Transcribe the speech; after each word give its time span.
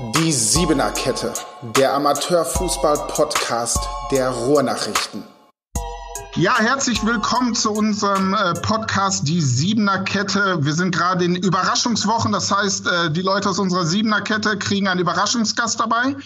Die 0.00 0.32
Siebener 0.32 0.90
Kette, 0.90 1.32
der 1.76 1.94
Amateurfußball-Podcast 1.94 3.78
der 4.10 4.28
Ruhrnachrichten. 4.28 5.22
Ja, 6.34 6.58
herzlich 6.58 7.06
willkommen 7.06 7.54
zu 7.54 7.70
unserem 7.70 8.34
äh, 8.34 8.54
Podcast 8.54 9.28
Die 9.28 9.40
Siebener 9.40 10.00
Kette. 10.00 10.58
Wir 10.64 10.72
sind 10.72 10.92
gerade 10.92 11.24
in 11.24 11.36
Überraschungswochen, 11.36 12.32
das 12.32 12.50
heißt, 12.50 12.88
äh, 12.88 13.12
die 13.12 13.22
Leute 13.22 13.50
aus 13.50 13.60
unserer 13.60 13.86
Siebener 13.86 14.20
Kette 14.20 14.58
kriegen 14.58 14.88
einen 14.88 14.98
Überraschungsgast 14.98 15.78
dabei, 15.78 16.16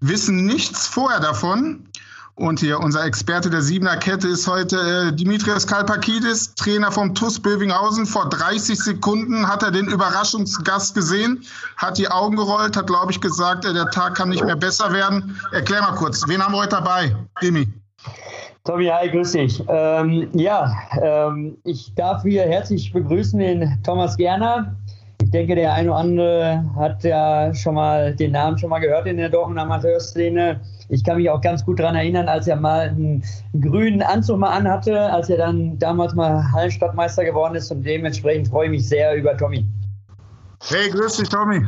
wissen 0.00 0.44
nichts 0.44 0.86
vorher 0.86 1.20
davon. 1.20 1.88
Und 2.36 2.58
hier 2.58 2.80
unser 2.80 3.04
Experte 3.04 3.48
der 3.48 3.62
Siebener 3.62 3.96
Kette 3.96 4.26
ist 4.26 4.48
heute 4.48 4.76
äh, 4.76 5.12
Dimitrios 5.14 5.68
Kalpakidis, 5.68 6.52
Trainer 6.56 6.90
vom 6.90 7.14
TUS 7.14 7.38
Bövinghausen. 7.38 8.06
Vor 8.06 8.28
30 8.28 8.76
Sekunden 8.76 9.46
hat 9.46 9.62
er 9.62 9.70
den 9.70 9.86
Überraschungsgast 9.86 10.96
gesehen, 10.96 11.44
hat 11.76 11.96
die 11.96 12.08
Augen 12.08 12.34
gerollt, 12.34 12.76
hat, 12.76 12.88
glaube 12.88 13.12
ich, 13.12 13.20
gesagt, 13.20 13.64
äh, 13.64 13.72
der 13.72 13.86
Tag 13.90 14.16
kann 14.16 14.30
nicht 14.30 14.44
mehr 14.44 14.56
besser 14.56 14.92
werden. 14.92 15.38
Erklär 15.52 15.82
mal 15.82 15.94
kurz, 15.94 16.26
wen 16.26 16.42
haben 16.42 16.52
wir 16.54 16.58
heute 16.58 16.70
dabei, 16.70 17.14
Dimi? 17.40 17.68
Tommy, 18.64 18.86
hi, 18.86 19.08
grüß 19.10 19.32
dich. 19.32 19.62
Ähm, 19.68 20.28
ja, 20.32 20.74
ähm, 21.00 21.56
ich 21.62 21.94
darf 21.94 22.22
hier 22.22 22.42
herzlich 22.42 22.92
begrüßen 22.92 23.38
den 23.38 23.78
Thomas 23.84 24.16
Gerner. 24.16 24.74
Ich 25.22 25.30
denke, 25.30 25.54
der 25.54 25.72
eine 25.72 25.90
oder 25.90 26.00
andere 26.00 26.64
hat 26.74 27.04
ja 27.04 27.54
schon 27.54 27.76
mal 27.76 28.16
den 28.16 28.32
Namen 28.32 28.58
schon 28.58 28.70
mal 28.70 28.80
gehört 28.80 29.06
in 29.06 29.18
der 29.18 29.28
Dortmund 29.28 29.60
Amateurszene. 29.60 30.60
Ich 30.88 31.04
kann 31.04 31.16
mich 31.16 31.30
auch 31.30 31.40
ganz 31.40 31.64
gut 31.64 31.80
daran 31.80 31.96
erinnern, 31.96 32.28
als 32.28 32.46
er 32.46 32.56
mal 32.56 32.88
einen 32.88 33.24
grünen 33.60 34.02
Anzug 34.02 34.38
mal 34.38 34.50
anhatte, 34.50 35.00
als 35.12 35.30
er 35.30 35.38
dann 35.38 35.78
damals 35.78 36.14
mal 36.14 36.44
Hallenstadtmeister 36.52 37.24
geworden 37.24 37.54
ist. 37.54 37.70
Und 37.70 37.82
dementsprechend 37.82 38.48
freue 38.48 38.66
ich 38.66 38.70
mich 38.70 38.88
sehr 38.88 39.14
über 39.14 39.36
Tommy. 39.36 39.66
Hey, 40.68 40.90
grüß 40.90 41.16
dich, 41.16 41.28
Tommy. 41.28 41.62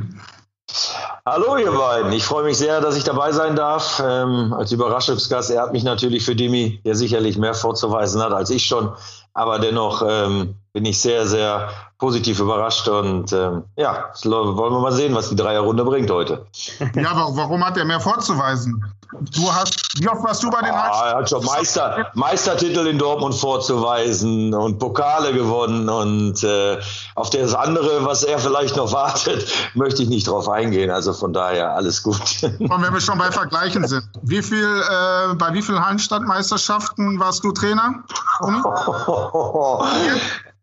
Hallo 1.29 1.57
ihr 1.57 1.73
beiden, 1.73 2.13
ich 2.13 2.25
freue 2.25 2.45
mich 2.45 2.57
sehr, 2.57 2.81
dass 2.81 2.97
ich 2.97 3.03
dabei 3.03 3.33
sein 3.33 3.57
darf. 3.57 4.01
Ähm, 4.05 4.55
als 4.57 4.71
Überraschungsgast 4.71 5.51
ehrt 5.51 5.73
mich 5.73 5.83
natürlich 5.83 6.25
für 6.25 6.37
Dimi, 6.37 6.81
der 6.85 6.95
sicherlich 6.95 7.37
mehr 7.37 7.55
vorzuweisen 7.55 8.23
hat 8.23 8.33
als 8.33 8.51
ich 8.51 8.65
schon. 8.65 8.95
Aber 9.35 9.59
dennoch 9.59 10.05
ähm, 10.09 10.55
bin 10.73 10.85
ich 10.85 11.01
sehr, 11.01 11.27
sehr 11.27 11.69
positiv 11.99 12.39
überrascht 12.39 12.87
und 12.87 13.33
ähm, 13.33 13.65
ja, 13.77 14.11
wollen 14.23 14.73
wir 14.75 14.81
mal 14.81 14.93
sehen, 14.93 15.15
was 15.15 15.29
die 15.29 15.37
Dreierrunde 15.37 15.85
bringt 15.85 16.11
heute. 16.11 16.47
Ja, 16.95 17.29
warum 17.33 17.65
hat 17.67 17.77
er 17.77 17.85
mehr 17.85 18.01
vorzuweisen? 18.01 18.85
Du 19.13 19.53
hast, 19.53 20.01
wie 20.01 20.09
oft 20.09 20.23
warst 20.25 20.43
du 20.43 20.51
bei 20.51 20.61
den 20.61 20.71
ah, 20.71 21.11
Er 21.11 21.17
hat 21.19 21.31
schon 21.31 21.45
Meister, 21.45 22.11
Meistertitel 22.15 22.87
in 22.87 22.99
Dortmund 22.99 23.35
vorzuweisen 23.35 24.53
und 24.53 24.79
Pokale 24.79 25.33
gewonnen 25.33 25.89
und 25.89 26.43
äh, 26.43 26.79
auf 27.15 27.31
das 27.31 27.55
andere, 27.55 28.05
was 28.05 28.25
er 28.25 28.39
vielleicht 28.39 28.77
noch 28.77 28.93
wartet, 28.97 29.47
möchte 29.75 30.03
ich 30.03 30.09
nicht 30.09 30.27
drauf 30.27 30.49
eingehen. 30.49 30.91
Also 30.91 31.13
von 31.13 31.33
daher 31.33 31.75
alles 31.75 32.03
gut. 32.03 32.17
Und 32.43 32.83
wenn 32.83 32.93
wir 32.93 33.01
schon 33.01 33.19
bei 33.19 33.31
Vergleichen 33.31 33.87
sind, 33.87 34.05
wie 34.23 34.43
viel, 34.43 34.65
äh, 34.65 35.35
bei 35.35 35.53
wie 35.53 35.63
vielen 35.63 35.85
Hallenstadtmeisterschaften 35.85 37.19
warst 37.19 37.45
du 37.45 37.53
Trainer? 37.53 38.05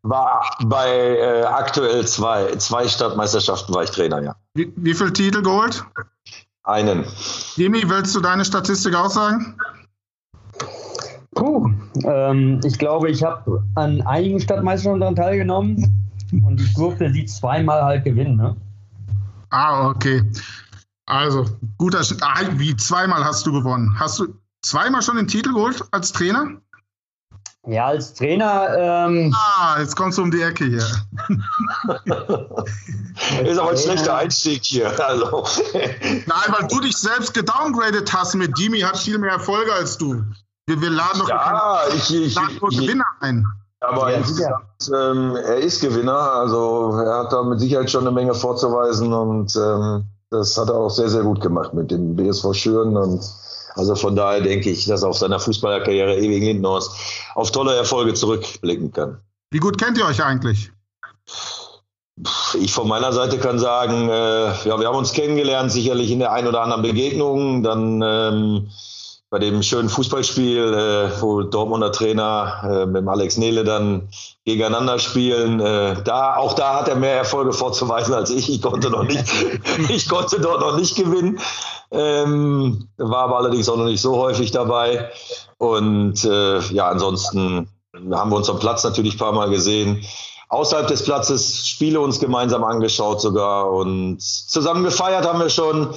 War 0.05 0.57
bei 0.66 0.89
äh, 0.89 1.44
aktuell 1.44 2.05
zwei, 2.05 2.53
zwei 2.57 2.89
Stadtmeisterschaften 2.89 3.73
war 3.73 3.83
ich 3.83 3.91
Trainer, 3.91 4.22
ja. 4.22 4.35
Wie, 4.53 4.73
wie 4.75 4.94
viele 4.94 5.13
Titel 5.13 5.41
geholt? 5.41 5.85
Einen. 6.64 7.06
Jimmy, 7.56 7.83
willst 7.89 8.16
du 8.16 8.22
deine 8.22 8.45
Statistik 8.45 8.95
auch 8.95 9.09
sagen? 9.09 9.58
Puh, 11.36 11.69
ähm, 12.06 12.61
ich 12.64 12.78
glaube, 12.78 13.09
ich 13.09 13.23
habe 13.23 13.64
an 13.75 14.02
einigen 14.03 14.39
Stadtmeisterschaften 14.39 15.02
daran 15.02 15.16
teilgenommen 15.16 16.09
und 16.31 16.61
ich 16.61 16.73
durfte 16.75 17.11
sie 17.11 17.25
zweimal 17.25 17.84
halt 17.84 18.06
gewinnen. 18.06 18.38
Ne? 18.38 18.56
Ah, 19.50 19.89
okay. 19.89 20.23
Also, 21.06 21.45
guter 21.78 22.02
ah, 22.22 22.41
Wie 22.53 22.75
zweimal 22.78 23.25
hast 23.25 23.45
du 23.45 23.52
gewonnen? 23.52 23.94
Hast 24.00 24.19
du 24.19 24.34
zweimal 24.61 25.02
schon 25.02 25.18
den 25.18 25.28
Titel 25.28 25.53
geholt 25.53 25.84
als 25.91 26.13
Trainer? 26.13 26.62
Ja, 27.66 27.88
als 27.88 28.13
Trainer. 28.13 28.75
Ähm, 28.78 29.34
ah, 29.35 29.79
jetzt 29.79 29.96
kommst 29.96 30.18
du 30.18 30.24
um 30.24 30.31
die 30.31 30.41
Ecke 30.41 30.66
hier. 30.66 30.79
ist 33.46 33.57
aber 33.57 33.69
ein 33.69 33.78
schlechter 33.78 34.18
Einstieg 34.18 34.66
hier. 34.66 34.91
Also. 35.01 35.46
Nein, 35.74 36.50
weil 36.50 36.68
du 36.68 36.81
dich 36.81 36.97
selbst 36.97 37.34
gedowngradet 37.34 38.12
hast 38.13 38.35
mit 38.35 38.57
Dimi, 38.57 38.81
hat 38.81 38.97
viel 38.97 39.18
mehr 39.18 39.31
Erfolge 39.31 39.72
als 39.72 39.97
du. 39.97 40.22
Wir, 40.66 40.81
wir 40.81 40.90
laden 40.90 41.19
doch 41.19 41.29
ja, 41.29 41.79
ich, 41.96 42.13
ich, 42.13 42.35
nur 42.35 42.72
ich, 42.72 42.79
Gewinner 42.79 43.06
ein. 43.22 43.47
Aber 43.80 44.12
ja, 44.12 44.22
ähm, 44.94 45.35
er 45.35 45.57
ist 45.57 45.81
Gewinner, 45.81 46.13
also 46.13 46.97
er 46.97 47.19
hat 47.19 47.34
da 47.34 47.44
mit 47.44 47.59
Sicherheit 47.59 47.91
schon 47.91 48.01
eine 48.01 48.12
Menge 48.12 48.34
vorzuweisen 48.34 49.12
und 49.12 49.53
ähm, 49.57 50.06
das 50.30 50.57
hat 50.57 50.69
er 50.69 50.75
auch 50.75 50.90
sehr, 50.90 51.09
sehr 51.09 51.24
gut 51.24 51.41
gemacht 51.41 51.74
mit 51.74 51.91
dem 51.91 52.16
BSV 52.16 52.53
Schüren 52.53 52.95
und 52.95 53.22
also 53.75 53.95
von 53.95 54.16
daher 54.16 54.41
denke 54.41 54.69
ich, 54.69 54.85
dass 54.85 55.03
er 55.03 55.09
auf 55.09 55.17
seiner 55.17 55.39
Fußballerkarriere 55.39 56.17
ewig 56.17 56.44
Lindenhorst 56.44 56.91
auf 57.35 57.51
tolle 57.51 57.75
Erfolge 57.75 58.13
zurückblicken 58.13 58.91
kann. 58.91 59.17
Wie 59.51 59.59
gut 59.59 59.78
kennt 59.78 59.97
ihr 59.97 60.06
euch 60.06 60.23
eigentlich? 60.23 60.72
Ich 62.59 62.72
von 62.72 62.88
meiner 62.88 63.12
Seite 63.12 63.39
kann 63.39 63.57
sagen, 63.57 64.07
äh, 64.07 64.67
ja, 64.67 64.79
wir 64.79 64.88
haben 64.88 64.97
uns 64.97 65.13
kennengelernt, 65.13 65.72
sicherlich 65.72 66.12
in 66.12 66.19
der 66.19 66.31
ein 66.31 66.47
oder 66.47 66.62
anderen 66.62 66.83
Begegnung. 66.83 67.63
Dann 67.63 68.01
ähm, 68.03 68.69
bei 69.33 69.39
dem 69.39 69.63
schönen 69.63 69.89
Fußballspiel, 69.89 70.75
äh, 70.75 71.19
wo 71.19 71.41
Dortmunder 71.41 71.91
Trainer 71.91 72.69
äh, 72.69 72.85
mit 72.85 72.97
dem 72.97 73.09
Alex 73.09 73.38
Nele 73.38 73.63
dann 73.63 74.09
gegeneinander 74.45 74.99
spielen. 74.99 75.59
Äh, 75.59 76.03
da, 76.03 76.35
auch 76.35 76.53
da 76.53 76.75
hat 76.75 76.88
er 76.88 76.97
mehr 76.97 77.16
Erfolge 77.16 77.51
vorzuweisen 77.51 78.13
als 78.13 78.29
ich. 78.29 78.47
Ich 78.47 78.61
konnte 78.61 78.91
noch 78.91 79.05
nicht, 79.05 79.25
ich 79.89 80.07
konnte 80.07 80.39
dort 80.39 80.59
noch 80.59 80.77
nicht 80.77 80.95
gewinnen. 80.95 81.39
Ähm, 81.89 82.88
war 82.97 83.23
aber 83.23 83.38
allerdings 83.38 83.67
auch 83.69 83.77
noch 83.77 83.85
nicht 83.85 84.01
so 84.01 84.17
häufig 84.17 84.51
dabei. 84.51 85.09
Und 85.57 86.23
äh, 86.25 86.59
ja, 86.59 86.89
ansonsten 86.89 87.67
haben 88.11 88.29
wir 88.29 88.35
uns 88.35 88.51
am 88.51 88.59
Platz 88.59 88.83
natürlich 88.83 89.15
ein 89.15 89.19
paar 89.19 89.33
Mal 89.33 89.50
gesehen. 89.50 90.05
Außerhalb 90.50 90.88
des 90.88 91.05
Platzes 91.05 91.67
Spiele 91.67 92.00
uns 92.01 92.19
gemeinsam 92.19 92.63
angeschaut 92.63 93.19
sogar 93.19 93.71
und 93.71 94.21
zusammen 94.21 94.83
gefeiert 94.83 95.25
haben 95.25 95.39
wir 95.39 95.50
schon. 95.50 95.89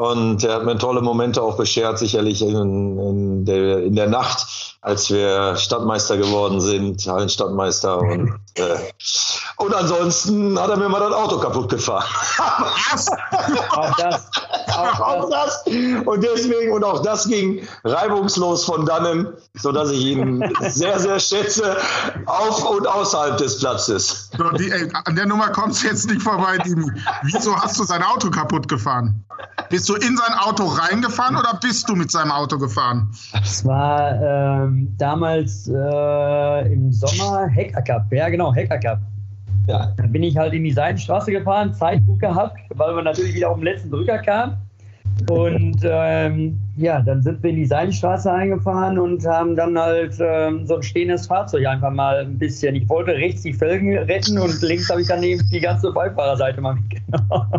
Und 0.00 0.42
er 0.44 0.54
hat 0.54 0.64
mir 0.64 0.78
tolle 0.78 1.02
Momente 1.02 1.42
auch 1.42 1.58
beschert, 1.58 1.98
sicherlich 1.98 2.40
in, 2.40 2.56
in, 2.98 3.44
der, 3.44 3.84
in 3.84 3.94
der 3.94 4.08
Nacht, 4.08 4.78
als 4.80 5.10
wir 5.10 5.56
Stadtmeister 5.56 6.16
geworden 6.16 6.62
sind, 6.62 7.06
Hallenstadtmeister. 7.06 7.98
Und, 7.98 8.32
äh, 8.54 8.76
und 9.60 9.74
ansonsten 9.74 10.58
hat 10.58 10.70
er 10.70 10.76
mir 10.78 10.88
mal 10.88 11.00
das 11.00 11.12
Auto 11.12 11.38
kaputt 11.38 11.68
gefahren. 11.68 12.04
auch 13.70 13.96
das. 13.96 14.30
Auch, 14.68 15.00
auch 15.00 15.30
das. 15.30 15.64
Und 16.06 16.24
deswegen, 16.24 16.72
und 16.72 16.82
auch 16.82 17.02
das 17.02 17.28
ging 17.28 17.60
reibungslos 17.84 18.64
von 18.64 18.86
dannen, 18.86 19.28
sodass 19.54 19.90
ich 19.90 20.00
ihn 20.00 20.42
sehr, 20.60 20.98
sehr 20.98 21.20
schätze, 21.20 21.76
auf 22.26 22.64
und 22.70 22.86
außerhalb 22.86 23.36
des 23.36 23.58
Platzes. 23.58 24.30
So, 24.36 24.50
die, 24.52 24.70
ey, 24.70 24.88
an 25.04 25.14
der 25.14 25.26
Nummer 25.26 25.48
kommst 25.50 25.82
du 25.82 25.88
jetzt 25.88 26.08
nicht 26.08 26.22
vorbei, 26.22 26.56
Dimi. 26.58 26.90
Wieso 27.24 27.54
hast 27.54 27.78
du 27.78 27.84
sein 27.84 28.02
Auto 28.02 28.30
kaputt 28.30 28.66
gefahren? 28.66 29.22
Bist 29.68 29.88
du 29.88 29.94
in 29.94 30.16
sein 30.16 30.38
Auto 30.38 30.64
reingefahren 30.64 31.36
oder 31.36 31.58
bist 31.60 31.88
du 31.88 31.96
mit 31.96 32.10
seinem 32.10 32.32
Auto 32.32 32.58
gefahren? 32.58 33.10
Es 33.42 33.64
war 33.64 34.14
ähm, 34.20 34.94
damals 34.96 35.68
äh, 35.68 36.72
im 36.72 36.92
Sommer 36.92 37.46
Heckacker. 37.48 38.06
Ja, 38.10 38.28
genau, 38.30 38.54
Heckacker. 38.54 39.00
Ja. 39.66 39.92
Dann 39.96 40.12
bin 40.12 40.22
ich 40.22 40.36
halt 40.36 40.52
in 40.52 40.64
die 40.64 40.72
Seitenstraße 40.72 41.32
gefahren, 41.32 41.72
Zeitbuch 41.74 42.18
gehabt, 42.18 42.58
weil 42.74 42.94
wir 42.94 43.02
natürlich 43.02 43.34
wieder 43.34 43.50
auf 43.50 43.56
den 43.56 43.64
letzten 43.64 43.90
Drücker 43.90 44.18
kamen. 44.18 44.56
Und 45.28 45.80
ähm, 45.84 46.58
ja, 46.76 47.00
dann 47.00 47.22
sind 47.22 47.42
wir 47.42 47.50
in 47.50 47.56
die 47.56 47.66
Seidenstraße 47.66 48.32
eingefahren 48.32 48.98
und 48.98 49.26
haben 49.26 49.54
dann 49.54 49.78
halt 49.78 50.16
ähm, 50.18 50.66
so 50.66 50.76
ein 50.76 50.82
stehendes 50.82 51.26
Fahrzeug 51.26 51.66
einfach 51.66 51.90
mal 51.90 52.20
ein 52.20 52.38
bisschen. 52.38 52.74
Ich 52.74 52.88
wollte 52.88 53.12
rechts 53.12 53.42
die 53.42 53.52
Felgen 53.52 53.96
retten 53.98 54.38
und 54.38 54.60
links 54.62 54.88
habe 54.88 55.02
ich 55.02 55.08
dann 55.08 55.22
eben 55.22 55.42
die 55.50 55.60
ganze 55.60 55.92
Beifahrerseite 55.92 56.60
mal 56.60 56.74
mitgenommen. 56.74 57.52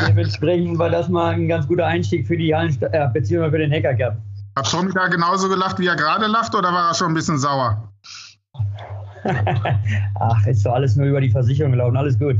Dementsprechend 0.08 0.78
war 0.78 0.90
das 0.90 1.08
mal 1.08 1.34
ein 1.34 1.48
ganz 1.48 1.66
guter 1.66 1.86
Einstieg 1.86 2.26
für 2.26 2.36
die 2.36 2.54
Hallen, 2.54 2.76
äh, 2.80 3.08
beziehungsweise 3.12 3.52
für 3.52 3.58
den 3.58 3.72
Hacker 3.72 3.94
Cup. 3.94 4.16
Hat 4.56 4.70
Tommy 4.70 4.92
da 4.92 5.08
genauso 5.08 5.48
gelacht, 5.48 5.78
wie 5.78 5.86
er 5.86 5.96
gerade 5.96 6.26
lacht, 6.26 6.54
oder 6.54 6.72
war 6.72 6.90
er 6.90 6.94
schon 6.94 7.08
ein 7.08 7.14
bisschen 7.14 7.38
sauer? 7.38 7.91
Ach, 10.20 10.46
ist 10.46 10.64
doch 10.66 10.72
alles 10.72 10.96
nur 10.96 11.06
über 11.06 11.20
die 11.20 11.30
Versicherung 11.30 11.72
gelaufen, 11.72 11.96
alles 11.96 12.18
gut. 12.18 12.36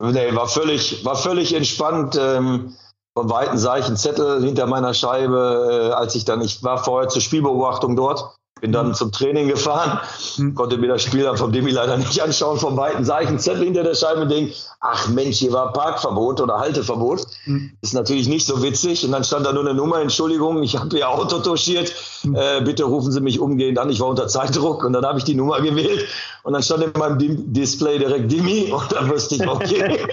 Nee, 0.00 0.34
war 0.34 0.48
völlig, 0.48 1.04
war 1.04 1.16
völlig 1.16 1.54
entspannt. 1.54 2.18
Ähm 2.20 2.72
von 3.16 3.30
Weitem 3.30 3.56
sah 3.56 3.78
ich 3.78 3.86
einen 3.86 3.96
Zettel 3.96 4.42
hinter 4.42 4.66
meiner 4.66 4.92
Scheibe, 4.92 5.88
äh, 5.90 5.94
als 5.94 6.14
ich 6.14 6.26
dann, 6.26 6.42
ich 6.42 6.62
war 6.62 6.76
vorher 6.76 7.08
zur 7.08 7.22
Spielbeobachtung 7.22 7.96
dort 7.96 8.35
Bin 8.58 8.72
dann 8.72 8.94
zum 8.94 9.12
Training 9.12 9.48
gefahren, 9.48 10.00
hm. 10.36 10.54
konnte 10.54 10.78
mir 10.78 10.88
das 10.88 11.02
Spiel 11.02 11.24
dann 11.24 11.36
vom 11.36 11.52
Demi 11.52 11.72
leider 11.72 11.98
nicht 11.98 12.22
anschauen. 12.22 12.58
Vom 12.58 12.74
Weiten 12.78 13.04
sah 13.04 13.20
ich 13.20 13.28
einen 13.28 13.38
Zettel 13.38 13.64
hinter 13.64 13.82
der 13.82 13.94
Scheibe 13.94 14.22
und 14.22 14.30
denke, 14.30 14.54
ach 14.80 15.08
Mensch, 15.08 15.40
hier 15.40 15.52
war 15.52 15.74
Parkverbot 15.74 16.40
oder 16.40 16.58
Halteverbot. 16.58 17.26
Mhm. 17.44 17.72
Ist 17.82 17.92
natürlich 17.92 18.28
nicht 18.28 18.46
so 18.46 18.62
witzig. 18.62 19.04
Und 19.04 19.12
dann 19.12 19.24
stand 19.24 19.44
da 19.44 19.52
nur 19.52 19.62
eine 19.62 19.74
Nummer, 19.74 20.00
Entschuldigung, 20.00 20.62
ich 20.62 20.74
habe 20.74 20.96
Ihr 20.96 21.06
Auto 21.06 21.40
touchiert. 21.40 21.92
Mhm. 22.22 22.34
Äh, 22.34 22.62
bitte 22.62 22.84
rufen 22.84 23.12
Sie 23.12 23.20
mich 23.20 23.40
umgehend 23.40 23.78
an. 23.78 23.90
Ich 23.90 24.00
war 24.00 24.08
unter 24.08 24.26
Zeitdruck 24.26 24.84
und 24.84 24.94
dann 24.94 25.04
habe 25.04 25.18
ich 25.18 25.24
die 25.24 25.34
Nummer 25.34 25.60
gewählt. 25.60 26.06
Und 26.42 26.54
dann 26.54 26.62
stand 26.62 26.82
in 26.82 26.92
meinem 26.98 27.52
Display 27.52 27.98
direkt 27.98 28.32
Dimi 28.32 28.72
und 28.74 28.90
dann 28.90 29.10
wusste 29.10 29.34
ich, 29.34 29.46
okay, 29.46 30.06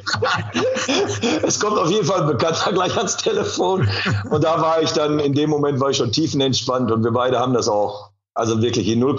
es 1.44 1.62
kommt 1.62 1.78
auf 1.78 1.90
jeden 1.90 2.06
Fall 2.06 2.24
ein 2.24 2.28
Bekannter 2.28 2.74
gleich 2.74 2.98
ans 2.98 3.16
Telefon. 3.16 3.88
Und 4.30 4.44
da 4.44 4.60
war 4.60 4.82
ich 4.82 4.92
dann, 4.92 5.20
in 5.20 5.34
dem 5.34 5.50
Moment 5.50 5.80
war 5.80 5.92
ich 5.92 5.98
schon 5.98 6.12
tiefenentspannt 6.12 6.92
und 6.92 7.06
wir 7.06 7.12
beide 7.12 7.40
haben 7.40 7.54
das 7.54 7.70
auch 7.70 8.13
also 8.34 8.62
wirklich 8.62 8.88
in 8.88 9.00
0, 9.00 9.16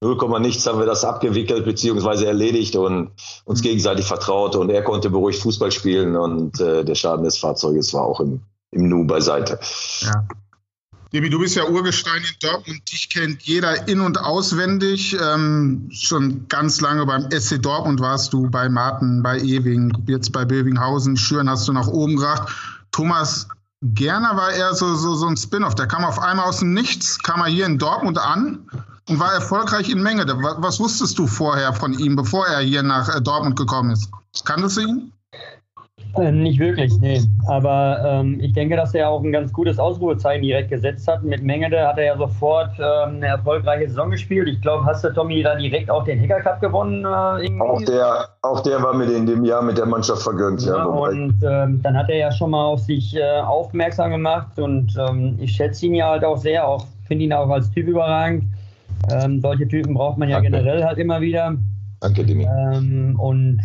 0, 0.00 0.40
nichts 0.40 0.66
haben 0.66 0.78
wir 0.78 0.86
das 0.86 1.04
abgewickelt 1.04 1.64
bzw. 1.64 2.24
erledigt 2.24 2.76
und 2.76 3.10
uns 3.44 3.60
mhm. 3.60 3.64
gegenseitig 3.64 4.06
vertraut 4.06 4.56
und 4.56 4.70
er 4.70 4.82
konnte 4.82 5.10
beruhigt 5.10 5.40
Fußball 5.40 5.72
spielen 5.72 6.16
und 6.16 6.60
äh, 6.60 6.84
der 6.84 6.94
Schaden 6.94 7.24
des 7.24 7.38
Fahrzeuges 7.38 7.94
war 7.94 8.02
auch 8.02 8.20
im, 8.20 8.40
im 8.70 8.88
Nu 8.88 9.06
beiseite. 9.06 9.58
Ja. 10.00 10.26
Debbie, 11.14 11.30
du 11.30 11.38
bist 11.38 11.54
ja 11.54 11.64
Urgestein 11.68 12.22
in 12.22 12.36
Dortmund, 12.40 12.90
dich 12.90 13.08
kennt 13.08 13.40
jeder 13.44 13.86
in- 13.86 14.00
und 14.00 14.18
auswendig. 14.18 15.16
Ähm, 15.22 15.88
schon 15.92 16.48
ganz 16.48 16.80
lange 16.80 17.06
beim 17.06 17.30
SC 17.30 17.62
Dortmund 17.62 18.00
warst 18.00 18.32
du, 18.32 18.50
bei 18.50 18.68
Martin, 18.68 19.22
bei 19.22 19.38
Ewing, 19.38 19.96
jetzt 20.08 20.32
bei 20.32 20.44
Bövinghausen, 20.44 21.16
Schüren 21.16 21.48
hast 21.48 21.68
du 21.68 21.72
nach 21.72 21.86
oben 21.86 22.16
gebracht. 22.16 22.52
Thomas 22.90 23.46
Gerner 23.92 24.34
war 24.34 24.50
eher 24.50 24.72
so, 24.72 24.94
so, 24.94 25.14
so 25.14 25.26
ein 25.26 25.36
Spin-off. 25.36 25.74
Der 25.74 25.86
kam 25.86 26.04
auf 26.04 26.18
einmal 26.18 26.46
aus 26.46 26.60
dem 26.60 26.72
Nichts, 26.72 27.18
kam 27.18 27.40
er 27.40 27.48
hier 27.48 27.66
in 27.66 27.76
Dortmund 27.76 28.18
an 28.18 28.66
und 29.10 29.20
war 29.20 29.32
erfolgreich 29.32 29.90
in 29.90 30.02
Menge. 30.02 30.24
Was 30.26 30.80
wusstest 30.80 31.18
du 31.18 31.26
vorher 31.26 31.74
von 31.74 31.92
ihm, 31.92 32.16
bevor 32.16 32.46
er 32.46 32.60
hier 32.60 32.82
nach 32.82 33.14
äh, 33.14 33.20
Dortmund 33.20 33.56
gekommen 33.56 33.90
ist? 33.90 34.08
Kanntest 34.46 34.78
du 34.78 34.80
ihn? 34.80 35.12
Äh, 36.18 36.32
nicht 36.32 36.58
wirklich, 36.58 36.92
nee. 37.00 37.20
Aber 37.46 38.02
ähm, 38.04 38.38
ich 38.40 38.52
denke, 38.52 38.76
dass 38.76 38.94
er 38.94 39.08
auch 39.08 39.22
ein 39.22 39.32
ganz 39.32 39.52
gutes 39.52 39.78
Ausrufezeichen 39.78 40.42
direkt 40.42 40.70
gesetzt 40.70 41.08
hat. 41.08 41.22
Mit 41.22 41.42
Mengede 41.42 41.86
hat 41.86 41.98
er 41.98 42.04
ja 42.04 42.16
sofort 42.16 42.70
ähm, 42.78 43.16
eine 43.16 43.26
erfolgreiche 43.26 43.88
Saison 43.88 44.10
gespielt. 44.10 44.48
Ich 44.48 44.60
glaube, 44.60 44.84
hast 44.84 45.04
du 45.04 45.12
Tommy 45.12 45.42
da 45.42 45.56
direkt 45.56 45.90
auch 45.90 46.04
den 46.04 46.20
Hacker 46.20 46.40
Cup 46.40 46.60
gewonnen? 46.60 47.04
Äh, 47.04 47.60
auch, 47.60 47.82
der, 47.82 48.28
auch 48.42 48.60
der 48.60 48.82
war 48.82 48.94
mir 48.94 49.12
in 49.12 49.26
dem 49.26 49.44
Jahr 49.44 49.62
mit 49.62 49.78
der 49.78 49.86
Mannschaft 49.86 50.22
vergönnt. 50.22 50.62
Ja, 50.62 50.76
ja 50.76 50.84
und 50.84 51.34
ähm, 51.42 51.80
dann 51.82 51.96
hat 51.96 52.08
er 52.08 52.16
ja 52.16 52.32
schon 52.32 52.50
mal 52.50 52.64
auf 52.64 52.80
sich 52.80 53.16
äh, 53.16 53.40
aufmerksam 53.40 54.10
gemacht 54.10 54.58
und 54.58 54.96
ähm, 55.08 55.36
ich 55.40 55.52
schätze 55.52 55.86
ihn 55.86 55.94
ja 55.94 56.10
halt 56.10 56.24
auch 56.24 56.36
sehr, 56.36 56.66
auch 56.66 56.86
finde 57.06 57.24
ihn 57.24 57.32
auch 57.32 57.48
als 57.48 57.70
Typ 57.70 57.86
überragend. 57.88 58.44
Ähm, 59.10 59.40
solche 59.40 59.68
Typen 59.68 59.94
braucht 59.94 60.18
man 60.18 60.28
ja 60.28 60.36
Danke. 60.36 60.50
generell 60.50 60.84
halt 60.84 60.98
immer 60.98 61.20
wieder. 61.20 61.56
Danke, 62.00 62.24
Dimi. 62.24 62.46
Ähm, 62.46 63.18
und 63.18 63.60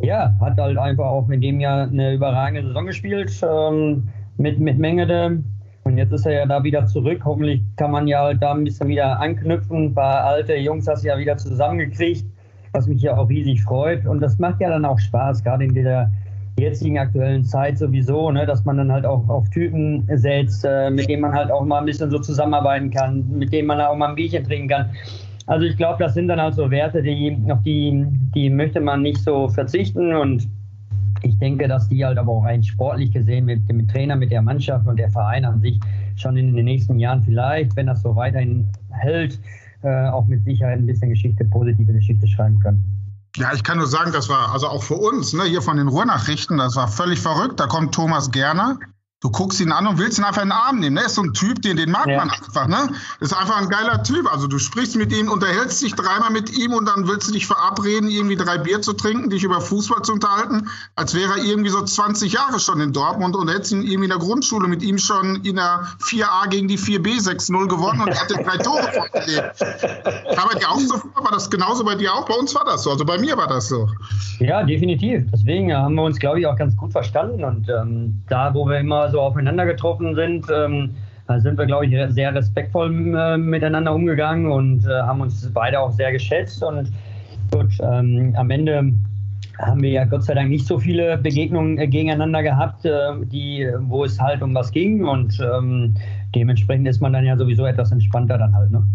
ja, 0.00 0.34
hat 0.40 0.58
halt 0.58 0.78
einfach 0.78 1.06
auch 1.06 1.26
mit 1.26 1.42
dem 1.42 1.60
Jahr 1.60 1.88
eine 1.88 2.14
überragende 2.14 2.66
Saison 2.66 2.86
gespielt 2.86 3.32
ähm, 3.42 4.08
mit, 4.36 4.58
mit 4.58 4.78
Mengede. 4.78 5.42
Und 5.84 5.98
jetzt 5.98 6.12
ist 6.12 6.26
er 6.26 6.32
ja 6.32 6.46
da 6.46 6.64
wieder 6.64 6.84
zurück. 6.86 7.20
Hoffentlich 7.24 7.62
kann 7.76 7.92
man 7.92 8.08
ja 8.08 8.22
halt 8.22 8.42
da 8.42 8.52
ein 8.52 8.64
bisschen 8.64 8.88
wieder 8.88 9.20
anknüpfen. 9.20 9.86
Ein 9.86 9.94
paar 9.94 10.24
alte 10.24 10.56
Jungs 10.56 10.88
hast 10.88 11.04
du 11.04 11.08
ja 11.08 11.18
wieder 11.18 11.36
zusammengekriegt, 11.36 12.24
was 12.72 12.88
mich 12.88 13.02
ja 13.02 13.16
auch 13.16 13.28
riesig 13.28 13.62
freut. 13.62 14.04
Und 14.04 14.20
das 14.20 14.38
macht 14.38 14.60
ja 14.60 14.68
dann 14.68 14.84
auch 14.84 14.98
Spaß, 14.98 15.44
gerade 15.44 15.64
in 15.64 15.74
dieser 15.74 16.10
jetzigen 16.58 16.98
aktuellen 16.98 17.44
Zeit 17.44 17.78
sowieso, 17.78 18.30
ne, 18.30 18.46
dass 18.46 18.64
man 18.64 18.78
dann 18.78 18.90
halt 18.90 19.04
auch 19.04 19.28
auf 19.28 19.48
Typen 19.50 20.08
setzt, 20.14 20.64
äh, 20.64 20.90
mit 20.90 21.08
denen 21.08 21.22
man 21.22 21.32
halt 21.32 21.50
auch 21.50 21.64
mal 21.64 21.80
ein 21.80 21.84
bisschen 21.84 22.10
so 22.10 22.18
zusammenarbeiten 22.18 22.90
kann, 22.90 23.28
mit 23.30 23.52
denen 23.52 23.68
man 23.68 23.80
auch 23.80 23.94
mal 23.94 24.08
ein 24.08 24.14
Bierchen 24.14 24.42
trinken 24.42 24.68
kann. 24.68 24.90
Also 25.46 25.64
ich 25.64 25.76
glaube, 25.76 26.02
das 26.02 26.14
sind 26.14 26.28
dann 26.28 26.40
halt 26.40 26.54
so 26.54 26.70
Werte, 26.70 27.02
die, 27.02 27.36
auf 27.48 27.62
die, 27.62 28.04
die 28.34 28.50
möchte 28.50 28.80
man 28.80 29.02
nicht 29.02 29.22
so 29.22 29.48
verzichten 29.48 30.14
und 30.14 30.48
ich 31.22 31.38
denke, 31.38 31.68
dass 31.68 31.88
die 31.88 32.04
halt 32.04 32.18
aber 32.18 32.32
auch 32.32 32.44
rein 32.44 32.62
sportlich 32.62 33.12
gesehen 33.12 33.46
mit 33.46 33.68
dem 33.68 33.86
Trainer, 33.88 34.16
mit 34.16 34.30
der 34.30 34.42
Mannschaft 34.42 34.86
und 34.86 34.96
der 34.96 35.10
Verein 35.10 35.44
an 35.44 35.60
sich 35.60 35.78
schon 36.16 36.36
in 36.36 36.54
den 36.54 36.64
nächsten 36.64 36.98
Jahren 36.98 37.22
vielleicht, 37.22 37.76
wenn 37.76 37.86
das 37.86 38.02
so 38.02 38.16
weiterhin 38.16 38.66
hält, 38.90 39.38
äh, 39.82 40.08
auch 40.08 40.26
mit 40.26 40.44
Sicherheit 40.44 40.78
ein 40.78 40.86
bisschen 40.86 41.10
Geschichte, 41.10 41.44
positive 41.44 41.92
Geschichte 41.92 42.26
schreiben 42.26 42.58
können. 42.58 42.84
Ja, 43.36 43.50
ich 43.54 43.62
kann 43.62 43.78
nur 43.78 43.86
sagen, 43.86 44.12
das 44.12 44.28
war 44.28 44.52
also 44.52 44.66
auch 44.66 44.82
für 44.82 44.94
uns, 44.94 45.32
ne, 45.32 45.44
hier 45.44 45.60
von 45.60 45.76
den 45.76 45.88
Ruhrnachrichten, 45.88 46.56
das 46.56 46.74
war 46.74 46.88
völlig 46.88 47.20
verrückt. 47.20 47.60
Da 47.60 47.66
kommt 47.66 47.94
Thomas 47.94 48.30
Gerner, 48.30 48.78
Du 49.22 49.30
guckst 49.30 49.60
ihn 49.60 49.72
an 49.72 49.86
und 49.86 49.98
willst 49.98 50.18
ihn 50.18 50.24
einfach 50.24 50.42
in 50.42 50.48
den 50.48 50.52
Arm 50.52 50.78
nehmen. 50.78 50.94
Ne? 50.94 51.00
Er 51.00 51.06
ist 51.06 51.14
so 51.14 51.22
ein 51.22 51.32
Typ, 51.32 51.62
den, 51.62 51.78
den 51.78 51.90
mag 51.90 52.06
ja. 52.06 52.18
man 52.18 52.28
einfach. 52.28 52.68
Ne? 52.68 52.90
Ist 53.20 53.34
einfach 53.34 53.56
ein 53.56 53.70
geiler 53.70 54.02
Typ. 54.02 54.30
Also 54.30 54.46
du 54.46 54.58
sprichst 54.58 54.94
mit 54.94 55.10
ihm, 55.10 55.30
unterhältst 55.30 55.80
dich 55.82 55.94
dreimal 55.94 56.30
mit 56.30 56.56
ihm 56.58 56.74
und 56.74 56.86
dann 56.86 57.08
willst 57.08 57.28
du 57.28 57.32
dich 57.32 57.46
verabreden, 57.46 58.10
irgendwie 58.10 58.36
drei 58.36 58.58
Bier 58.58 58.82
zu 58.82 58.92
trinken, 58.92 59.30
dich 59.30 59.42
über 59.42 59.62
Fußball 59.62 60.02
zu 60.02 60.12
unterhalten, 60.12 60.68
als 60.96 61.14
wäre 61.14 61.38
er 61.38 61.44
irgendwie 61.44 61.70
so 61.70 61.82
20 61.82 62.34
Jahre 62.34 62.60
schon 62.60 62.78
in 62.80 62.92
Dortmund 62.92 63.36
und 63.36 63.48
hättest 63.48 63.72
ihn 63.72 63.84
irgendwie 63.84 64.04
in 64.04 64.10
der 64.10 64.18
Grundschule 64.18 64.68
mit 64.68 64.82
ihm 64.82 64.98
schon 64.98 65.36
in 65.44 65.56
der 65.56 65.86
4a 66.02 66.50
gegen 66.50 66.68
die 66.68 66.78
4b 66.78 67.22
6-0 67.26 67.68
gewonnen 67.68 68.02
und 68.02 68.20
hatte 68.20 68.34
drei 68.34 68.58
Tore 68.58 68.90
dem. 68.92 69.44
War 70.36 70.48
bei 70.52 70.58
dir 70.58 70.70
auch 70.70 70.78
so? 70.78 70.94
War 71.14 71.32
das 71.32 71.48
genauso 71.48 71.84
bei 71.84 71.94
dir 71.94 72.12
auch? 72.12 72.26
Bei 72.26 72.34
uns 72.34 72.54
war 72.54 72.64
das 72.66 72.82
so. 72.82 72.90
Also 72.90 73.04
bei 73.06 73.16
mir 73.16 73.36
war 73.36 73.48
das 73.48 73.68
so. 73.68 73.88
Ja, 74.40 74.62
definitiv. 74.62 75.24
Deswegen 75.32 75.72
haben 75.74 75.94
wir 75.94 76.02
uns, 76.02 76.18
glaube 76.18 76.40
ich, 76.40 76.46
auch 76.46 76.56
ganz 76.56 76.76
gut 76.76 76.92
verstanden. 76.92 77.42
Und 77.44 77.68
ähm, 77.68 78.22
da, 78.28 78.52
wo 78.52 78.66
wir 78.66 78.78
immer 78.78 79.05
so 79.10 79.20
aufeinander 79.20 79.66
getroffen 79.66 80.14
sind, 80.14 80.46
ähm, 80.54 80.94
sind 81.38 81.58
wir, 81.58 81.66
glaube 81.66 81.86
ich, 81.86 82.12
sehr 82.12 82.34
respektvoll 82.34 83.14
äh, 83.14 83.36
miteinander 83.36 83.92
umgegangen 83.92 84.50
und 84.50 84.86
äh, 84.86 85.02
haben 85.02 85.20
uns 85.20 85.50
beide 85.52 85.80
auch 85.80 85.90
sehr 85.90 86.12
geschätzt. 86.12 86.62
Und 86.62 86.92
gut, 87.52 87.72
ähm, 87.80 88.34
am 88.36 88.50
Ende 88.50 88.92
haben 89.58 89.82
wir 89.82 89.90
ja 89.90 90.04
Gott 90.04 90.24
sei 90.24 90.34
Dank 90.34 90.50
nicht 90.50 90.66
so 90.66 90.78
viele 90.78 91.18
Begegnungen 91.18 91.78
äh, 91.78 91.88
gegeneinander 91.88 92.42
gehabt, 92.42 92.84
äh, 92.84 93.12
die, 93.24 93.68
wo 93.80 94.04
es 94.04 94.20
halt 94.20 94.42
um 94.42 94.54
was 94.54 94.70
ging. 94.70 95.04
Und 95.04 95.40
ähm, 95.40 95.94
dementsprechend 96.34 96.86
ist 96.86 97.00
man 97.00 97.12
dann 97.12 97.24
ja 97.24 97.36
sowieso 97.36 97.66
etwas 97.66 97.90
entspannter 97.90 98.38
dann 98.38 98.54
halt. 98.54 98.70
Ne? 98.70 98.86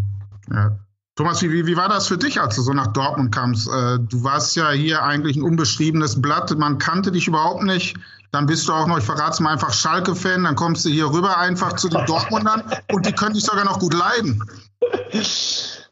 Ja. 0.54 0.78
Thomas, 1.16 1.44
wie, 1.44 1.68
wie 1.68 1.76
war 1.76 1.90
das 1.90 2.08
für 2.08 2.18
dich, 2.18 2.40
als 2.40 2.56
du 2.56 2.62
so 2.62 2.72
nach 2.72 2.88
Dortmund 2.88 3.34
kamst? 3.34 3.68
Äh, 3.68 4.00
du 4.00 4.24
warst 4.24 4.56
ja 4.56 4.72
hier 4.72 5.04
eigentlich 5.04 5.36
ein 5.36 5.44
unbeschriebenes 5.44 6.22
Blatt, 6.22 6.56
man 6.58 6.78
kannte 6.78 7.12
dich 7.12 7.28
überhaupt 7.28 7.64
nicht. 7.64 7.98
Dann 8.32 8.46
bist 8.46 8.68
du 8.68 8.74
auch 8.74 8.88
noch, 8.88 8.98
ich 8.98 9.04
verrate 9.04 9.32
es 9.32 9.40
mal 9.40 9.52
einfach, 9.52 9.74
Schalke-Fan, 9.74 10.44
dann 10.44 10.56
kommst 10.56 10.86
du 10.86 10.90
hier 10.90 11.12
rüber 11.12 11.38
einfach 11.38 11.74
zu 11.74 11.90
den 11.90 12.06
Dortmundern 12.06 12.64
und 12.94 13.06
die 13.06 13.12
können 13.12 13.34
dich 13.34 13.44
sogar 13.44 13.66
noch 13.66 13.80
gut 13.80 13.94
leiden. 13.94 14.42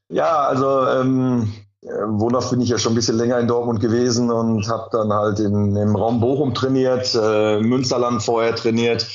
Ja, 0.07 0.47
also 0.47 0.87
ähm, 0.87 1.51
Wohnhaft 1.81 2.49
bin 2.49 2.59
ich 2.59 2.69
ja 2.69 2.77
schon 2.77 2.91
ein 2.91 2.95
bisschen 2.95 3.17
länger 3.17 3.39
in 3.39 3.47
Dortmund 3.47 3.79
gewesen 3.79 4.29
und 4.31 4.67
habe 4.67 4.89
dann 4.91 5.13
halt 5.13 5.39
in, 5.39 5.77
im 5.77 5.95
Raum 5.95 6.19
Bochum 6.19 6.53
trainiert, 6.53 7.15
äh, 7.15 7.61
Münsterland 7.61 8.21
vorher 8.21 8.53
trainiert 8.53 9.07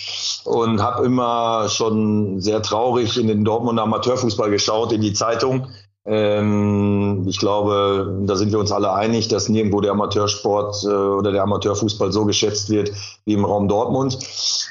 und 0.45 0.83
habe 0.83 1.05
immer 1.05 1.69
schon 1.69 2.41
sehr 2.41 2.63
traurig 2.63 3.19
in 3.19 3.27
den 3.27 3.45
Dortmunder 3.45 3.83
Amateurfußball 3.83 4.51
geschaut, 4.51 4.93
in 4.93 5.03
die 5.03 5.13
Zeitung 5.13 5.69
ähm, 6.07 7.25
ich 7.27 7.39
glaube, 7.39 8.21
da 8.27 8.37
sind 8.37 8.53
wir 8.53 8.59
uns 8.59 8.71
alle 8.71 8.93
einig, 8.93 9.29
dass 9.29 9.49
nirgendwo 9.49 9.81
der 9.81 9.93
Amateursport 9.93 10.85
äh, 10.85 10.89
oder 10.89 11.33
der 11.33 11.43
Amateurfußball 11.43 12.13
so 12.13 12.27
geschätzt 12.27 12.69
wird 12.69 12.93
wie 13.25 13.33
im 13.33 13.45
Raum 13.47 13.69
Dortmund. 13.69 14.19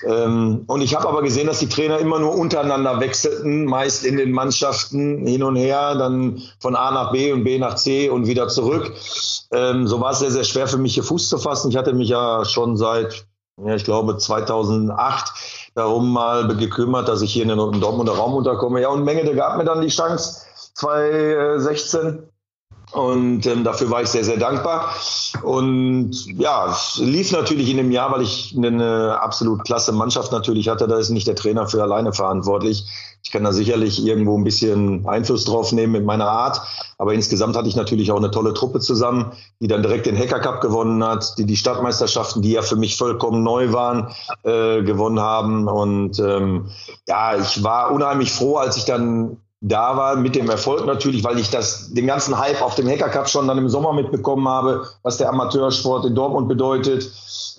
Ähm, 0.05 0.63
und 0.67 0.81
ich 0.81 0.93
habe 0.93 1.09
aber 1.09 1.23
gesehen, 1.23 1.47
dass 1.47 1.57
die 1.57 1.69
Trainer 1.69 1.97
immer 1.97 2.19
nur 2.19 2.35
untereinander 2.37 2.99
wechselten, 2.99 3.65
meist 3.65 4.05
in 4.05 4.17
den 4.17 4.31
Mannschaften 4.31 5.25
hin 5.25 5.41
und 5.41 5.55
her, 5.55 5.95
dann 5.95 6.39
von 6.59 6.75
A 6.75 6.91
nach 6.91 7.11
B 7.11 7.31
und 7.31 7.43
B 7.43 7.57
nach 7.57 7.75
C 7.75 8.09
und 8.09 8.27
wieder 8.27 8.47
zurück. 8.47 8.93
Ähm, 9.51 9.87
so 9.87 9.99
war 10.01 10.11
es 10.11 10.19
sehr, 10.19 10.31
sehr 10.31 10.43
schwer 10.43 10.67
für 10.67 10.77
mich 10.77 10.93
hier 10.93 11.03
Fuß 11.03 11.29
zu 11.29 11.39
fassen. 11.39 11.71
Ich 11.71 11.77
hatte 11.77 11.93
mich 11.93 12.09
ja 12.09 12.45
schon 12.45 12.77
seit, 12.77 13.25
ja, 13.63 13.73
ich 13.73 13.85
glaube, 13.85 14.17
2008 14.17 15.62
darum 15.75 16.11
mal 16.11 16.47
gekümmert, 16.55 17.07
dass 17.07 17.21
ich 17.21 17.33
hier 17.33 17.43
in 17.43 17.49
den 17.49 17.57
Dortmunder 17.57 18.13
Raum 18.13 18.33
unterkomme. 18.33 18.81
Ja, 18.81 18.89
und 18.89 19.03
Menge, 19.03 19.23
der 19.23 19.35
gab 19.35 19.57
mir 19.57 19.65
dann 19.65 19.81
die 19.81 19.87
Chance, 19.87 20.45
2016. 20.75 22.23
Und 22.91 23.47
ähm, 23.47 23.63
dafür 23.63 23.89
war 23.89 24.03
ich 24.03 24.09
sehr, 24.09 24.23
sehr 24.23 24.37
dankbar. 24.37 24.93
Und 25.41 26.11
ja, 26.37 26.67
es 26.69 26.97
lief 26.97 27.31
natürlich 27.31 27.69
in 27.69 27.77
dem 27.77 27.91
Jahr, 27.91 28.11
weil 28.11 28.21
ich 28.21 28.53
eine 28.55 29.19
absolut 29.19 29.65
klasse 29.65 29.91
Mannschaft 29.91 30.31
natürlich 30.31 30.69
hatte. 30.69 30.87
Da 30.87 30.97
ist 30.97 31.09
nicht 31.09 31.25
der 31.25 31.35
Trainer 31.35 31.67
für 31.67 31.81
alleine 31.81 32.13
verantwortlich. 32.13 32.85
Ich 33.23 33.31
kann 33.31 33.45
da 33.45 33.53
sicherlich 33.53 34.05
irgendwo 34.05 34.37
ein 34.37 34.43
bisschen 34.43 35.07
Einfluss 35.07 35.45
drauf 35.45 35.71
nehmen 35.71 35.93
mit 35.93 36.05
meiner 36.05 36.27
Art. 36.27 36.61
Aber 36.97 37.13
insgesamt 37.13 37.55
hatte 37.55 37.69
ich 37.69 37.75
natürlich 37.75 38.11
auch 38.11 38.17
eine 38.17 38.31
tolle 38.31 38.53
Truppe 38.53 38.81
zusammen, 38.81 39.31
die 39.61 39.67
dann 39.67 39.81
direkt 39.81 40.05
den 40.05 40.17
Hacker 40.17 40.41
Cup 40.41 40.59
gewonnen 40.59 41.03
hat, 41.03 41.37
die 41.37 41.45
die 41.45 41.55
Stadtmeisterschaften, 41.55 42.41
die 42.41 42.51
ja 42.51 42.61
für 42.61 42.75
mich 42.75 42.97
vollkommen 42.97 43.41
neu 43.41 43.71
waren, 43.71 44.13
äh, 44.43 44.83
gewonnen 44.83 45.21
haben. 45.21 45.69
Und 45.69 46.19
ähm, 46.19 46.69
ja, 47.07 47.37
ich 47.37 47.63
war 47.63 47.91
unheimlich 47.91 48.31
froh, 48.31 48.57
als 48.57 48.75
ich 48.75 48.83
dann 48.83 49.37
da 49.65 49.95
war, 49.95 50.17
mit 50.17 50.35
dem 50.35 50.49
Erfolg 50.49 50.85
natürlich, 50.85 51.23
weil 51.23 51.39
ich 51.39 51.49
das, 51.49 51.89
den 51.93 52.05
ganzen 52.05 52.37
Hype 52.37 52.61
auf 52.61 52.75
dem 52.75 52.87
Hacker 52.87 53.07
Cup 53.07 53.29
schon 53.29 53.47
dann 53.47 53.57
im 53.57 53.69
Sommer 53.69 53.93
mitbekommen 53.93 54.47
habe, 54.47 54.85
was 55.03 55.17
der 55.17 55.29
Amateursport 55.29 56.05
in 56.05 56.15
Dortmund 56.15 56.49
bedeutet. 56.49 57.09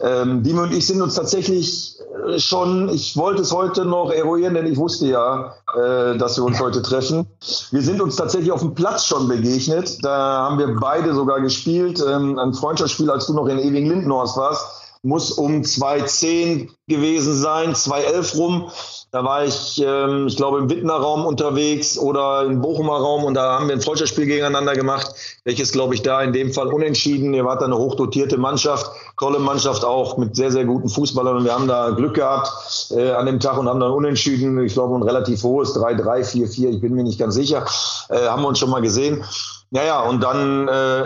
Ähm, 0.03 0.43
Dime 0.43 0.63
und 0.63 0.75
ich 0.75 0.87
sind 0.87 1.01
uns 1.01 1.15
tatsächlich 1.15 1.97
äh, 2.29 2.39
schon, 2.39 2.91
ich 2.91 3.17
wollte 3.17 3.41
es 3.41 3.53
heute 3.53 3.87
noch 3.87 4.11
eruieren, 4.11 4.53
denn 4.53 4.67
ich 4.67 4.77
wusste 4.77 5.07
ja, 5.07 5.55
äh, 5.75 6.19
dass 6.19 6.37
wir 6.37 6.45
uns 6.45 6.61
heute 6.61 6.83
treffen. 6.83 7.27
Wir 7.71 7.83
sind 7.83 8.03
uns 8.03 8.17
tatsächlich 8.17 8.53
auf 8.53 8.61
dem 8.61 8.75
Platz 8.75 9.07
schon 9.07 9.27
begegnet. 9.27 10.05
Da 10.05 10.49
haben 10.49 10.59
wir 10.59 10.77
beide 10.79 11.15
sogar 11.15 11.41
gespielt. 11.41 12.05
Ähm, 12.07 12.39
ein 12.39 12.53
Freundschaftsspiel, 12.53 13.11
als 13.11 13.27
du 13.29 13.33
noch 13.33 13.47
in 13.47 13.59
Ewing 13.59 13.87
Lindenhorst 13.87 14.37
warst 14.37 14.85
muss 15.05 15.33
um 15.33 15.61
2.10 15.61 16.71
gewesen 16.89 17.35
sein, 17.35 17.75
2.11 17.75 18.37
rum. 18.37 18.71
Da 19.15 19.23
war 19.23 19.45
ich, 19.45 19.81
ähm, 19.81 20.27
ich 20.27 20.37
glaube, 20.37 20.59
im 20.59 20.69
Wittner 20.69 20.95
Raum 20.95 21.25
unterwegs 21.25 21.97
oder 21.97 22.43
im 22.43 22.61
Bochumer 22.61 22.97
Raum 22.97 23.23
und 23.23 23.35
da 23.35 23.61
haben 23.61 23.69
wir 23.69 23.77
ein 23.77 23.81
Freundschaftsspiel 23.81 24.27
gegeneinander 24.27 24.75
gemacht, 24.75 25.15
welches, 25.45 25.71
glaube 25.71 25.95
ich, 25.95 26.03
da 26.03 26.21
in 26.21 26.33
dem 26.33 26.53
Fall 26.53 26.67
unentschieden. 26.67 27.33
Ihr 27.33 27.45
wart 27.45 27.61
da 27.61 27.67
eine 27.67 27.77
hochdotierte 27.77 28.37
Mannschaft, 28.39 28.91
tolle 29.17 29.39
Mannschaft 29.39 29.85
auch 29.85 30.19
mit 30.19 30.35
sehr, 30.35 30.51
sehr 30.51 30.65
guten 30.65 30.89
Fußballern 30.89 31.37
und 31.37 31.45
wir 31.45 31.55
haben 31.55 31.69
da 31.69 31.91
Glück 31.91 32.15
gehabt 32.15 32.51
äh, 32.91 33.13
an 33.13 33.27
dem 33.27 33.39
Tag 33.39 33.57
und 33.57 33.69
haben 33.69 33.79
dann 33.79 33.93
unentschieden, 33.93 34.59
ich 34.65 34.73
glaube, 34.73 34.97
ein 34.97 35.05
relativ 35.05 35.45
hohes 35.45 35.77
3-3, 35.77 36.03
4-4, 36.03 36.71
ich 36.71 36.81
bin 36.81 36.95
mir 36.95 37.05
nicht 37.05 37.21
ganz 37.21 37.37
sicher, 37.37 37.65
äh, 38.09 38.27
haben 38.27 38.43
wir 38.43 38.49
uns 38.49 38.59
schon 38.59 38.71
mal 38.71 38.83
gesehen. 38.83 39.23
Naja, 39.71 40.03
und 40.03 40.25
dann 40.25 40.67
äh, 40.67 41.05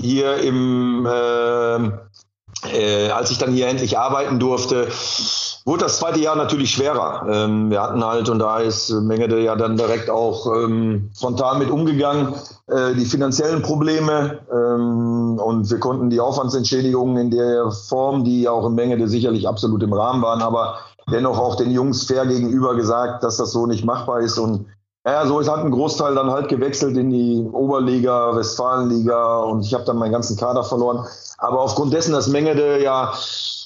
hier 0.00 0.36
im 0.36 1.04
äh, 1.04 1.90
äh, 2.72 3.08
als 3.10 3.30
ich 3.32 3.38
dann 3.38 3.52
hier 3.52 3.66
endlich 3.68 3.98
arbeiten 3.98 4.38
durfte, 4.38 4.88
wurde 5.64 5.84
das 5.84 5.98
zweite 5.98 6.20
Jahr 6.20 6.36
natürlich 6.36 6.70
schwerer. 6.70 7.26
Ähm, 7.28 7.70
wir 7.70 7.82
hatten 7.82 8.04
halt, 8.04 8.28
und 8.28 8.38
da 8.38 8.58
ist 8.58 8.90
Mengede 8.90 9.40
ja 9.40 9.56
dann 9.56 9.76
direkt 9.76 10.10
auch 10.10 10.46
ähm, 10.54 11.10
frontal 11.18 11.58
mit 11.58 11.70
umgegangen, 11.70 12.34
äh, 12.66 12.94
die 12.94 13.04
finanziellen 13.04 13.62
Probleme. 13.62 14.38
Ähm, 14.52 15.38
und 15.38 15.70
wir 15.70 15.78
konnten 15.78 16.10
die 16.10 16.20
Aufwandsentschädigungen 16.20 17.16
in 17.16 17.30
der 17.30 17.70
Form, 17.70 18.24
die 18.24 18.48
auch 18.48 18.66
in 18.66 18.74
Mengede 18.74 19.08
sicherlich 19.08 19.46
absolut 19.46 19.82
im 19.82 19.92
Rahmen 19.92 20.22
waren, 20.22 20.42
aber 20.42 20.78
dennoch 21.10 21.38
auch 21.38 21.56
den 21.56 21.70
Jungs 21.70 22.04
fair 22.04 22.26
gegenüber 22.26 22.74
gesagt, 22.74 23.22
dass 23.24 23.36
das 23.36 23.52
so 23.52 23.66
nicht 23.66 23.84
machbar 23.84 24.20
ist. 24.20 24.38
Und 24.38 24.66
ja, 25.06 25.26
so 25.26 25.40
ist 25.40 25.48
halt 25.48 25.64
ein 25.64 25.70
Großteil 25.70 26.14
dann 26.14 26.30
halt 26.30 26.48
gewechselt 26.48 26.96
in 26.96 27.10
die 27.10 27.48
Oberliga, 27.52 28.36
Westfalenliga 28.36 29.38
und 29.40 29.64
ich 29.64 29.72
habe 29.72 29.84
dann 29.84 29.96
meinen 29.96 30.12
ganzen 30.12 30.36
Kader 30.36 30.62
verloren. 30.62 31.06
Aber 31.38 31.60
aufgrund 31.60 31.92
dessen, 31.94 32.12
dass 32.12 32.28
Mengede 32.28 32.82
ja 32.82 33.14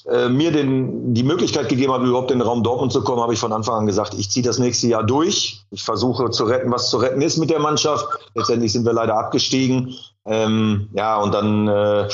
äh, 0.09 0.29
mir 0.29 0.51
den, 0.51 1.13
die 1.13 1.23
Möglichkeit 1.23 1.67
gegeben 1.67 1.91
hat, 1.91 2.01
überhaupt 2.01 2.31
in 2.31 2.39
den 2.39 2.47
Raum 2.47 2.63
Dortmund 2.63 2.93
zu 2.93 3.03
kommen, 3.03 3.21
habe 3.21 3.33
ich 3.33 3.39
von 3.39 3.51
Anfang 3.51 3.79
an 3.79 3.85
gesagt, 3.85 4.13
ich 4.13 4.31
ziehe 4.31 4.45
das 4.45 4.59
nächste 4.59 4.87
Jahr 4.87 5.03
durch. 5.03 5.65
Ich 5.71 5.83
versuche 5.83 6.29
zu 6.29 6.45
retten, 6.45 6.71
was 6.71 6.89
zu 6.89 6.97
retten 6.97 7.21
ist 7.21 7.37
mit 7.37 7.49
der 7.49 7.59
Mannschaft. 7.59 8.07
Letztendlich 8.33 8.71
sind 8.71 8.85
wir 8.85 8.93
leider 8.93 9.17
abgestiegen. 9.17 9.93
Ähm, 10.25 10.89
ja, 10.93 11.17
und 11.17 11.33
dann 11.33 11.67
äh, 11.67 12.07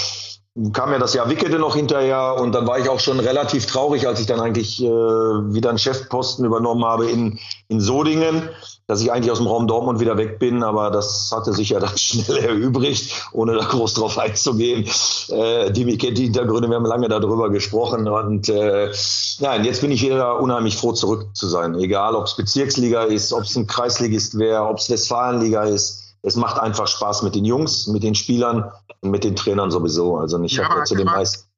kam 0.74 0.92
ja 0.92 1.00
das 1.00 1.14
Jahr 1.14 1.30
Wickede 1.30 1.60
noch 1.60 1.76
hinterher 1.76 2.36
und 2.40 2.52
dann 2.54 2.68
war 2.68 2.78
ich 2.78 2.90
auch 2.90 3.00
schon 3.00 3.20
relativ 3.20 3.66
traurig, 3.66 4.08
als 4.08 4.20
ich 4.20 4.26
dann 4.26 4.40
eigentlich 4.40 4.82
äh, 4.84 4.88
wieder 4.88 5.70
einen 5.70 5.78
Chefposten 5.78 6.46
übernommen 6.46 6.84
habe 6.84 7.10
in, 7.10 7.40
in 7.70 7.80
Sodingen 7.80 8.50
dass 8.92 9.02
ich 9.02 9.10
eigentlich 9.10 9.32
aus 9.32 9.38
dem 9.38 9.48
Raum 9.48 9.68
Dortmund 9.68 10.02
wieder 10.02 10.18
weg 10.18 10.38
bin, 10.38 10.64
aber 10.64 10.92
das 10.92 11.32
hatte 11.34 11.54
sich 11.54 11.70
ja 11.70 11.80
dann 11.80 11.98
schnell 11.98 12.40
erübrigt, 12.40 13.30
ohne 13.32 13.56
da 13.56 13.64
groß 13.64 13.94
drauf 13.94 14.18
einzugehen. 14.18 14.86
Äh, 15.30 15.72
die 15.72 15.86
die 15.98 16.24
Hintergründe, 16.24 16.68
wir 16.68 16.76
haben 16.76 16.86
lange 16.86 17.08
darüber 17.08 17.50
gesprochen 17.50 18.10
und 18.10 18.50
äh, 18.50 18.92
nein, 19.40 19.64
jetzt 19.64 19.80
bin 19.80 19.92
ich 19.92 20.02
wieder 20.04 20.42
unheimlich 20.42 20.76
froh, 20.76 20.92
zurück 20.92 21.28
zu 21.34 21.48
sein. 21.48 21.76
Egal, 21.76 22.16
ob 22.16 22.26
es 22.26 22.36
Bezirksliga 22.36 23.04
ist, 23.04 23.32
ob 23.32 23.44
es 23.44 23.56
ein 23.56 23.66
Kreisligist 23.66 24.38
wäre, 24.38 24.64
ob 24.68 24.78
es 24.80 24.90
Westfalenliga 24.90 25.64
ist. 25.64 26.01
Es 26.24 26.36
macht 26.36 26.60
einfach 26.60 26.88
Spaß 26.88 27.24
mit 27.24 27.36
den 27.36 27.46
Jungs, 27.46 27.88
mit 27.88 28.04
den 28.04 28.16
Spielern 28.16 28.72
und 29.02 29.12
mit 29.12 29.24
den 29.24 29.36
Trainern 29.36 29.72
sowieso. 29.72 30.18
Also 30.18 30.42
ich 30.44 30.54
ja, 30.54 30.70
habe 30.70 30.84
zu 30.84 30.96
den 30.96 31.08
meisten 31.08 31.52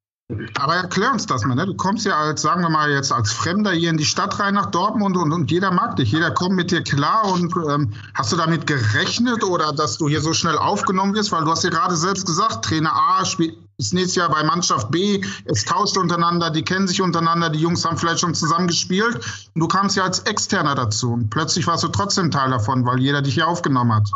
aber 0.55 0.75
erklär 0.75 1.11
uns 1.11 1.25
das 1.25 1.43
mal, 1.43 1.55
ne? 1.55 1.65
Du 1.65 1.75
kommst 1.75 2.05
ja 2.05 2.17
als, 2.17 2.41
sagen 2.41 2.61
wir 2.61 2.69
mal, 2.69 2.89
jetzt 2.89 3.11
als 3.11 3.31
Fremder 3.31 3.71
hier 3.71 3.89
in 3.89 3.97
die 3.97 4.05
Stadt 4.05 4.39
rein 4.39 4.53
nach 4.53 4.67
Dortmund 4.67 5.17
und, 5.17 5.31
und 5.31 5.51
jeder 5.51 5.71
mag 5.71 5.97
dich, 5.97 6.11
jeder 6.11 6.31
kommt 6.31 6.55
mit 6.55 6.71
dir 6.71 6.81
klar 6.81 7.25
und 7.31 7.53
ähm, 7.69 7.93
hast 8.13 8.31
du 8.31 8.37
damit 8.37 8.65
gerechnet 8.65 9.43
oder 9.43 9.73
dass 9.73 9.97
du 9.97 10.07
hier 10.07 10.21
so 10.21 10.33
schnell 10.33 10.57
aufgenommen 10.57 11.13
wirst? 11.13 11.31
Weil 11.31 11.43
du 11.43 11.51
hast 11.51 11.63
ja 11.63 11.69
gerade 11.69 11.95
selbst 11.95 12.25
gesagt, 12.25 12.65
Trainer 12.65 12.93
A 12.93 13.25
spielt 13.25 13.57
ist 13.77 13.93
nächstes 13.93 14.15
Jahr 14.15 14.29
bei 14.29 14.43
Mannschaft 14.43 14.91
B, 14.91 15.19
es 15.45 15.65
tauscht 15.65 15.97
untereinander, 15.97 16.51
die 16.51 16.61
kennen 16.61 16.87
sich 16.87 17.01
untereinander, 17.01 17.49
die 17.49 17.59
Jungs 17.59 17.83
haben 17.83 17.97
vielleicht 17.97 18.19
schon 18.19 18.35
zusammen 18.35 18.67
gespielt 18.67 19.15
und 19.55 19.59
du 19.59 19.67
kamst 19.67 19.97
ja 19.97 20.03
als 20.03 20.19
Externer 20.19 20.75
dazu 20.75 21.13
und 21.13 21.31
plötzlich 21.31 21.65
warst 21.65 21.83
du 21.83 21.87
trotzdem 21.87 22.29
Teil 22.29 22.51
davon, 22.51 22.85
weil 22.85 22.99
jeder 22.99 23.23
dich 23.23 23.33
hier 23.33 23.47
aufgenommen 23.47 23.93
hat. 23.93 24.07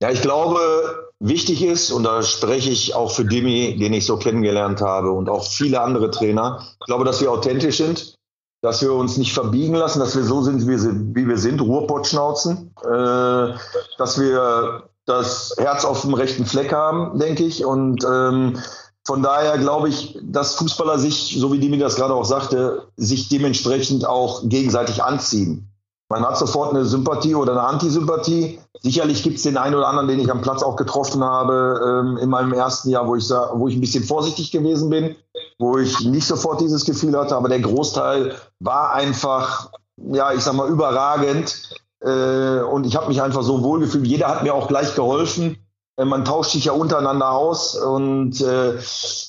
Ja, 0.00 0.10
ich 0.10 0.22
glaube, 0.22 1.10
wichtig 1.18 1.62
ist, 1.62 1.90
und 1.90 2.04
da 2.04 2.22
spreche 2.22 2.70
ich 2.70 2.94
auch 2.94 3.10
für 3.10 3.24
Dimi, 3.24 3.76
den 3.78 3.92
ich 3.92 4.06
so 4.06 4.16
kennengelernt 4.16 4.80
habe, 4.80 5.10
und 5.10 5.28
auch 5.28 5.44
viele 5.44 5.80
andere 5.80 6.10
Trainer, 6.10 6.62
ich 6.80 6.86
glaube, 6.86 7.04
dass 7.04 7.20
wir 7.20 7.32
authentisch 7.32 7.78
sind, 7.78 8.14
dass 8.62 8.82
wir 8.82 8.92
uns 8.92 9.16
nicht 9.16 9.32
verbiegen 9.32 9.74
lassen, 9.74 10.00
dass 10.00 10.16
wir 10.16 10.24
so 10.24 10.42
sind, 10.42 10.66
wie 10.66 11.28
wir 11.28 11.38
sind, 11.38 11.60
Ruhrpottschnauzen, 11.60 12.74
äh, 12.84 13.54
dass 13.98 14.20
wir 14.20 14.88
das 15.06 15.54
Herz 15.58 15.84
auf 15.84 16.02
dem 16.02 16.14
rechten 16.14 16.44
Fleck 16.44 16.72
haben, 16.72 17.18
denke 17.18 17.44
ich. 17.44 17.64
Und 17.64 18.04
ähm, 18.04 18.58
von 19.06 19.22
daher 19.22 19.58
glaube 19.58 19.88
ich, 19.88 20.18
dass 20.22 20.56
Fußballer 20.56 20.98
sich, 20.98 21.36
so 21.38 21.52
wie 21.52 21.58
Dimi 21.58 21.78
das 21.78 21.96
gerade 21.96 22.14
auch 22.14 22.24
sagte, 22.24 22.88
sich 22.96 23.28
dementsprechend 23.28 24.06
auch 24.06 24.42
gegenseitig 24.44 25.02
anziehen. 25.02 25.70
Man 26.10 26.24
hat 26.24 26.38
sofort 26.38 26.70
eine 26.70 26.86
Sympathie 26.86 27.34
oder 27.34 27.52
eine 27.52 27.62
Antisympathie. 27.62 28.58
Sicherlich 28.80 29.22
gibt 29.22 29.36
es 29.36 29.42
den 29.42 29.58
einen 29.58 29.74
oder 29.74 29.88
anderen, 29.88 30.08
den 30.08 30.20
ich 30.20 30.30
am 30.30 30.40
Platz 30.40 30.62
auch 30.62 30.76
getroffen 30.76 31.22
habe 31.22 31.80
ähm, 31.84 32.16
in 32.16 32.30
meinem 32.30 32.54
ersten 32.54 32.88
Jahr, 32.88 33.06
wo 33.06 33.14
ich, 33.14 33.28
wo 33.28 33.68
ich 33.68 33.76
ein 33.76 33.80
bisschen 33.80 34.04
vorsichtig 34.04 34.50
gewesen 34.50 34.88
bin, 34.88 35.16
wo 35.58 35.76
ich 35.76 36.00
nicht 36.00 36.26
sofort 36.26 36.62
dieses 36.62 36.86
Gefühl 36.86 37.16
hatte, 37.18 37.36
aber 37.36 37.50
der 37.50 37.60
Großteil 37.60 38.36
war 38.60 38.94
einfach, 38.94 39.70
ja, 39.96 40.32
ich 40.32 40.40
sag 40.40 40.54
mal, 40.54 40.68
überragend. 40.68 41.78
Äh, 42.00 42.60
und 42.60 42.86
ich 42.86 42.96
habe 42.96 43.08
mich 43.08 43.20
einfach 43.20 43.42
so 43.42 43.62
wohlgefühlt. 43.62 44.06
Jeder 44.06 44.28
hat 44.28 44.44
mir 44.44 44.54
auch 44.54 44.68
gleich 44.68 44.94
geholfen. 44.94 45.58
Äh, 45.98 46.04
man 46.06 46.24
tauscht 46.24 46.52
sich 46.52 46.66
ja 46.66 46.72
untereinander 46.72 47.32
aus 47.32 47.74
und 47.76 48.40
äh, 48.40 48.78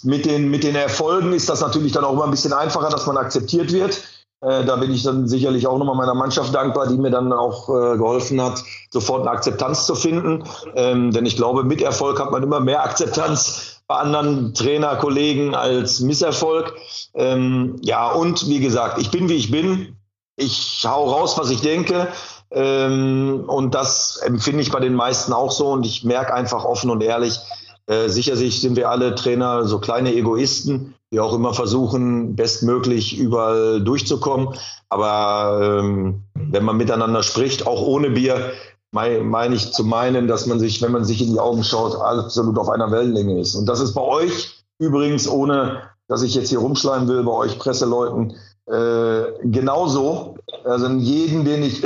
mit, 0.03 0.25
den, 0.25 0.49
mit 0.49 0.63
den 0.63 0.75
Erfolgen 0.75 1.33
ist 1.33 1.49
das 1.49 1.61
natürlich 1.61 1.91
dann 1.91 2.05
auch 2.05 2.13
immer 2.13 2.25
ein 2.25 2.31
bisschen 2.31 2.53
einfacher, 2.53 2.89
dass 2.89 3.05
man 3.05 3.17
akzeptiert 3.17 3.73
wird. 3.73 4.01
Äh, 4.41 4.63
da 4.63 4.77
bin 4.77 4.91
ich 4.91 5.03
dann 5.03 5.27
sicherlich 5.27 5.67
auch 5.67 5.77
nochmal 5.77 5.95
meiner 5.95 6.13
Mannschaft 6.13 6.55
dankbar, 6.55 6.87
die 6.87 6.97
mir 6.97 7.11
dann 7.11 7.33
auch 7.33 7.67
äh, 7.69 7.97
geholfen 7.97 8.41
hat, 8.41 8.63
sofort 8.89 9.21
eine 9.21 9.31
Akzeptanz 9.31 9.85
zu 9.85 9.95
finden. 9.95 10.43
Ähm, 10.75 11.11
denn 11.11 11.25
ich 11.25 11.35
glaube, 11.35 11.63
mit 11.63 11.81
Erfolg 11.81 12.19
hat 12.19 12.31
man 12.31 12.43
immer 12.43 12.59
mehr 12.59 12.83
Akzeptanz 12.83 13.81
bei 13.87 13.95
anderen 13.95 14.53
Trainerkollegen 14.53 15.55
als 15.55 15.99
Misserfolg. 15.99 16.73
Ähm, 17.15 17.77
ja, 17.81 18.11
und 18.11 18.47
wie 18.47 18.59
gesagt, 18.59 18.99
ich 18.99 19.11
bin 19.11 19.27
wie 19.27 19.35
ich 19.35 19.51
bin. 19.51 19.97
Ich 20.37 20.85
hau 20.87 21.09
raus, 21.09 21.37
was 21.37 21.49
ich 21.49 21.59
denke. 21.59 22.07
Ähm, 22.51 23.43
und 23.47 23.75
das 23.75 24.17
empfinde 24.17 24.61
ich 24.61 24.71
bei 24.71 24.79
den 24.79 24.93
meisten 24.93 25.33
auch 25.33 25.51
so. 25.51 25.67
Und 25.67 25.85
ich 25.85 26.05
merke 26.05 26.33
einfach 26.33 26.63
offen 26.63 26.89
und 26.89 27.03
ehrlich, 27.03 27.39
äh, 27.87 28.07
sicherlich 28.07 28.61
sind 28.61 28.75
wir 28.75 28.89
alle 28.89 29.15
Trainer 29.15 29.65
so 29.65 29.79
kleine 29.79 30.13
Egoisten, 30.13 30.93
die 31.11 31.19
auch 31.19 31.33
immer 31.33 31.53
versuchen, 31.53 32.35
bestmöglich 32.35 33.17
überall 33.17 33.81
durchzukommen. 33.81 34.49
Aber 34.89 35.79
ähm, 35.79 36.23
wenn 36.35 36.63
man 36.63 36.77
miteinander 36.77 37.23
spricht, 37.23 37.65
auch 37.65 37.81
ohne 37.81 38.11
Bier, 38.11 38.51
meine 38.91 39.21
mein 39.21 39.53
ich 39.53 39.71
zu 39.71 39.83
meinen, 39.83 40.27
dass 40.27 40.45
man 40.45 40.59
sich, 40.59 40.81
wenn 40.81 40.91
man 40.91 41.05
sich 41.05 41.21
in 41.21 41.33
die 41.33 41.39
Augen 41.39 41.63
schaut, 41.63 41.95
absolut 41.95 42.57
auf 42.57 42.69
einer 42.69 42.91
Wellenlänge 42.91 43.39
ist. 43.39 43.55
Und 43.55 43.67
das 43.67 43.79
ist 43.79 43.93
bei 43.93 44.01
euch 44.01 44.63
übrigens, 44.79 45.27
ohne 45.27 45.81
dass 46.07 46.23
ich 46.23 46.33
jetzt 46.33 46.49
hier 46.49 46.59
rumschleimen 46.59 47.07
will, 47.07 47.23
bei 47.23 47.31
euch 47.31 47.59
Presseleuten, 47.59 48.35
äh, 48.69 49.23
genauso. 49.43 50.35
Also 50.63 50.87
jeden, 50.87 51.45
den 51.45 51.63
ich, 51.63 51.81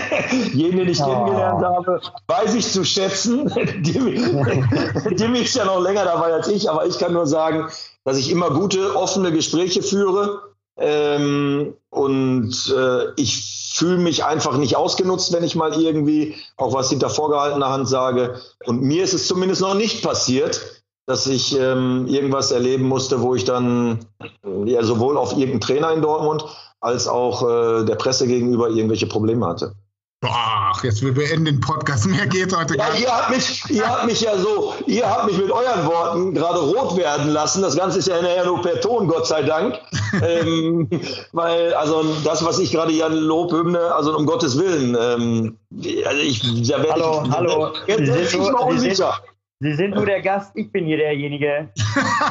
jeden, 0.52 0.78
den 0.78 0.88
ich 0.88 1.00
oh. 1.00 1.06
kennengelernt 1.06 1.64
habe, 1.64 2.00
weiß 2.26 2.54
ich 2.54 2.70
zu 2.70 2.84
schätzen. 2.84 3.50
Jimmy 3.82 5.40
ist 5.40 5.56
ja 5.56 5.64
noch 5.64 5.80
länger 5.80 6.04
dabei 6.04 6.32
als 6.32 6.48
ich, 6.48 6.68
aber 6.68 6.86
ich 6.86 6.98
kann 6.98 7.12
nur 7.12 7.26
sagen, 7.26 7.68
dass 8.08 8.16
ich 8.16 8.30
immer 8.30 8.50
gute, 8.50 8.96
offene 8.96 9.32
Gespräche 9.32 9.82
führe. 9.82 10.40
Ähm, 10.78 11.74
und 11.90 12.74
äh, 12.74 13.12
ich 13.16 13.72
fühle 13.74 13.98
mich 13.98 14.24
einfach 14.24 14.56
nicht 14.56 14.76
ausgenutzt, 14.76 15.30
wenn 15.34 15.44
ich 15.44 15.54
mal 15.54 15.78
irgendwie 15.78 16.36
auch 16.56 16.72
was 16.72 16.88
hinter 16.88 17.10
vorgehaltener 17.10 17.68
Hand 17.68 17.86
sage. 17.86 18.40
Und 18.64 18.80
mir 18.80 19.04
ist 19.04 19.12
es 19.12 19.26
zumindest 19.26 19.60
noch 19.60 19.74
nicht 19.74 20.02
passiert, 20.02 20.82
dass 21.04 21.26
ich 21.26 21.58
ähm, 21.58 22.06
irgendwas 22.06 22.50
erleben 22.50 22.84
musste, 22.84 23.20
wo 23.20 23.34
ich 23.34 23.44
dann 23.44 23.98
ja, 24.64 24.82
sowohl 24.82 25.18
auf 25.18 25.32
irgendeinen 25.32 25.60
Trainer 25.60 25.92
in 25.92 26.00
Dortmund 26.00 26.44
als 26.80 27.08
auch 27.08 27.42
äh, 27.42 27.84
der 27.84 27.96
Presse 27.96 28.26
gegenüber 28.26 28.70
irgendwelche 28.70 29.06
Probleme 29.06 29.46
hatte. 29.46 29.74
Ach, 30.24 30.82
jetzt 30.82 31.00
wir 31.02 31.14
beenden 31.14 31.44
den 31.44 31.60
Podcast. 31.60 32.06
Mehr 32.08 32.26
geht 32.26 32.56
heute 32.56 32.76
ja, 32.76 32.86
gar 32.86 32.92
nicht. 32.92 33.02
Ihr 33.02 33.16
habt, 33.16 33.30
mich, 33.30 33.70
ihr 33.70 33.88
habt 33.88 34.06
mich 34.06 34.20
ja 34.20 34.36
so, 34.36 34.74
ihr 34.86 35.08
habt 35.08 35.26
mich 35.26 35.38
mit 35.38 35.50
euren 35.50 35.86
Worten 35.86 36.34
gerade 36.34 36.58
rot 36.58 36.96
werden 36.96 37.30
lassen. 37.30 37.62
Das 37.62 37.76
Ganze 37.76 38.00
ist 38.00 38.08
ja 38.08 38.20
nachher 38.20 38.46
nur 38.46 38.60
per 38.60 38.80
Ton, 38.80 39.06
Gott 39.06 39.26
sei 39.28 39.42
Dank. 39.42 39.78
ähm, 40.22 40.88
weil, 41.32 41.72
also 41.74 42.02
das, 42.24 42.44
was 42.44 42.58
ich 42.58 42.72
gerade 42.72 42.92
hier 42.92 43.08
Lobhymne, 43.08 43.94
also 43.94 44.16
um 44.16 44.26
Gottes 44.26 44.58
Willen, 44.58 44.96
ähm, 45.00 45.58
also 46.04 46.20
ich, 46.20 46.68
da 46.68 46.82
werde 46.82 46.92
hallo, 46.92 47.22
ich, 47.24 47.30
hallo. 47.30 47.72
Jetzt 47.86 48.06
Sie 48.06 48.24
sind, 48.24 48.50
nur, 48.50 48.72
Sie, 48.72 48.94
sind, 48.94 49.12
Sie 49.60 49.74
sind 49.74 49.94
nur 49.94 50.06
der 50.06 50.20
Gast, 50.20 50.50
ich 50.54 50.72
bin 50.72 50.86
hier 50.86 50.96
derjenige. 50.96 51.70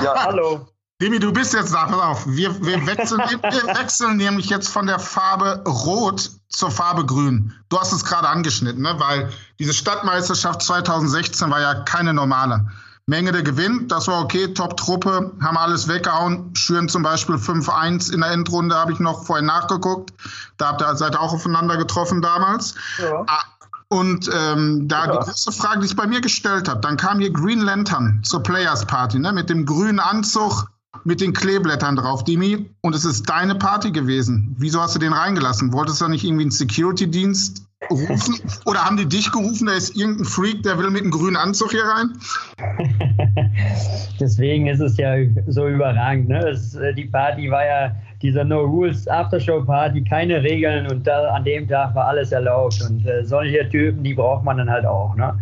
ja. 0.03 0.25
Hallo. 0.25 0.67
Demi, 0.99 1.19
du 1.19 1.31
bist 1.31 1.53
jetzt 1.53 1.73
da, 1.75 1.85
pass 1.85 1.99
auf. 1.99 2.27
Wir, 2.27 2.59
wir, 2.65 2.85
wechseln, 2.87 3.19
wir 3.19 3.75
wechseln 3.75 4.17
nämlich 4.17 4.49
jetzt 4.49 4.67
von 4.69 4.87
der 4.87 4.97
Farbe 4.97 5.63
Rot 5.67 6.31
zur 6.49 6.71
Farbe 6.71 7.05
Grün. 7.05 7.53
Du 7.69 7.79
hast 7.79 7.91
es 7.91 8.03
gerade 8.03 8.27
angeschnitten, 8.27 8.81
ne? 8.81 8.95
weil 8.97 9.29
diese 9.59 9.75
Stadtmeisterschaft 9.75 10.63
2016 10.63 11.51
war 11.51 11.61
ja 11.61 11.75
keine 11.75 12.15
normale. 12.15 12.65
Menge 13.05 13.31
der 13.31 13.43
Gewinn, 13.43 13.87
das 13.87 14.07
war 14.07 14.21
okay, 14.21 14.53
Top-Truppe, 14.53 15.31
haben 15.39 15.57
alles 15.57 15.87
weggehauen. 15.87 16.53
Schüren 16.55 16.89
zum 16.89 17.03
Beispiel 17.03 17.35
5-1 17.35 18.11
in 18.11 18.21
der 18.21 18.31
Endrunde, 18.31 18.75
habe 18.75 18.91
ich 18.91 18.99
noch 18.99 19.23
vorhin 19.23 19.45
nachgeguckt. 19.45 20.11
Da 20.57 20.69
habt 20.69 20.81
ihr, 20.81 20.95
seid 20.95 21.13
ihr 21.15 21.21
auch 21.21 21.31
aufeinander 21.31 21.77
getroffen 21.77 22.23
damals. 22.23 22.73
Ja. 22.97 23.23
Ah, 23.27 23.43
und 23.89 24.29
ähm, 24.33 24.87
da 24.87 25.05
ja. 25.05 25.11
die 25.11 25.25
große 25.25 25.51
Frage, 25.51 25.81
die 25.81 25.85
ich 25.85 25.95
bei 25.95 26.07
mir 26.07 26.21
gestellt 26.21 26.67
habe, 26.67 26.81
dann 26.81 26.97
kam 26.97 27.19
hier 27.19 27.31
Green 27.31 27.61
Lantern 27.61 28.21
zur 28.23 28.41
Players 28.43 28.85
Party, 28.85 29.19
ne, 29.19 29.31
mit 29.31 29.49
dem 29.49 29.65
grünen 29.65 29.99
Anzug, 29.99 30.67
mit 31.07 31.21
den 31.21 31.31
Kleeblättern 31.31 31.95
drauf, 31.95 32.25
Dimi, 32.25 32.69
und 32.81 32.93
es 32.93 33.05
ist 33.05 33.29
deine 33.29 33.55
Party 33.55 33.91
gewesen. 33.91 34.53
Wieso 34.59 34.81
hast 34.81 34.93
du 34.93 34.99
den 34.99 35.13
reingelassen? 35.13 35.71
Wolltest 35.71 36.01
du 36.01 36.05
da 36.05 36.09
nicht 36.09 36.25
irgendwie 36.25 36.43
einen 36.43 36.51
Security-Dienst 36.51 37.65
rufen? 37.89 38.35
Oder 38.65 38.83
haben 38.83 38.97
die 38.97 39.05
dich 39.05 39.31
gerufen, 39.31 39.67
da 39.67 39.73
ist 39.73 39.95
irgendein 39.95 40.25
Freak, 40.25 40.63
der 40.63 40.77
will 40.77 40.89
mit 40.89 41.03
einem 41.03 41.11
grünen 41.11 41.37
Anzug 41.37 41.71
hier 41.71 41.85
rein? 41.85 42.11
Deswegen 44.19 44.67
ist 44.67 44.81
es 44.81 44.97
ja 44.97 45.15
so 45.47 45.69
überragend. 45.69 46.27
Ne? 46.27 46.41
Das, 46.41 46.75
äh, 46.75 46.93
die 46.93 47.05
Party 47.05 47.49
war 47.49 47.65
ja 47.65 47.95
dieser 48.21 48.43
No 48.43 48.61
Rules 48.61 49.07
Aftershow 49.07 49.63
Party, 49.63 50.03
keine 50.03 50.41
Regeln 50.41 50.89
und 50.91 51.05
da, 51.05 51.27
an 51.29 51.43
dem 51.43 51.67
Tag 51.67 51.93
war 51.95 52.07
alles 52.07 52.31
erlaubt. 52.31 52.81
Und 52.89 53.05
äh, 53.05 53.23
solche 53.23 53.67
Typen, 53.69 54.03
die 54.03 54.13
braucht 54.13 54.43
man 54.43 54.57
dann 54.57 54.69
halt 54.69 54.85
auch. 54.85 55.15
Ne? 55.15 55.33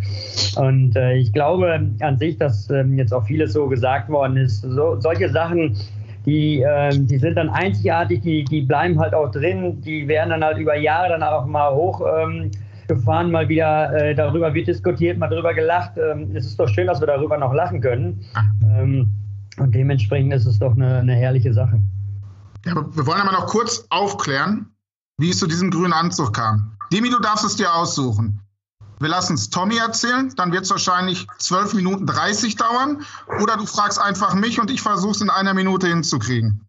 Und 0.58 0.96
äh, 0.96 1.14
ich 1.14 1.32
glaube 1.32 1.90
an 2.00 2.18
sich, 2.18 2.38
dass 2.38 2.70
ähm, 2.70 2.98
jetzt 2.98 3.14
auch 3.14 3.26
vieles 3.26 3.54
so 3.54 3.68
gesagt 3.68 4.10
worden 4.10 4.38
ist. 4.38 4.62
So, 4.62 5.00
solche 5.00 5.30
Sachen, 5.30 5.76
die, 6.26 6.62
äh, 6.62 6.90
die 6.92 7.18
sind 7.18 7.36
dann 7.36 7.50
einzigartig, 7.50 8.22
die, 8.22 8.44
die 8.44 8.62
bleiben 8.62 9.00
halt 9.00 9.14
auch 9.14 9.32
drin, 9.32 9.82
die 9.82 10.08
werden 10.08 10.32
dann 10.32 10.44
halt 10.44 10.58
über 10.58 10.76
Jahre 10.76 11.10
dann 11.10 11.24
auch 11.24 11.46
mal 11.46 11.74
hoch. 11.74 12.02
Ähm, 12.20 12.52
mal 13.32 13.48
wieder 13.50 13.94
äh, 13.94 14.14
darüber 14.14 14.54
wird 14.54 14.68
diskutiert, 14.68 15.18
mal 15.18 15.30
darüber 15.30 15.54
gelacht. 15.54 15.94
Ähm, 15.98 16.36
es 16.36 16.46
ist 16.46 16.60
doch 16.60 16.68
schön, 16.68 16.88
dass 16.88 17.00
wir 17.00 17.08
darüber 17.08 17.38
noch 17.38 17.54
lachen 17.54 17.82
können. 17.82 18.20
Ähm, 18.78 19.08
und 19.58 19.74
dementsprechend 19.74 20.34
ist 20.34 20.46
es 20.46 20.60
doch 20.60 20.76
eine, 20.76 20.98
eine 20.98 21.16
herrliche 21.16 21.54
Sache. 21.54 21.80
Ja, 22.66 22.74
wir 22.76 23.06
wollen 23.06 23.22
aber 23.22 23.32
noch 23.32 23.48
kurz 23.48 23.86
aufklären, 23.90 24.76
wie 25.18 25.30
es 25.30 25.40
zu 25.40 25.48
diesem 25.48 25.72
grünen 25.72 25.94
Anzug 25.94 26.34
kam. 26.34 26.78
Demi, 26.92 27.10
du 27.10 27.20
darfst 27.20 27.46
es 27.46 27.56
dir 27.56 27.74
aussuchen. 27.74 28.42
Wir 29.00 29.10
lassen 29.10 29.34
es 29.34 29.50
Tommy 29.50 29.78
erzählen, 29.78 30.34
dann 30.38 30.52
wird 30.52 30.64
es 30.64 30.72
wahrscheinlich 30.72 31.28
12 31.38 31.74
Minuten 31.74 32.06
30 32.06 32.56
dauern. 32.56 33.06
Oder 33.42 33.58
du 33.58 33.66
fragst 33.66 34.00
einfach 34.00 34.34
mich 34.34 34.60
und 34.60 34.72
ich 34.72 34.82
versuche 34.82 35.12
es 35.12 35.22
in 35.22 35.30
einer 35.30 35.54
Minute 35.54 35.88
hinzukriegen. 35.88 36.66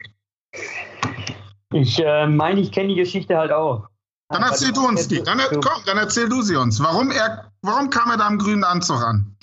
Ich 1.72 1.98
äh, 2.02 2.26
meine, 2.26 2.60
ich 2.60 2.72
kenne 2.72 2.88
die 2.88 2.96
Geschichte 2.96 3.36
halt 3.36 3.52
auch. 3.52 3.88
Dann 4.28 4.42
erzähl 4.42 4.72
du 4.72 4.86
uns 4.86 5.06
die. 5.06 5.22
Dann, 5.22 5.40
komm, 5.50 5.82
dann 5.84 5.98
erzähl 5.98 6.28
du 6.28 6.42
sie 6.42 6.56
uns. 6.56 6.82
Warum, 6.82 7.12
er, 7.12 7.52
warum 7.62 7.90
kam 7.90 8.10
er 8.10 8.16
da 8.16 8.26
im 8.26 8.38
grünen 8.38 8.64
Anzug 8.64 9.00
an? 9.02 9.35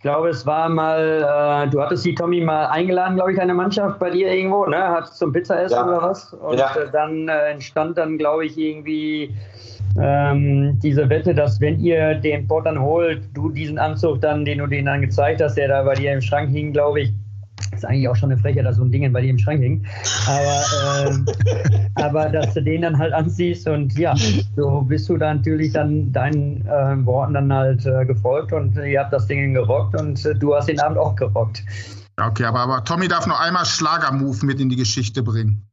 Ich 0.00 0.02
glaube, 0.02 0.30
es 0.30 0.46
war 0.46 0.70
mal, 0.70 1.66
äh, 1.66 1.68
du 1.68 1.78
hattest 1.82 2.06
die 2.06 2.14
Tommy 2.14 2.40
mal 2.40 2.68
eingeladen, 2.68 3.16
glaube 3.16 3.34
ich, 3.34 3.38
eine 3.38 3.52
Mannschaft 3.52 3.98
bei 3.98 4.08
dir 4.08 4.32
irgendwo, 4.32 4.64
ne? 4.64 4.78
Hat 4.78 5.08
zum 5.08 5.30
Pizzaessen 5.30 5.76
ja. 5.76 5.86
oder 5.86 6.00
was? 6.00 6.32
Und 6.32 6.58
ja. 6.58 6.74
äh, 6.74 6.90
dann 6.90 7.28
äh, 7.28 7.50
entstand 7.50 7.98
dann, 7.98 8.16
glaube 8.16 8.46
ich, 8.46 8.56
irgendwie 8.56 9.34
ähm, 10.00 10.78
diese 10.82 11.06
Wette, 11.10 11.34
dass 11.34 11.60
wenn 11.60 11.78
ihr 11.80 12.14
den 12.14 12.48
Port 12.48 12.64
dann 12.64 12.80
holt, 12.80 13.24
du 13.34 13.50
diesen 13.50 13.78
Anzug 13.78 14.22
dann, 14.22 14.46
den 14.46 14.56
du 14.56 14.66
denen 14.66 14.86
dann 14.86 15.02
gezeigt 15.02 15.42
hast, 15.42 15.58
der 15.58 15.68
da 15.68 15.82
bei 15.82 15.92
dir 15.92 16.14
im 16.14 16.22
Schrank 16.22 16.48
hing, 16.48 16.72
glaube 16.72 17.02
ich, 17.02 17.12
ist 17.80 17.88
eigentlich 17.88 18.08
auch 18.08 18.16
schon 18.16 18.30
eine 18.30 18.40
Frechheit, 18.40 18.66
dass 18.66 18.76
so 18.76 18.84
ein 18.84 18.92
Ding 18.92 19.10
bei 19.12 19.20
dir 19.20 19.30
im 19.30 19.38
Schrank 19.38 19.62
hängt. 19.62 19.86
Aber, 20.26 21.10
äh, 21.10 21.78
aber 22.02 22.28
dass 22.28 22.54
du 22.54 22.62
den 22.62 22.82
dann 22.82 22.98
halt 22.98 23.12
anziehst 23.12 23.66
und 23.68 23.96
ja, 23.98 24.14
so 24.56 24.82
bist 24.82 25.08
du 25.08 25.16
dann 25.16 25.38
natürlich 25.38 25.72
dann 25.72 26.12
deinen 26.12 26.66
äh, 26.66 27.06
Worten 27.06 27.34
dann 27.34 27.52
halt 27.52 27.86
äh, 27.86 28.04
gefolgt 28.04 28.52
und 28.52 28.76
ihr 28.76 29.00
habt 29.00 29.12
das 29.12 29.26
Ding 29.26 29.54
gerockt 29.54 29.98
und 29.98 30.24
äh, 30.24 30.34
du 30.34 30.54
hast 30.54 30.68
den 30.68 30.80
Abend 30.80 30.98
auch 30.98 31.16
gerockt. 31.16 31.62
Okay, 32.20 32.44
aber, 32.44 32.60
aber 32.60 32.84
Tommy 32.84 33.08
darf 33.08 33.26
noch 33.26 33.40
einmal 33.40 33.64
Schlagermove 33.64 34.44
mit 34.44 34.60
in 34.60 34.68
die 34.68 34.76
Geschichte 34.76 35.22
bringen. 35.22 35.66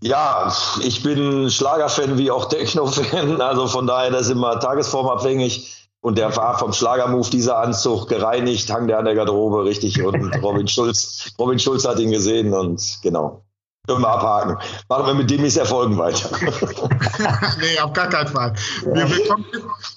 Ja, 0.00 0.52
ich 0.82 1.02
bin 1.02 1.50
Schlagerfan 1.50 2.16
wie 2.18 2.30
auch 2.30 2.48
Techno-Fan, 2.48 3.40
also 3.40 3.66
von 3.66 3.86
daher 3.86 4.10
das 4.10 4.26
ist 4.26 4.30
immer 4.30 4.58
tagesformabhängig. 4.60 5.87
Und 6.08 6.16
der 6.16 6.34
war 6.38 6.58
vom 6.58 6.72
Schlagermove 6.72 7.28
dieser 7.28 7.58
Anzug 7.58 8.08
gereinigt, 8.08 8.72
hang 8.72 8.88
der 8.88 8.98
an 8.98 9.04
der 9.04 9.14
Garderobe 9.14 9.66
richtig 9.66 10.02
und 10.02 10.32
Robin 10.42 10.66
Schulz, 10.66 11.34
Robin 11.38 11.58
Schulz 11.58 11.86
hat 11.86 11.98
ihn 11.98 12.10
gesehen 12.10 12.54
und 12.54 12.80
genau. 13.02 13.44
Können 13.86 14.00
wir 14.00 14.08
abhaken. 14.08 14.56
Machen 14.88 15.06
wir 15.06 15.12
mit 15.12 15.30
Demis 15.30 15.58
Erfolgen 15.58 15.98
weiter. 15.98 16.30
nee, 17.60 17.78
auf 17.78 17.92
gar 17.92 18.08
keinen 18.08 18.28
Fall. 18.28 18.54
Wir, 18.84 19.06
wir, 19.06 19.28
kommen, 19.28 19.44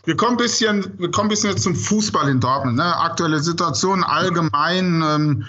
wir, 0.03 0.17
kommen, 0.17 0.31
ein 0.31 0.37
bisschen, 0.37 0.99
wir 0.99 1.11
kommen 1.11 1.29
bisschen 1.29 1.51
jetzt 1.51 1.63
zum 1.63 1.75
Fußball 1.75 2.27
in 2.27 2.41
Dortmund. 2.41 2.75
Ne? 2.75 2.93
Aktuelle 2.97 3.39
Situation 3.39 4.03
allgemein. 4.03 5.01
Ähm, 5.07 5.45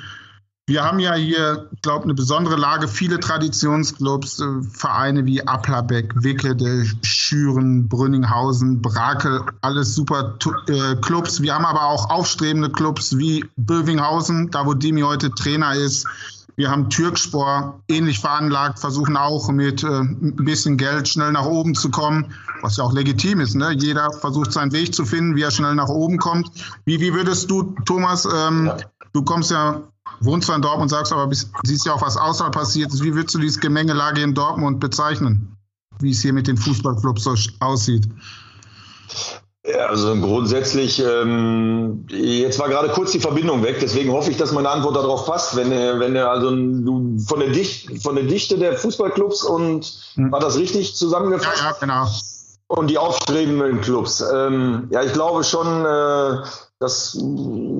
wir 0.66 0.84
haben 0.84 1.00
ja 1.00 1.14
hier, 1.14 1.68
ich 1.72 1.82
glaube, 1.82 2.04
eine 2.04 2.14
besondere 2.14 2.56
Lage. 2.56 2.86
Viele 2.86 3.18
Traditionsclubs, 3.18 4.40
äh, 4.40 4.62
Vereine 4.72 5.26
wie 5.26 5.46
Applerbeck, 5.46 6.14
Wickede, 6.22 6.86
Schüren, 7.02 7.88
Brünninghausen, 7.88 8.80
Brakel, 8.80 9.42
alles 9.60 9.94
super 9.94 10.38
äh, 10.68 10.94
Clubs. 10.96 11.42
Wir 11.42 11.54
haben 11.54 11.66
aber 11.66 11.86
auch 11.86 12.10
aufstrebende 12.10 12.70
Clubs 12.70 13.18
wie 13.18 13.44
Bövinghausen, 13.56 14.50
da 14.52 14.64
wo 14.64 14.74
Dimi 14.74 15.00
heute 15.00 15.30
Trainer 15.32 15.74
ist. 15.74 16.06
Wir 16.54 16.70
haben 16.70 16.90
Türkspor, 16.90 17.80
ähnlich 17.88 18.20
veranlagt, 18.20 18.78
versuchen 18.78 19.16
auch 19.16 19.50
mit 19.50 19.82
äh, 19.82 19.88
ein 19.88 20.36
bisschen 20.36 20.76
Geld 20.76 21.08
schnell 21.08 21.32
nach 21.32 21.46
oben 21.46 21.74
zu 21.74 21.90
kommen, 21.90 22.32
was 22.60 22.76
ja 22.76 22.84
auch 22.84 22.92
legitim 22.92 23.40
ist. 23.40 23.56
Ne? 23.56 23.72
Jeder 23.72 24.12
versucht 24.12 24.52
seinen 24.52 24.70
Weg 24.70 24.94
zu 24.94 25.04
finden, 25.04 25.34
wie 25.34 25.42
er 25.42 25.50
schnell 25.50 25.74
nach 25.74 25.88
oben 25.88 26.18
kommt. 26.18 26.50
Wie, 26.84 27.00
wie 27.00 27.14
würdest 27.14 27.50
du, 27.50 27.74
Thomas, 27.84 28.26
ähm, 28.26 28.66
ja. 28.66 28.76
du 29.12 29.24
kommst 29.24 29.50
ja 29.50 29.82
wohnst 30.20 30.46
zwar 30.46 30.56
in 30.56 30.62
Dortmund, 30.62 30.90
sagst 30.90 31.12
aber, 31.12 31.32
siehst 31.64 31.86
ja 31.86 31.94
auch, 31.94 32.02
was 32.02 32.16
außerhalb 32.16 32.54
passiert 32.54 32.92
ist. 32.92 33.02
Wie 33.02 33.14
würdest 33.14 33.34
du 33.34 33.38
diese 33.38 33.60
Gemengelage 33.60 34.22
in 34.22 34.34
Dortmund 34.34 34.80
bezeichnen? 34.80 35.56
Wie 36.00 36.10
es 36.10 36.22
hier 36.22 36.32
mit 36.32 36.46
den 36.46 36.56
Fußballclubs 36.56 37.24
so 37.24 37.34
aussieht? 37.60 38.08
Ja, 39.64 39.86
also 39.86 40.16
grundsätzlich, 40.16 41.00
ähm, 41.00 42.04
jetzt 42.08 42.58
war 42.58 42.68
gerade 42.68 42.88
kurz 42.88 43.12
die 43.12 43.20
Verbindung 43.20 43.62
weg, 43.62 43.78
deswegen 43.80 44.10
hoffe 44.10 44.32
ich, 44.32 44.36
dass 44.36 44.50
meine 44.50 44.68
Antwort 44.68 44.96
darauf 44.96 45.24
passt. 45.24 45.54
Wenn, 45.54 45.70
wenn 45.70 46.16
also 46.16 46.50
du 46.50 47.16
von 47.28 47.38
der, 47.38 47.50
Dicht, 47.50 48.02
von 48.02 48.16
der 48.16 48.24
Dichte 48.24 48.58
der 48.58 48.76
Fußballclubs 48.76 49.44
und 49.44 49.84
hm. 50.14 50.32
war 50.32 50.40
das 50.40 50.58
richtig 50.58 50.96
zusammengefasst? 50.96 51.60
Ja, 51.60 51.70
ja, 51.70 51.76
genau. 51.78 52.06
Und 52.66 52.88
die 52.88 52.98
aufstrebenden 52.98 53.82
Clubs. 53.82 54.24
Ähm, 54.34 54.88
ja, 54.90 55.04
ich 55.04 55.12
glaube 55.12 55.44
schon, 55.44 55.84
äh, 55.84 56.42
dass 56.82 57.16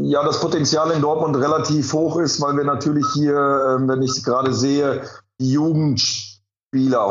ja 0.02 0.22
das 0.24 0.40
Potenzial 0.40 0.90
in 0.92 1.02
Dortmund 1.02 1.36
relativ 1.36 1.92
hoch 1.92 2.18
ist, 2.18 2.40
weil 2.40 2.56
wir 2.56 2.64
natürlich 2.64 3.06
hier, 3.14 3.34
äh, 3.34 3.88
wenn 3.88 4.02
ich 4.02 4.12
es 4.12 4.22
gerade 4.22 4.54
sehe, 4.54 5.02
die 5.40 5.52
Jugendspieler 5.52 7.04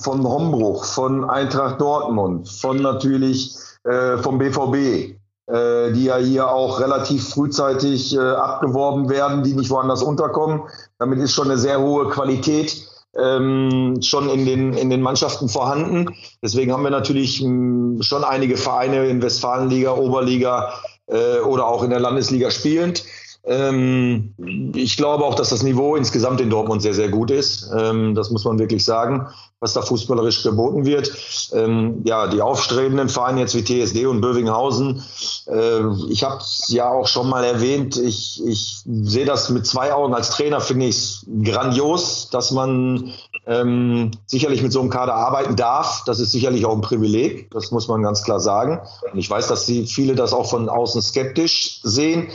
von 0.00 0.24
Hombruch, 0.24 0.84
von 0.84 1.28
Eintracht 1.28 1.80
Dortmund, 1.80 2.48
von 2.48 2.76
natürlich 2.76 3.56
äh, 3.84 4.18
vom 4.18 4.38
BVB, 4.38 5.16
äh, 5.46 5.92
die 5.92 6.04
ja 6.04 6.16
hier 6.18 6.48
auch 6.48 6.78
relativ 6.78 7.28
frühzeitig 7.30 8.14
äh, 8.14 8.20
abgeworben 8.20 9.08
werden, 9.08 9.42
die 9.42 9.54
nicht 9.54 9.70
woanders 9.70 10.02
unterkommen. 10.02 10.62
Damit 10.98 11.18
ist 11.18 11.32
schon 11.32 11.50
eine 11.50 11.58
sehr 11.58 11.80
hohe 11.80 12.08
Qualität 12.08 12.86
ähm, 13.18 13.96
schon 14.00 14.28
in 14.28 14.46
den, 14.46 14.72
in 14.72 14.90
den 14.90 15.02
Mannschaften 15.02 15.48
vorhanden. 15.48 16.14
Deswegen 16.42 16.72
haben 16.72 16.84
wir 16.84 16.90
natürlich 16.90 17.42
mh, 17.42 17.48
hm, 17.48 18.02
schon 18.02 18.24
einige 18.24 18.56
Vereine 18.56 19.06
in 19.08 19.20
Westfalenliga, 19.20 19.94
Oberliga, 19.94 20.72
äh, 21.12 21.40
oder 21.40 21.66
auch 21.66 21.82
in 21.82 21.90
der 21.90 22.00
Landesliga 22.00 22.50
spielend. 22.50 23.04
Ähm, 23.44 24.34
ich 24.74 24.96
glaube 24.96 25.24
auch, 25.24 25.34
dass 25.34 25.50
das 25.50 25.64
Niveau 25.64 25.96
insgesamt 25.96 26.40
in 26.40 26.48
Dortmund 26.48 26.80
sehr, 26.80 26.94
sehr 26.94 27.08
gut 27.08 27.30
ist. 27.30 27.68
Ähm, 27.76 28.14
das 28.14 28.30
muss 28.30 28.44
man 28.44 28.58
wirklich 28.58 28.84
sagen, 28.84 29.26
was 29.58 29.72
da 29.72 29.82
fußballerisch 29.82 30.44
geboten 30.44 30.84
wird. 30.84 31.12
Ähm, 31.52 32.02
ja, 32.04 32.28
die 32.28 32.40
aufstrebenden 32.40 33.08
Vereine 33.08 33.40
jetzt 33.40 33.56
wie 33.56 33.64
TSD 33.64 34.06
und 34.06 34.20
Bövinghausen. 34.20 35.02
Äh, 35.48 35.80
ich 36.08 36.22
habe 36.22 36.36
es 36.36 36.66
ja 36.68 36.88
auch 36.88 37.08
schon 37.08 37.28
mal 37.28 37.42
erwähnt. 37.42 37.96
Ich, 37.96 38.40
ich 38.46 38.82
sehe 38.86 39.24
das 39.24 39.50
mit 39.50 39.66
zwei 39.66 39.92
Augen 39.92 40.14
als 40.14 40.30
Trainer, 40.30 40.60
finde 40.60 40.86
ich 40.86 40.96
es 40.96 41.26
grandios, 41.42 42.28
dass 42.30 42.52
man 42.52 43.12
ähm, 43.46 44.10
sicherlich 44.26 44.62
mit 44.62 44.72
so 44.72 44.80
einem 44.80 44.90
Kader 44.90 45.14
arbeiten 45.14 45.56
darf. 45.56 46.02
Das 46.06 46.20
ist 46.20 46.32
sicherlich 46.32 46.64
auch 46.64 46.74
ein 46.74 46.80
Privileg, 46.80 47.50
das 47.50 47.70
muss 47.70 47.88
man 47.88 48.02
ganz 48.02 48.22
klar 48.22 48.40
sagen. 48.40 48.80
Und 49.12 49.18
ich 49.18 49.28
weiß, 49.28 49.48
dass 49.48 49.66
die, 49.66 49.86
viele 49.86 50.14
das 50.14 50.32
auch 50.32 50.48
von 50.48 50.68
außen 50.68 51.02
skeptisch 51.02 51.80
sehen. 51.82 52.28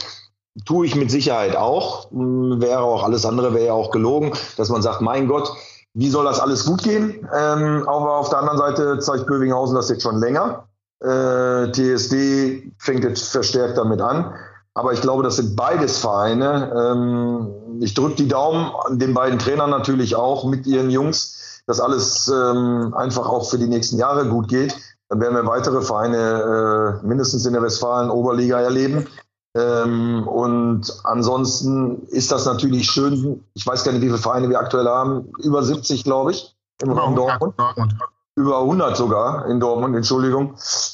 Tue 0.65 0.87
ich 0.87 0.95
mit 0.95 1.11
Sicherheit 1.11 1.55
auch. 1.55 2.11
Hm, 2.11 2.61
wäre 2.61 2.81
auch 2.81 3.03
alles 3.03 3.25
andere, 3.25 3.53
wäre 3.53 3.67
ja 3.67 3.73
auch 3.73 3.91
gelogen, 3.91 4.33
dass 4.57 4.69
man 4.69 4.81
sagt, 4.81 5.01
mein 5.01 5.27
Gott, 5.27 5.51
wie 5.93 6.09
soll 6.09 6.25
das 6.25 6.39
alles 6.39 6.65
gut 6.65 6.83
gehen? 6.83 7.27
Ähm, 7.35 7.87
aber 7.87 8.17
auf 8.17 8.29
der 8.29 8.39
anderen 8.39 8.57
Seite 8.57 8.99
zeigt 8.99 9.27
Bövinghausen 9.27 9.75
das 9.75 9.89
jetzt 9.89 10.03
schon 10.03 10.19
länger. 10.19 10.67
Äh, 10.99 11.71
TSD 11.71 12.71
fängt 12.79 13.03
jetzt 13.03 13.29
verstärkt 13.29 13.77
damit 13.77 14.01
an. 14.01 14.33
Aber 14.77 14.93
ich 14.93 15.01
glaube, 15.01 15.23
das 15.23 15.37
sind 15.37 15.55
beides 15.55 15.97
Vereine. 15.97 16.71
Ähm, 16.77 17.81
ich 17.81 17.95
drücke 17.95 18.13
die 18.13 18.27
Daumen 18.27 18.71
den 18.99 19.15
beiden 19.15 19.39
Trainern 19.39 19.71
natürlich 19.71 20.15
auch 20.15 20.45
mit 20.45 20.67
ihren 20.67 20.91
Jungs, 20.91 21.63
dass 21.65 21.79
alles 21.79 22.27
ähm, 22.27 22.93
einfach 22.95 23.27
auch 23.27 23.49
für 23.49 23.57
die 23.57 23.65
nächsten 23.65 23.97
Jahre 23.97 24.27
gut 24.27 24.49
geht. 24.49 24.77
Dann 25.09 25.19
werden 25.19 25.33
wir 25.33 25.47
weitere 25.47 25.81
Vereine 25.81 27.01
äh, 27.01 27.07
mindestens 27.07 27.47
in 27.47 27.53
der 27.53 27.63
Westfalen 27.63 28.11
Oberliga 28.11 28.59
erleben. 28.61 29.07
Ähm, 29.55 30.27
und 30.27 30.93
ansonsten 31.05 32.03
ist 32.09 32.31
das 32.31 32.45
natürlich 32.45 32.87
schön. 32.87 33.43
Ich 33.55 33.65
weiß 33.65 33.83
gar 33.83 33.93
nicht, 33.93 34.01
wie 34.03 34.09
viele 34.09 34.19
Vereine 34.19 34.47
wir 34.47 34.59
aktuell 34.59 34.85
haben. 34.85 35.31
Über 35.39 35.63
70, 35.63 36.03
glaube 36.03 36.33
ich, 36.33 36.55
im 36.83 36.91
Raum 36.91 37.15
Dortmund. 37.15 37.55
Dortmund 37.57 37.95
über 38.37 38.59
100 38.59 38.95
sogar 38.95 39.47
in 39.47 39.59
Dortmund, 39.59 39.95
Entschuldigung. 39.95 40.53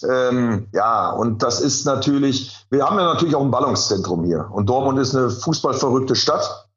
Ähm, 0.10 0.68
ja, 0.72 1.10
und 1.10 1.44
das 1.44 1.60
ist 1.60 1.86
natürlich, 1.86 2.66
wir 2.70 2.86
haben 2.86 2.98
ja 2.98 3.04
natürlich 3.04 3.36
auch 3.36 3.42
ein 3.42 3.52
Ballungszentrum 3.52 4.24
hier. 4.24 4.50
Und 4.50 4.70
Dortmund 4.70 4.98
ist 4.98 5.14
eine 5.14 5.30
fußballverrückte 5.30 6.16
Stadt. 6.16 6.70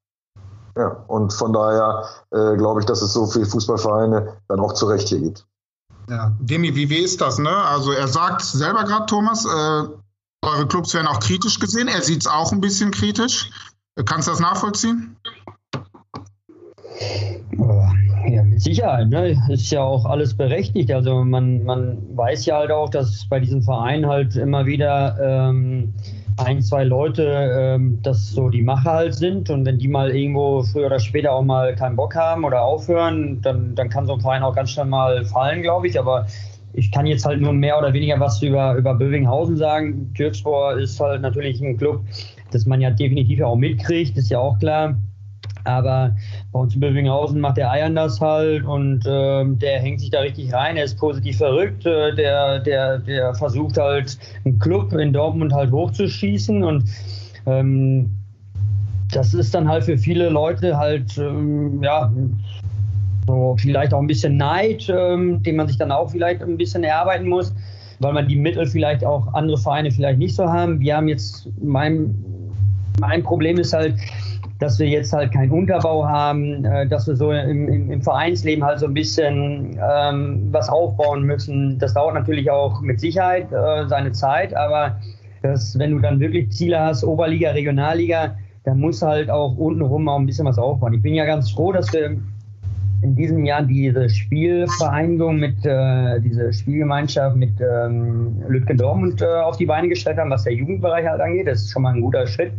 Ja, 0.76 1.05
und 1.07 1.33
von 1.33 1.52
daher 1.52 2.05
äh, 2.33 2.57
glaube 2.57 2.81
ich, 2.81 2.87
dass 2.87 3.00
es 3.00 3.12
so 3.12 3.26
viele 3.26 3.46
Fußballvereine 3.46 4.38
dann 4.48 4.59
auch 4.61 4.72
zu 4.72 4.87
Recht 4.87 5.09
hier 5.09 5.20
gibt. 5.20 5.46
Ja, 6.11 6.33
Demi, 6.40 6.74
wie, 6.74 6.90
wie 6.90 6.98
ist 6.98 7.20
das? 7.20 7.38
Ne? 7.38 7.50
Also 7.50 7.92
er 7.92 8.09
sagt 8.09 8.42
selber 8.42 8.83
gerade, 8.83 9.07
Thomas, 9.07 9.44
äh, 9.44 9.85
eure 10.42 10.66
Clubs 10.66 10.92
werden 10.94 11.07
auch 11.07 11.20
kritisch 11.20 11.61
gesehen. 11.61 11.87
Er 11.87 12.02
sieht 12.02 12.22
es 12.22 12.26
auch 12.26 12.50
ein 12.50 12.61
bisschen 12.61 12.90
kritisch. 12.90 13.50
Kannst 14.05 14.26
du 14.26 14.33
das 14.33 14.40
nachvollziehen? 14.40 15.16
Ja, 18.29 18.42
Sicherheit. 18.59 19.09
Ne? 19.09 19.37
Ist 19.49 19.71
ja 19.71 19.83
auch 19.83 20.05
alles 20.05 20.35
berechtigt. 20.35 20.90
Also 20.90 21.25
man, 21.25 21.64
man 21.64 21.99
weiß 22.16 22.47
ja 22.47 22.59
halt 22.59 22.71
auch, 22.71 22.88
dass 22.88 23.27
bei 23.29 23.40
diesem 23.40 23.62
Verein 23.62 24.07
halt 24.07 24.37
immer 24.37 24.66
wieder 24.66 25.16
ähm, 25.21 25.92
ein, 26.38 26.61
zwei 26.61 26.85
Leute 26.85 27.25
ähm, 27.25 27.99
das 28.03 28.31
so 28.31 28.49
die 28.49 28.62
Macher 28.62 28.92
halt 28.92 29.14
sind. 29.14 29.51
Und 29.51 29.64
wenn 29.64 29.79
die 29.79 29.88
mal 29.88 30.11
irgendwo 30.11 30.62
früher 30.62 30.87
oder 30.87 30.99
später 30.99 31.33
auch 31.33 31.42
mal 31.42 31.75
keinen 31.75 31.97
Bock 31.97 32.14
haben 32.14 32.45
oder 32.45 32.62
aufhören, 32.62 33.40
dann, 33.42 33.75
dann 33.75 33.88
kann 33.88 34.07
so 34.07 34.14
ein 34.14 34.21
Verein 34.21 34.42
auch 34.42 34.55
ganz 34.55 34.71
schnell 34.71 34.87
mal 34.87 35.25
fallen, 35.25 35.62
glaube 35.62 35.88
ich. 35.88 35.99
Aber 35.99 36.27
ich 36.73 36.90
kann 36.92 37.07
jetzt 37.07 37.25
halt 37.25 37.40
nur 37.40 37.53
mehr 37.53 37.79
oder 37.79 37.92
weniger 37.92 38.21
was 38.21 38.42
über, 38.42 38.75
über 38.75 38.95
Bövinghausen 38.95 39.57
sagen. 39.57 40.12
Türkspor 40.14 40.79
ist 40.79 41.01
halt 41.01 41.23
natürlich 41.23 41.61
ein 41.62 41.77
Club, 41.77 42.03
das 42.51 42.66
man 42.66 42.81
ja 42.81 42.90
definitiv 42.90 43.40
auch 43.42 43.57
mitkriegt, 43.57 44.16
ist 44.19 44.31
ja 44.31 44.38
auch 44.38 44.59
klar. 44.59 44.97
Aber 45.66 46.14
bei 46.52 46.59
uns 46.61 46.74
in 46.74 46.81
Bövinghausen 46.81 47.40
macht 47.40 47.57
der 47.57 47.70
Eiern 47.70 47.94
das 47.94 48.20
halt 48.20 48.64
und 48.64 49.05
äh, 49.07 49.44
der 49.44 49.81
hängt 49.81 50.00
sich 50.00 50.11
da 50.11 50.20
richtig 50.20 50.52
rein. 50.52 50.76
Er 50.76 50.85
ist 50.85 50.98
positiv 50.98 51.38
verrückt. 51.38 51.85
Äh, 51.85 52.14
der, 52.14 52.61
der, 52.61 52.98
der 52.98 53.35
versucht 53.35 53.76
halt 53.76 54.16
einen 54.44 54.59
Club 54.59 54.92
in 54.92 55.12
Dortmund 55.12 55.52
halt 55.52 55.72
hochzuschießen 55.72 56.62
und 56.62 56.85
ähm, 57.46 58.11
das 59.12 59.35
ist 59.35 59.55
dann 59.55 59.68
halt 59.68 59.85
für 59.85 59.96
viele 59.96 60.29
Leute 60.29 60.76
halt, 60.76 61.16
ähm, 61.18 61.83
ja, 61.83 62.12
so 63.26 63.57
vielleicht 63.59 63.92
auch 63.92 64.00
ein 64.00 64.07
bisschen 64.07 64.37
Neid, 64.37 64.88
ähm, 64.88 65.42
den 65.42 65.57
man 65.57 65.68
sich 65.68 65.79
dann 65.79 65.90
auch 65.90 66.11
vielleicht 66.11 66.42
ein 66.42 66.57
bisschen 66.57 66.85
erarbeiten 66.85 67.29
muss, 67.29 67.55
weil 67.98 68.12
man 68.12 68.29
die 68.29 68.37
Mittel 68.37 68.66
vielleicht 68.66 69.05
auch 69.05 69.33
andere 69.35 69.59
Vereine 69.59 69.90
vielleicht 69.90 70.18
nicht 70.18 70.35
so 70.35 70.46
haben. 70.46 70.81
Wir 70.81 70.96
haben 70.96 71.09
jetzt, 71.09 71.48
mein, 71.61 72.14
mein 73.00 73.22
Problem 73.22 73.59
ist 73.59 73.72
halt, 73.72 73.94
dass 74.59 74.79
wir 74.79 74.87
jetzt 74.87 75.12
halt 75.12 75.33
keinen 75.33 75.51
Unterbau 75.51 76.07
haben, 76.07 76.64
äh, 76.64 76.87
dass 76.87 77.07
wir 77.07 77.16
so 77.16 77.33
im, 77.33 77.69
im, 77.69 77.90
im, 77.90 78.03
Vereinsleben 78.03 78.64
halt 78.64 78.79
so 78.79 78.87
ein 78.87 78.95
bisschen 78.95 79.79
ähm, 79.83 80.49
was 80.51 80.69
aufbauen 80.69 81.25
müssen. 81.25 81.79
Das 81.79 81.95
dauert 81.95 82.14
natürlich 82.14 82.51
auch 82.51 82.81
mit 82.81 83.01
Sicherheit 83.01 83.53
äh, 83.53 83.87
seine 83.87 84.12
Zeit, 84.12 84.55
aber 84.55 84.99
das, 85.42 85.79
wenn 85.79 85.92
du 85.92 85.99
dann 85.99 86.21
wirklich 86.21 86.51
Ziele 86.51 86.81
hast, 86.81 87.05
Oberliga, 87.05 87.51
Regionalliga, 87.51 88.37
dann 88.64 88.81
muss 88.81 89.03
halt 89.03 89.31
auch 89.31 89.57
untenrum 89.57 90.09
auch 90.09 90.19
ein 90.19 90.27
bisschen 90.27 90.47
was 90.47 90.59
aufbauen. 90.59 90.95
Ich 90.95 91.03
bin 91.03 91.14
ja 91.14 91.25
ganz 91.25 91.51
froh, 91.51 91.73
dass 91.73 91.92
wir 91.92 92.16
in 93.03 93.14
diesem 93.14 93.45
Jahr 93.45 93.62
diese 93.62 94.09
Spielvereinigung 94.09 95.37
mit, 95.37 95.64
äh, 95.64 96.21
diese 96.21 96.53
Spielgemeinschaft 96.53 97.37
mit 97.37 97.53
ähm, 97.61 98.42
Lütgen 98.49 98.77
Dortmund 98.77 99.21
äh, 99.23 99.27
auf 99.27 99.57
die 99.57 99.66
Beine 99.66 99.88
gestellt 99.88 100.19
haben, 100.19 100.31
was 100.31 100.45
der 100.45 100.55
Jugendbereich 100.55 101.07
halt 101.07 101.21
angeht. 101.21 101.47
Das 101.47 101.61
ist 101.61 101.71
schon 101.71 101.83
mal 101.83 101.95
ein 101.95 102.01
guter 102.01 102.27
Schritt. 102.27 102.53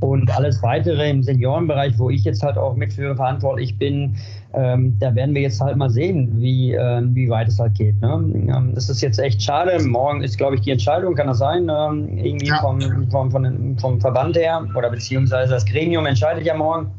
Und 0.00 0.34
alles 0.36 0.62
weitere 0.62 1.08
im 1.08 1.22
Seniorenbereich, 1.22 1.98
wo 1.98 2.10
ich 2.10 2.24
jetzt 2.24 2.42
halt 2.42 2.58
auch 2.58 2.76
mit 2.76 2.92
für 2.92 3.16
verantwortlich 3.16 3.78
bin, 3.78 4.16
ähm, 4.54 4.96
da 4.98 5.14
werden 5.14 5.34
wir 5.34 5.42
jetzt 5.42 5.60
halt 5.60 5.76
mal 5.76 5.90
sehen, 5.90 6.32
wie, 6.36 6.72
äh, 6.72 7.02
wie 7.08 7.28
weit 7.28 7.48
es 7.48 7.58
halt 7.58 7.74
geht. 7.74 8.00
Ne? 8.00 8.08
Ähm, 8.08 8.72
das 8.74 8.88
ist 8.88 9.02
jetzt 9.02 9.18
echt 9.18 9.42
schade. 9.42 9.82
Morgen 9.86 10.22
ist, 10.22 10.38
glaube 10.38 10.56
ich, 10.56 10.62
die 10.62 10.70
Entscheidung, 10.70 11.14
kann 11.14 11.26
das 11.26 11.38
sein, 11.38 11.70
ähm, 11.70 12.16
irgendwie 12.16 12.46
ja. 12.46 12.58
vom, 12.60 12.80
vom, 13.10 13.30
vom, 13.30 13.78
vom 13.78 14.00
Verband 14.00 14.36
her 14.36 14.66
oder 14.76 14.90
beziehungsweise 14.90 15.52
das 15.52 15.66
Gremium 15.66 16.06
entscheidet 16.06 16.44
ja 16.44 16.54
morgen. 16.54 16.90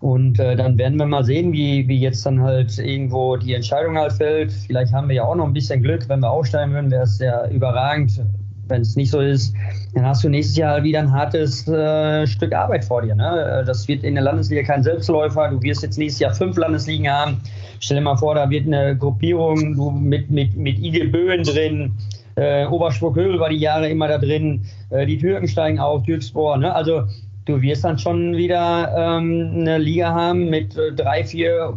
Und 0.00 0.38
äh, 0.38 0.54
dann 0.54 0.76
werden 0.76 0.98
wir 0.98 1.06
mal 1.06 1.24
sehen, 1.24 1.52
wie, 1.52 1.88
wie 1.88 1.98
jetzt 1.98 2.26
dann 2.26 2.42
halt 2.42 2.76
irgendwo 2.78 3.36
die 3.36 3.54
Entscheidung 3.54 3.96
halt 3.96 4.12
fällt. 4.12 4.52
Vielleicht 4.52 4.92
haben 4.92 5.08
wir 5.08 5.16
ja 5.16 5.24
auch 5.24 5.34
noch 5.34 5.46
ein 5.46 5.54
bisschen 5.54 5.82
Glück. 5.82 6.06
Wenn 6.08 6.20
wir 6.20 6.30
aufsteigen 6.30 6.74
würden, 6.74 6.90
wäre 6.90 7.04
es 7.04 7.16
sehr 7.16 7.50
überragend. 7.50 8.20
Wenn 8.68 8.82
es 8.82 8.96
nicht 8.96 9.10
so 9.10 9.20
ist, 9.20 9.54
dann 9.94 10.06
hast 10.06 10.24
du 10.24 10.28
nächstes 10.28 10.56
Jahr 10.56 10.82
wieder 10.82 11.00
ein 11.00 11.12
hartes 11.12 11.66
äh, 11.68 12.26
Stück 12.26 12.54
Arbeit 12.54 12.84
vor 12.84 13.02
dir. 13.02 13.14
Ne? 13.14 13.62
Das 13.66 13.86
wird 13.88 14.04
in 14.04 14.14
der 14.14 14.24
Landesliga 14.24 14.62
kein 14.62 14.82
Selbstläufer. 14.82 15.48
Du 15.48 15.62
wirst 15.62 15.82
jetzt 15.82 15.98
nächstes 15.98 16.20
Jahr 16.20 16.34
fünf 16.34 16.56
Landesligen 16.56 17.08
haben. 17.08 17.40
Stell 17.80 17.98
dir 17.98 18.02
mal 18.02 18.16
vor, 18.16 18.34
da 18.34 18.48
wird 18.48 18.66
eine 18.66 18.96
Gruppierung 18.96 19.74
du 19.74 19.90
mit, 19.90 20.30
mit, 20.30 20.56
mit 20.56 20.78
Igel 20.78 21.08
Böen 21.08 21.42
drin. 21.42 21.92
Äh, 22.36 22.66
Oberspruckhövel 22.66 23.38
war 23.38 23.50
die 23.50 23.58
Jahre 23.58 23.88
immer 23.88 24.08
da 24.08 24.18
drin. 24.18 24.62
Äh, 24.90 25.06
die 25.06 25.18
Türken 25.18 25.46
steigen 25.46 25.78
auf, 25.78 26.02
Türkspor. 26.04 26.56
Ne? 26.56 26.74
Also 26.74 27.02
du 27.44 27.60
wirst 27.60 27.84
dann 27.84 27.98
schon 27.98 28.36
wieder 28.36 28.92
ähm, 28.96 29.52
eine 29.58 29.78
Liga 29.78 30.12
haben 30.12 30.48
mit 30.48 30.76
äh, 30.76 30.92
drei, 30.92 31.24
vier 31.24 31.76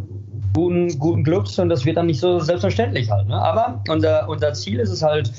guten, 0.53 0.97
guten 0.97 1.23
Clubs 1.23 1.59
und 1.59 1.69
das 1.69 1.85
wird 1.85 1.97
dann 1.97 2.07
nicht 2.07 2.19
so 2.19 2.39
selbstverständlich 2.39 3.11
halt. 3.11 3.27
Ne? 3.27 3.35
Aber 3.35 3.83
unser, 3.89 4.27
unser 4.27 4.53
Ziel 4.53 4.79
ist 4.79 4.89
es 4.89 5.03
halt, 5.03 5.31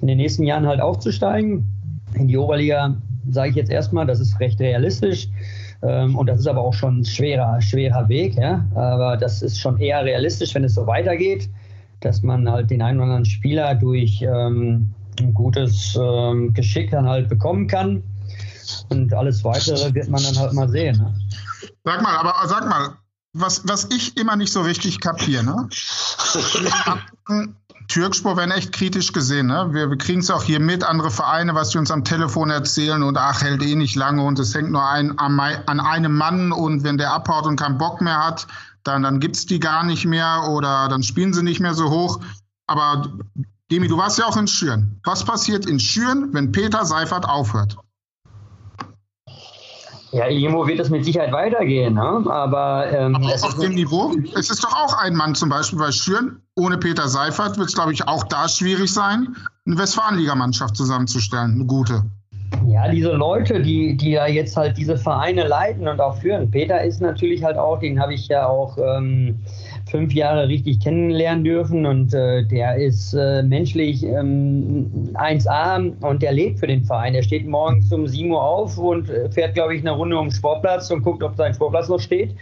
in 0.00 0.06
den 0.06 0.18
nächsten 0.18 0.44
Jahren 0.44 0.66
halt 0.66 0.80
aufzusteigen. 0.80 1.66
In 2.14 2.28
die 2.28 2.36
Oberliga 2.36 2.96
sage 3.30 3.50
ich 3.50 3.56
jetzt 3.56 3.70
erstmal, 3.70 4.06
das 4.06 4.20
ist 4.20 4.38
recht 4.40 4.60
realistisch. 4.60 5.28
Ähm, 5.82 6.16
und 6.16 6.26
das 6.26 6.40
ist 6.40 6.46
aber 6.46 6.60
auch 6.60 6.74
schon 6.74 7.00
ein 7.00 7.04
schwerer, 7.04 7.60
schwerer 7.60 8.08
Weg. 8.08 8.36
Ja? 8.36 8.64
Aber 8.74 9.16
das 9.16 9.42
ist 9.42 9.58
schon 9.58 9.78
eher 9.78 10.04
realistisch, 10.04 10.54
wenn 10.54 10.64
es 10.64 10.74
so 10.74 10.86
weitergeht, 10.86 11.48
dass 12.00 12.22
man 12.22 12.50
halt 12.50 12.70
den 12.70 12.82
einen 12.82 12.98
oder 12.98 13.04
anderen 13.04 13.24
Spieler 13.24 13.74
durch 13.74 14.22
ähm, 14.22 14.90
ein 15.18 15.34
gutes 15.34 15.98
ähm, 16.00 16.52
Geschick 16.54 16.90
dann 16.90 17.08
halt 17.08 17.28
bekommen 17.28 17.66
kann. 17.66 18.02
Und 18.88 19.12
alles 19.12 19.42
weitere 19.44 19.92
wird 19.94 20.08
man 20.08 20.22
dann 20.22 20.38
halt 20.38 20.52
mal 20.52 20.68
sehen. 20.68 20.96
Ne? 20.98 21.14
Sag 21.84 22.02
mal, 22.02 22.16
aber 22.16 22.34
sag 22.46 22.68
mal, 22.68 22.94
was, 23.32 23.66
was 23.66 23.88
ich 23.90 24.16
immer 24.16 24.36
nicht 24.36 24.52
so 24.52 24.60
richtig 24.62 25.00
kapiere, 25.00 25.44
ne? 25.44 25.68
Türkspor 27.90 28.36
werden 28.36 28.52
echt 28.52 28.72
kritisch 28.72 29.12
gesehen. 29.12 29.48
Ne? 29.48 29.68
Wir, 29.72 29.90
wir 29.90 29.98
kriegen 29.98 30.20
es 30.20 30.30
auch 30.30 30.44
hier 30.44 30.60
mit, 30.60 30.84
andere 30.84 31.10
Vereine, 31.10 31.54
was 31.54 31.70
die 31.70 31.78
uns 31.78 31.90
am 31.90 32.04
Telefon 32.04 32.48
erzählen 32.48 33.02
und 33.02 33.18
ach, 33.18 33.42
hält 33.42 33.62
eh 33.62 33.74
nicht 33.74 33.96
lange 33.96 34.22
und 34.22 34.38
es 34.38 34.54
hängt 34.54 34.70
nur 34.70 34.88
ein, 34.88 35.18
an, 35.18 35.38
an 35.40 35.80
einem 35.80 36.16
Mann 36.16 36.52
und 36.52 36.84
wenn 36.84 36.98
der 36.98 37.12
abhaut 37.12 37.46
und 37.46 37.56
keinen 37.56 37.78
Bock 37.78 38.00
mehr 38.00 38.24
hat, 38.24 38.46
dann, 38.84 39.02
dann 39.02 39.18
gibt 39.18 39.36
es 39.36 39.46
die 39.46 39.58
gar 39.58 39.82
nicht 39.82 40.06
mehr 40.06 40.44
oder 40.48 40.88
dann 40.88 41.02
spielen 41.02 41.34
sie 41.34 41.42
nicht 41.42 41.60
mehr 41.60 41.74
so 41.74 41.90
hoch. 41.90 42.20
Aber 42.66 43.12
Demi, 43.70 43.88
du 43.88 43.98
warst 43.98 44.18
ja 44.18 44.26
auch 44.26 44.36
in 44.36 44.46
Schüren. 44.46 45.00
Was 45.04 45.24
passiert 45.24 45.66
in 45.66 45.80
Schüren, 45.80 46.32
wenn 46.32 46.52
Peter 46.52 46.86
Seifert 46.86 47.28
aufhört? 47.28 47.76
Ja, 50.12 50.26
irgendwo 50.26 50.66
wird 50.66 50.80
es 50.80 50.90
mit 50.90 51.04
Sicherheit 51.04 51.32
weitergehen, 51.32 51.94
ne? 51.94 52.24
aber. 52.28 52.90
Ähm, 52.92 53.14
aber 53.14 53.32
auf 53.32 53.58
dem 53.58 53.74
Niveau? 53.74 54.12
Es 54.34 54.50
ist 54.50 54.64
doch 54.64 54.74
auch 54.74 54.98
ein 54.98 55.14
Mann 55.14 55.36
zum 55.36 55.48
Beispiel 55.48 55.78
bei 55.78 55.92
Schüren. 55.92 56.40
Ohne 56.56 56.78
Peter 56.78 57.06
Seifert 57.06 57.56
wird 57.58 57.68
es, 57.68 57.74
glaube 57.74 57.92
ich, 57.92 58.06
auch 58.08 58.24
da 58.24 58.48
schwierig 58.48 58.92
sein, 58.92 59.36
eine 59.66 59.78
Westfalenligamannschaft 59.78 60.76
zusammenzustellen, 60.76 61.52
eine 61.54 61.64
gute. 61.64 62.02
Ja, 62.66 62.88
diese 62.88 63.12
Leute, 63.12 63.62
die, 63.62 63.96
die 63.96 64.10
ja 64.12 64.26
jetzt 64.26 64.56
halt 64.56 64.76
diese 64.76 64.96
Vereine 64.96 65.46
leiten 65.46 65.86
und 65.86 66.00
auch 66.00 66.16
führen. 66.16 66.50
Peter 66.50 66.82
ist 66.82 67.00
natürlich 67.00 67.44
halt 67.44 67.56
auch, 67.56 67.78
den 67.78 68.00
habe 68.00 68.14
ich 68.14 68.26
ja 68.26 68.46
auch. 68.46 68.76
Ähm, 68.78 69.38
fünf 69.90 70.12
Jahre 70.12 70.48
richtig 70.48 70.80
kennenlernen 70.80 71.44
dürfen 71.44 71.84
und 71.84 72.14
äh, 72.14 72.44
der 72.44 72.76
ist 72.76 73.12
äh, 73.14 73.42
menschlich 73.42 74.04
ähm, 74.04 75.10
1A 75.14 75.92
und 76.00 76.22
der 76.22 76.32
lebt 76.32 76.60
für 76.60 76.66
den 76.66 76.84
Verein. 76.84 77.12
Der 77.12 77.22
steht 77.22 77.46
morgens 77.46 77.92
um 77.92 78.06
7 78.06 78.30
Uhr 78.30 78.42
auf 78.42 78.78
und 78.78 79.10
äh, 79.10 79.30
fährt, 79.30 79.54
glaube 79.54 79.74
ich, 79.74 79.80
eine 79.80 79.92
Runde 79.92 80.18
um 80.18 80.28
den 80.28 80.32
Sportplatz 80.32 80.90
und 80.90 81.02
guckt, 81.02 81.22
ob 81.22 81.36
sein 81.36 81.54
Sportplatz 81.54 81.88
noch 81.88 82.00
steht. 82.00 82.34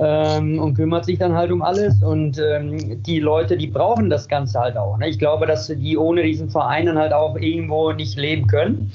ähm, 0.00 0.58
und 0.58 0.74
kümmert 0.74 1.04
sich 1.04 1.18
dann 1.18 1.34
halt 1.34 1.52
um 1.52 1.62
alles. 1.62 2.02
Und 2.02 2.38
ähm, 2.38 3.02
die 3.02 3.20
Leute, 3.20 3.56
die 3.56 3.66
brauchen 3.66 4.08
das 4.08 4.28
Ganze 4.28 4.58
halt 4.58 4.76
auch. 4.76 4.96
Ne? 4.98 5.08
Ich 5.08 5.18
glaube, 5.18 5.46
dass 5.46 5.66
die 5.68 5.96
ohne 5.96 6.22
diesen 6.22 6.48
Verein 6.48 6.86
dann 6.86 6.98
halt 6.98 7.12
auch 7.12 7.36
irgendwo 7.36 7.92
nicht 7.92 8.18
leben 8.18 8.46
können. 8.46 8.90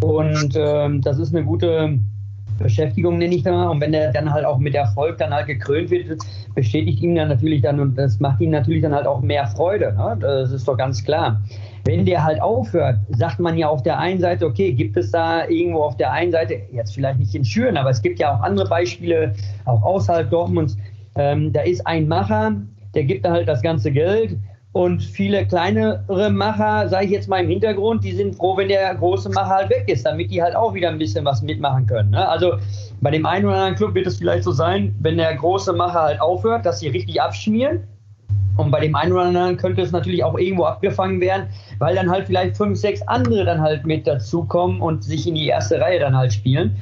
Und 0.00 0.54
ähm, 0.56 1.00
das 1.00 1.18
ist 1.18 1.34
eine 1.34 1.44
gute 1.44 1.98
Beschäftigung, 2.62 3.18
nenne 3.18 3.34
ich 3.34 3.42
da. 3.42 3.68
Und 3.68 3.80
wenn 3.80 3.92
der 3.92 4.12
dann 4.12 4.32
halt 4.32 4.44
auch 4.44 4.58
mit 4.58 4.74
Erfolg 4.74 5.18
dann 5.18 5.32
halt 5.32 5.46
gekrönt 5.46 5.90
wird, 5.90 6.20
bestätigt 6.54 7.02
ihn 7.02 7.14
dann 7.14 7.28
natürlich 7.28 7.62
dann 7.62 7.80
und 7.80 7.96
das 7.96 8.20
macht 8.20 8.40
ihm 8.40 8.50
natürlich 8.50 8.82
dann 8.82 8.94
halt 8.94 9.06
auch 9.06 9.20
mehr 9.20 9.46
Freude. 9.46 9.92
Ne? 9.94 10.16
Das 10.20 10.52
ist 10.52 10.66
doch 10.66 10.76
ganz 10.76 11.04
klar. 11.04 11.40
Wenn 11.84 12.06
der 12.06 12.22
halt 12.24 12.40
aufhört, 12.40 12.98
sagt 13.10 13.40
man 13.40 13.58
ja 13.58 13.68
auf 13.68 13.82
der 13.82 13.98
einen 13.98 14.20
Seite, 14.20 14.46
okay, 14.46 14.72
gibt 14.72 14.96
es 14.96 15.10
da 15.10 15.48
irgendwo 15.48 15.82
auf 15.82 15.96
der 15.96 16.12
einen 16.12 16.30
Seite, 16.30 16.60
jetzt 16.72 16.94
vielleicht 16.94 17.18
nicht 17.18 17.34
in 17.34 17.44
Schüren, 17.44 17.76
aber 17.76 17.90
es 17.90 18.00
gibt 18.00 18.20
ja 18.20 18.36
auch 18.36 18.40
andere 18.40 18.68
Beispiele, 18.68 19.34
auch 19.64 19.82
außerhalb 19.82 20.30
Dortmunds, 20.30 20.76
ähm, 21.16 21.52
da 21.52 21.62
ist 21.62 21.86
ein 21.86 22.06
Macher, 22.06 22.52
der 22.94 23.04
gibt 23.04 23.24
da 23.24 23.32
halt 23.32 23.48
das 23.48 23.62
ganze 23.62 23.90
Geld 23.90 24.36
und 24.72 25.02
viele 25.02 25.46
kleinere 25.46 26.30
Macher, 26.30 26.88
sage 26.88 27.04
ich 27.04 27.10
jetzt 27.10 27.28
mal 27.28 27.42
im 27.42 27.48
Hintergrund, 27.48 28.02
die 28.04 28.12
sind 28.12 28.34
froh, 28.34 28.56
wenn 28.56 28.68
der 28.68 28.94
große 28.94 29.28
Macher 29.28 29.56
halt 29.56 29.70
weg 29.70 29.84
ist, 29.88 30.06
damit 30.06 30.30
die 30.30 30.42
halt 30.42 30.56
auch 30.56 30.72
wieder 30.72 30.88
ein 30.88 30.98
bisschen 30.98 31.24
was 31.26 31.42
mitmachen 31.42 31.86
können. 31.86 32.10
Ne? 32.10 32.26
Also 32.26 32.54
bei 33.02 33.10
dem 33.10 33.26
einen 33.26 33.44
oder 33.44 33.56
anderen 33.56 33.74
Club 33.74 33.94
wird 33.94 34.06
es 34.06 34.16
vielleicht 34.16 34.44
so 34.44 34.52
sein, 34.52 34.94
wenn 35.00 35.18
der 35.18 35.34
große 35.34 35.74
Macher 35.74 36.00
halt 36.00 36.20
aufhört, 36.20 36.64
dass 36.64 36.80
sie 36.80 36.88
richtig 36.88 37.20
abschmieren 37.20 37.86
und 38.56 38.70
bei 38.70 38.80
dem 38.80 38.94
einen 38.94 39.12
oder 39.12 39.22
anderen 39.22 39.56
könnte 39.56 39.82
es 39.82 39.92
natürlich 39.92 40.24
auch 40.24 40.38
irgendwo 40.38 40.64
abgefangen 40.64 41.20
werden, 41.20 41.46
weil 41.78 41.94
dann 41.94 42.10
halt 42.10 42.26
vielleicht 42.26 42.56
fünf, 42.56 42.78
sechs 42.78 43.02
andere 43.02 43.44
dann 43.44 43.60
halt 43.60 43.86
mit 43.86 44.06
dazukommen 44.06 44.80
und 44.80 45.04
sich 45.04 45.26
in 45.26 45.34
die 45.34 45.46
erste 45.46 45.80
Reihe 45.80 46.00
dann 46.00 46.16
halt 46.16 46.32
spielen. 46.32 46.76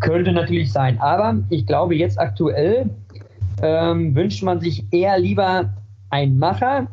Könnte 0.00 0.32
natürlich 0.32 0.72
sein. 0.72 0.98
Aber 1.00 1.36
ich 1.48 1.66
glaube, 1.66 1.94
jetzt 1.94 2.18
aktuell 2.18 2.90
ähm, 3.62 4.14
wünscht 4.14 4.42
man 4.42 4.60
sich 4.60 4.84
eher 4.92 5.18
lieber 5.18 5.72
einen 6.10 6.38
Macher 6.38 6.88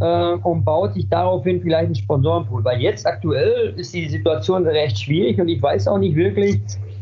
äh, 0.00 0.32
und 0.34 0.64
baut 0.64 0.94
sich 0.94 1.08
daraufhin 1.08 1.60
vielleicht 1.60 1.86
einen 1.86 1.94
Sponsorenpool. 1.94 2.64
Weil 2.64 2.80
jetzt 2.80 3.06
aktuell 3.06 3.74
ist 3.76 3.94
die 3.94 4.08
Situation 4.08 4.66
recht 4.66 4.98
schwierig 4.98 5.40
und 5.40 5.48
ich 5.48 5.62
weiß 5.62 5.88
auch 5.88 5.98
nicht 5.98 6.16
wirklich, 6.16 6.60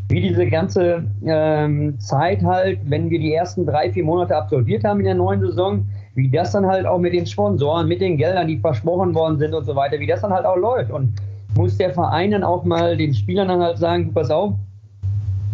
wie 0.08 0.20
diese 0.20 0.46
ganze 0.46 1.04
ähm, 1.24 1.98
Zeit 1.98 2.42
halt, 2.42 2.78
wenn 2.84 3.08
wir 3.08 3.18
die 3.18 3.32
ersten 3.32 3.64
drei, 3.64 3.90
vier 3.90 4.04
Monate 4.04 4.36
absolviert 4.36 4.84
haben 4.84 5.00
in 5.00 5.06
der 5.06 5.14
neuen 5.14 5.40
Saison, 5.40 5.86
wie 6.14 6.28
das 6.28 6.52
dann 6.52 6.66
halt 6.66 6.84
auch 6.84 6.98
mit 6.98 7.14
den 7.14 7.24
Sponsoren, 7.24 7.88
mit 7.88 8.00
den 8.00 8.18
Geldern, 8.18 8.46
die 8.46 8.58
versprochen 8.58 9.14
worden 9.14 9.38
sind 9.38 9.54
und 9.54 9.64
so 9.64 9.74
weiter, 9.74 9.98
wie 9.98 10.06
das 10.06 10.20
dann 10.20 10.32
halt 10.32 10.44
auch 10.44 10.56
läuft. 10.56 10.90
Und 10.90 11.14
muss 11.56 11.78
der 11.78 11.92
Verein 11.92 12.30
dann 12.30 12.44
auch 12.44 12.64
mal 12.64 12.96
den 12.96 13.14
Spielern 13.14 13.48
dann 13.48 13.62
halt 13.62 13.78
sagen, 13.78 14.12
pass 14.12 14.30
auf, 14.30 14.52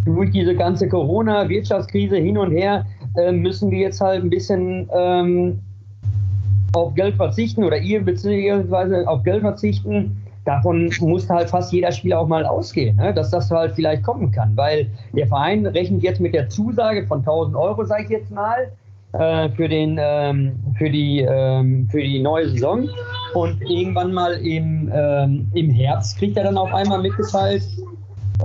durch 0.04 0.30
diese 0.30 0.54
ganze 0.54 0.88
Corona-Wirtschaftskrise 0.88 2.16
hin 2.16 2.38
und 2.38 2.50
her 2.50 2.84
äh, 3.16 3.30
müssen 3.30 3.70
wir 3.70 3.78
jetzt 3.78 4.00
halt 4.00 4.22
ein 4.24 4.30
bisschen 4.30 4.88
ähm, 4.92 5.60
auf 6.74 6.94
Geld 6.94 7.16
verzichten 7.16 7.64
oder 7.64 7.78
ihr 7.78 8.04
beziehungsweise 8.04 9.06
auf 9.08 9.22
Geld 9.22 9.42
verzichten. 9.42 10.22
Davon 10.44 10.90
muss 11.00 11.28
halt 11.28 11.50
fast 11.50 11.72
jeder 11.72 11.92
Spieler 11.92 12.20
auch 12.20 12.28
mal 12.28 12.46
ausgehen, 12.46 12.96
ne? 12.96 13.12
dass 13.12 13.30
das 13.30 13.50
halt 13.50 13.74
vielleicht 13.74 14.02
kommen 14.02 14.30
kann, 14.30 14.56
weil 14.56 14.86
der 15.12 15.26
Verein 15.26 15.66
rechnet 15.66 16.02
jetzt 16.02 16.20
mit 16.20 16.32
der 16.32 16.48
Zusage 16.48 17.06
von 17.06 17.18
1000 17.18 17.54
Euro, 17.54 17.84
sage 17.84 18.04
ich 18.04 18.08
jetzt 18.10 18.30
mal, 18.30 18.72
äh, 19.12 19.50
für, 19.50 19.68
den, 19.68 19.98
ähm, 20.00 20.54
für, 20.78 20.88
die, 20.88 21.20
ähm, 21.20 21.86
für 21.90 22.00
die 22.00 22.22
neue 22.22 22.48
Saison. 22.48 22.88
Und 23.34 23.60
irgendwann 23.62 24.12
mal 24.12 24.32
im, 24.34 24.90
ähm, 24.94 25.50
im 25.52 25.70
Herbst 25.70 26.18
kriegt 26.18 26.36
er 26.38 26.44
dann 26.44 26.56
auf 26.56 26.72
einmal 26.72 27.02
mitgeteilt, 27.02 27.62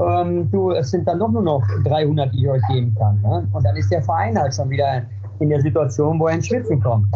ähm, 0.01 0.49
du, 0.51 0.71
es 0.71 0.91
sind 0.91 1.07
dann 1.07 1.19
doch 1.19 1.29
nur 1.29 1.43
noch 1.43 1.63
300, 1.83 2.33
die 2.33 2.43
ich 2.43 2.49
euch 2.49 2.61
geben 2.69 2.95
kann. 2.97 3.21
Ne? 3.21 3.47
Und 3.53 3.65
dann 3.65 3.75
ist 3.75 3.91
der 3.91 4.01
Verein 4.01 4.37
halt 4.37 4.55
schon 4.55 4.69
wieder 4.69 5.03
in 5.43 5.49
der 5.49 5.61
Situation, 5.61 6.19
wo 6.19 6.27
er 6.27 6.35
ins 6.35 6.47
Schwitzen 6.47 6.81
kommt. 6.81 7.07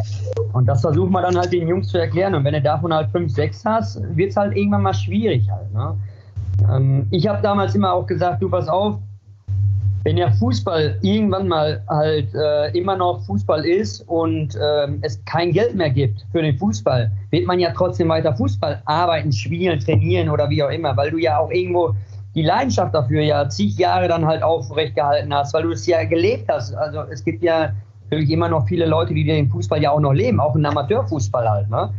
Und 0.54 0.66
das 0.66 0.82
versucht 0.82 1.10
man 1.12 1.24
dann 1.24 1.38
halt 1.38 1.52
den 1.52 1.68
Jungs 1.68 1.88
zu 1.88 1.98
erklären. 1.98 2.36
Und 2.36 2.44
wenn 2.44 2.54
du 2.54 2.62
davon 2.62 2.94
halt 2.94 3.10
5, 3.12 3.32
6 3.32 3.66
hast, 3.66 4.02
wird 4.16 4.32
es 4.32 4.38
halt 4.38 4.56
irgendwann 4.56 4.84
mal 4.84 4.94
schwierig 4.94 5.50
halt. 5.50 5.74
Ne? 5.74 5.96
Ähm, 6.72 7.08
ich 7.12 7.28
habe 7.28 7.42
damals 7.42 7.76
immer 7.76 7.94
auch 7.94 8.06
gesagt, 8.06 8.42
du 8.42 8.50
pass 8.50 8.68
auf, 8.68 9.00
wenn 10.04 10.16
der 10.16 10.32
Fußball 10.32 10.98
irgendwann 11.02 11.48
mal 11.48 11.84
halt 11.90 12.34
äh, 12.34 12.70
immer 12.78 12.96
noch 12.96 13.26
Fußball 13.26 13.66
ist 13.66 14.08
und 14.08 14.58
ähm, 14.62 15.00
es 15.02 15.24
kein 15.26 15.52
Geld 15.52 15.76
mehr 15.76 15.90
gibt 15.90 16.26
für 16.32 16.42
den 16.42 16.58
Fußball, 16.58 17.12
wird 17.32 17.46
man 17.46 17.60
ja 17.60 17.72
trotzdem 17.76 18.08
weiter 18.08 18.34
Fußball 18.34 18.82
arbeiten, 18.86 19.34
spielen, 19.34 19.80
trainieren 19.80 20.30
oder 20.30 20.50
wie 20.50 20.64
auch 20.64 20.70
immer, 20.70 20.96
weil 20.96 21.12
du 21.12 21.18
ja 21.18 21.40
auch 21.40 21.52
irgendwo 21.52 21.94
die 22.36 22.44
Leidenschaft 22.44 22.94
dafür 22.94 23.22
ja 23.22 23.50
zig 23.50 23.78
Jahre 23.78 24.08
dann 24.08 24.26
halt 24.26 24.44
aufrecht 24.44 24.96
gehalten 24.96 25.34
hast, 25.34 25.54
weil 25.54 25.64
du 25.64 25.72
es 25.72 25.86
ja 25.88 26.04
gelebt 26.06 26.48
hast. 26.48 26.74
Also 26.74 27.02
es 27.12 27.26
gibt 27.26 27.44
ja 27.44 27.74
natürlich 28.10 28.32
immer 28.32 28.50
noch 28.50 28.68
viele 28.68 28.86
Leute, 28.86 29.14
die 29.14 29.24
den 29.24 29.50
Fußball 29.50 29.82
ja 29.82 29.92
auch 29.92 30.00
noch 30.00 30.14
leben, 30.14 30.40
auch 30.40 30.56
im 30.56 30.66
Amateurfußball 30.66 31.50
halt. 31.50 31.70
Ne? 31.70 31.90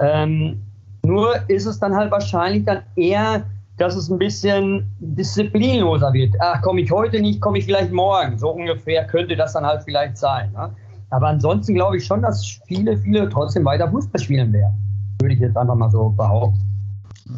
Ähm, 0.00 0.62
nur 1.04 1.34
ist 1.48 1.66
es 1.66 1.78
dann 1.78 1.94
halt 1.94 2.10
wahrscheinlich 2.10 2.64
dann 2.64 2.82
eher 2.96 3.44
dass 3.76 3.94
es 3.94 4.08
ein 4.08 4.18
bisschen 4.18 4.90
disziplinloser 5.00 6.12
wird. 6.12 6.34
Ach, 6.40 6.62
komme 6.62 6.80
ich 6.80 6.90
heute 6.90 7.20
nicht, 7.20 7.40
komme 7.40 7.58
ich 7.58 7.66
vielleicht 7.66 7.92
morgen. 7.92 8.38
So 8.38 8.50
ungefähr 8.50 9.06
könnte 9.06 9.36
das 9.36 9.52
dann 9.52 9.66
halt 9.66 9.82
vielleicht 9.84 10.16
sein. 10.16 10.50
Ne? 10.52 10.74
Aber 11.10 11.28
ansonsten 11.28 11.74
glaube 11.74 11.98
ich 11.98 12.06
schon, 12.06 12.22
dass 12.22 12.58
viele, 12.66 12.96
viele 12.96 13.28
trotzdem 13.28 13.64
weiter 13.64 13.90
Fußball 13.90 14.20
spielen 14.20 14.52
werden. 14.52 14.74
Würde 15.20 15.34
ich 15.34 15.40
jetzt 15.40 15.56
einfach 15.56 15.74
mal 15.74 15.90
so 15.90 16.10
behaupten. 16.10 16.60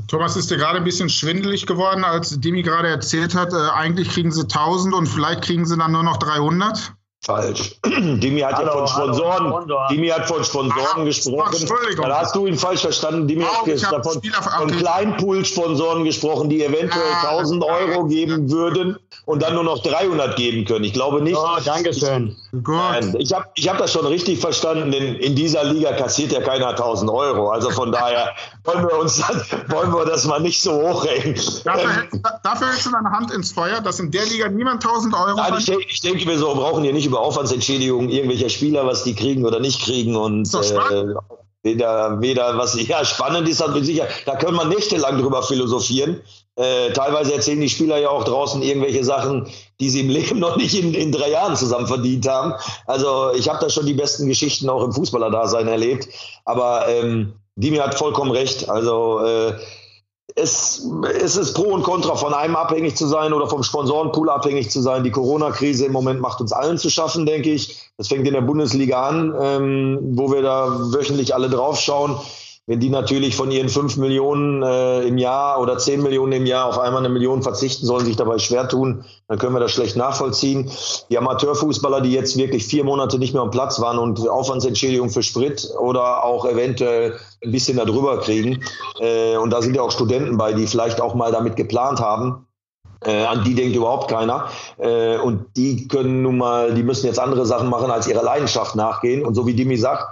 Thomas, 0.07 0.37
ist 0.37 0.51
dir 0.51 0.59
gerade 0.59 0.79
ein 0.79 0.85
bisschen 0.85 1.09
schwindelig 1.09 1.67
geworden, 1.67 2.05
als 2.05 2.39
Demi 2.41 2.63
gerade 2.63 2.89
erzählt 2.89 3.35
hat, 3.35 3.53
äh, 3.53 3.71
eigentlich 3.75 4.11
kriegen 4.11 4.31
sie 4.31 4.43
1000 4.43 4.95
und 4.95 5.07
vielleicht 5.07 5.43
kriegen 5.43 5.65
sie 5.65 5.79
dann 5.79 5.93
nur 5.93 6.03
noch 6.03 6.19
300? 6.19 6.93
Falsch. 7.21 7.77
Dimi 7.85 8.41
hat 8.41 8.55
hallo, 8.55 8.67
ja 8.67 8.73
von 8.73 8.89
Sponsoren, 8.89 9.53
hallo, 9.53 9.79
Dimi 9.91 10.09
hat 10.09 10.27
von 10.27 10.45
Sponsoren 10.45 11.03
ah, 11.03 11.05
gesprochen. 11.05 11.67
Dann 11.97 12.13
hast 12.13 12.35
du 12.35 12.47
ihn 12.47 12.57
falsch 12.57 12.81
verstanden. 12.81 13.27
Dimi 13.27 13.45
oh, 13.45 13.67
hat 13.67 13.93
davon, 13.93 14.23
von 14.23 14.71
Kleinpool-Sponsoren 14.71 16.05
gesprochen, 16.05 16.49
die 16.49 16.63
eventuell 16.65 17.13
ah, 17.23 17.39
1000 17.39 17.65
Euro 17.65 18.05
geben 18.07 18.51
würden 18.51 18.99
und 19.29 19.43
dann 19.43 19.53
nur 19.53 19.63
noch 19.63 19.83
300 19.83 20.37
geben 20.37 20.65
können. 20.65 20.87
Ich 20.87 20.95
glaube 20.95 21.21
nicht. 21.21 21.37
Oh, 21.37 21.59
Dankeschön. 21.63 22.35
Gut. 22.51 22.69
Nein, 22.69 23.15
ich 23.19 23.31
habe 23.35 23.45
ich 23.57 23.69
hab 23.69 23.77
das 23.77 23.93
schon 23.93 24.07
richtig 24.07 24.41
verstanden, 24.41 24.91
denn 24.91 25.17
in 25.17 25.37
dieser 25.37 25.65
Liga 25.65 25.93
kassiert 25.93 26.33
ja 26.33 26.41
keiner 26.41 26.69
1000 26.69 27.11
Euro. 27.11 27.51
Also 27.51 27.69
von 27.69 27.93
daher 27.93 28.31
wollen 28.65 28.89
wir 28.89 28.99
uns 28.99 29.23
wollen 29.69 29.93
wir 29.93 30.07
das 30.07 30.25
mal 30.25 30.41
nicht 30.41 30.63
so 30.63 30.73
hochrechnen. 30.73 31.35
Dafür, 31.63 31.91
ähm, 32.11 32.23
dafür 32.43 32.69
hältst 32.69 32.87
du 32.87 32.91
deine 32.91 33.11
Hand 33.11 33.31
ins 33.31 33.53
Feuer, 33.53 33.83
dass 33.83 34.01
in 34.01 34.11
der 34.11 34.25
Liga 34.25 34.49
niemand 34.49 34.83
1000 34.83 35.15
Euro 35.15 35.37
Nein, 35.37 35.55
ich, 35.59 35.69
ich, 35.69 36.01
denke, 36.01 36.25
wir 36.25 36.39
so 36.39 36.55
brauchen 36.55 36.83
hier 36.83 36.95
nicht 36.95 37.05
über 37.05 37.21
Aufwandsentschädigungen 37.21 38.09
irgendwelcher 38.09 38.49
Spieler, 38.49 38.87
was 38.87 39.05
die 39.05 39.15
kriegen 39.15 39.45
oder 39.45 39.61
nicht 39.61 39.83
kriegen. 39.83 40.17
Und 40.17 40.49
äh, 40.55 41.05
weder, 41.63 42.19
weder 42.23 42.57
was 42.57 42.81
ja 42.81 43.05
spannend 43.05 43.47
ist, 43.47 43.61
hat 43.61 43.75
sicher, 43.85 44.09
da 44.25 44.37
können 44.37 44.57
wir 44.57 44.65
nächtelang 44.65 45.21
drüber 45.21 45.43
philosophieren. 45.43 46.23
Äh, 46.59 46.93
teilweise 46.93 47.35
erzählen 47.35 47.61
die 47.61 47.69
Spieler 47.69 47.99
ja 47.99 48.11
auch 48.11 48.25
draußen 48.25 48.61
irgendwelche 48.63 49.05
Sachen, 49.05 49.47
die 49.79 49.89
sie 49.89 50.01
im 50.01 50.09
Leben 50.11 50.41
noch 50.41 50.57
nicht 50.57 50.75
in, 50.75 50.93
in 50.93 51.13
drei 51.13 51.31
Jahren 51.31 51.57
zusammen 51.57 51.87
verdient 51.87 52.29
haben. 52.29 52.53
Also 52.87 53.31
ich 53.35 53.49
habe 53.49 53.61
da 53.61 53.71
schon 53.71 53.87
die 53.87 53.95
besten 53.95 54.27
Geschichten 54.27 54.69
auch 54.69 54.83
im 54.83 54.93
Fußballerdasein 54.93 55.69
erlebt. 55.69 56.09
Aber 56.45 56.89
ähm, 56.89 57.35
Dimi 57.55 57.77
hat 57.77 57.95
vollkommen 57.95 58.33
recht. 58.33 58.69
Also 58.69 59.21
äh, 59.21 59.53
es, 60.35 60.85
es 61.23 61.37
ist 61.37 61.55
Pro 61.55 61.73
und 61.75 61.85
Contra, 61.85 62.17
von 62.17 62.35
einem 62.35 62.57
abhängig 62.57 62.97
zu 62.97 63.07
sein 63.07 63.33
oder 63.33 63.49
vom 63.49 63.63
Sponsorenpool 63.63 64.29
abhängig 64.29 64.71
zu 64.71 64.81
sein. 64.81 65.05
Die 65.05 65.13
Corona-Krise 65.13 65.87
im 65.87 65.93
Moment 65.93 66.21
macht 66.21 66.41
uns 66.41 66.53
allen 66.53 66.79
zu 66.79 66.91
schaffen, 66.91 67.25
denke 67.25 67.51
ich. 67.51 67.89
Das 67.97 68.09
fängt 68.09 68.27
in 68.27 68.35
der 68.35 68.41
Bundesliga 68.41 69.09
an, 69.09 69.35
ähm, 69.41 69.99
wo 70.13 70.33
wir 70.33 70.43
da 70.43 70.69
wöchentlich 70.93 71.35
alle 71.35 71.49
draufschauen. 71.49 72.17
Wenn 72.69 72.81
die 72.81 72.91
natürlich 72.91 73.35
von 73.35 73.51
ihren 73.51 73.71
5 73.71 73.97
Millionen 73.97 74.63
äh, 74.63 75.01
im 75.09 75.17
Jahr 75.17 75.59
oder 75.59 75.79
10 75.79 76.03
Millionen 76.03 76.33
im 76.33 76.45
Jahr 76.45 76.67
auf 76.67 76.79
einmal 76.79 76.99
eine 76.99 77.09
Million 77.09 77.43
verzichten, 77.43 77.87
sollen 77.87 78.05
sich 78.05 78.17
dabei 78.17 78.37
schwer 78.39 78.69
tun, 78.69 79.07
dann 79.27 79.39
können 79.39 79.55
wir 79.55 79.61
das 79.61 79.73
schlecht 79.73 79.97
nachvollziehen. 79.97 80.71
Die 81.09 81.17
Amateurfußballer, 81.17 82.03
die 82.03 82.13
jetzt 82.13 82.37
wirklich 82.37 82.67
vier 82.67 82.85
Monate 82.85 83.19
nicht 83.19 83.33
mehr 83.33 83.41
am 83.41 83.51
Platz 83.51 83.81
waren 83.81 83.99
und 83.99 84.29
Aufwandsentschädigung 84.29 85.09
für 85.09 85.23
Sprit 85.23 85.67
oder 85.81 86.23
auch 86.23 86.45
eventuell 86.45 87.19
ein 87.43 87.53
bisschen 87.53 87.79
darüber 87.79 88.21
kriegen. 88.21 88.63
Äh, 89.01 89.39
und 89.39 89.49
da 89.49 89.63
sind 89.63 89.75
ja 89.75 89.81
auch 89.81 89.91
Studenten 89.91 90.37
bei, 90.37 90.53
die 90.53 90.67
vielleicht 90.67 91.01
auch 91.01 91.15
mal 91.15 91.33
damit 91.33 91.57
geplant 91.57 92.01
haben, 92.01 92.47
äh, 93.03 93.25
an 93.25 93.45
die 93.45 93.55
denkt 93.55 93.77
überhaupt 93.77 94.11
keiner. 94.11 94.51
Äh, 94.77 95.17
und 95.17 95.57
die 95.57 95.89
können 95.89 96.21
nun 96.21 96.37
mal, 96.37 96.75
die 96.75 96.83
müssen 96.83 97.07
jetzt 97.07 97.19
andere 97.19 97.47
Sachen 97.47 97.71
machen, 97.71 97.91
als 97.91 98.07
ihrer 98.07 98.23
Leidenschaft 98.23 98.77
nachgehen. 98.77 99.25
Und 99.25 99.35
so 99.35 99.47
wie 99.47 99.55
Dimi 99.55 99.79
sagt, 99.79 100.05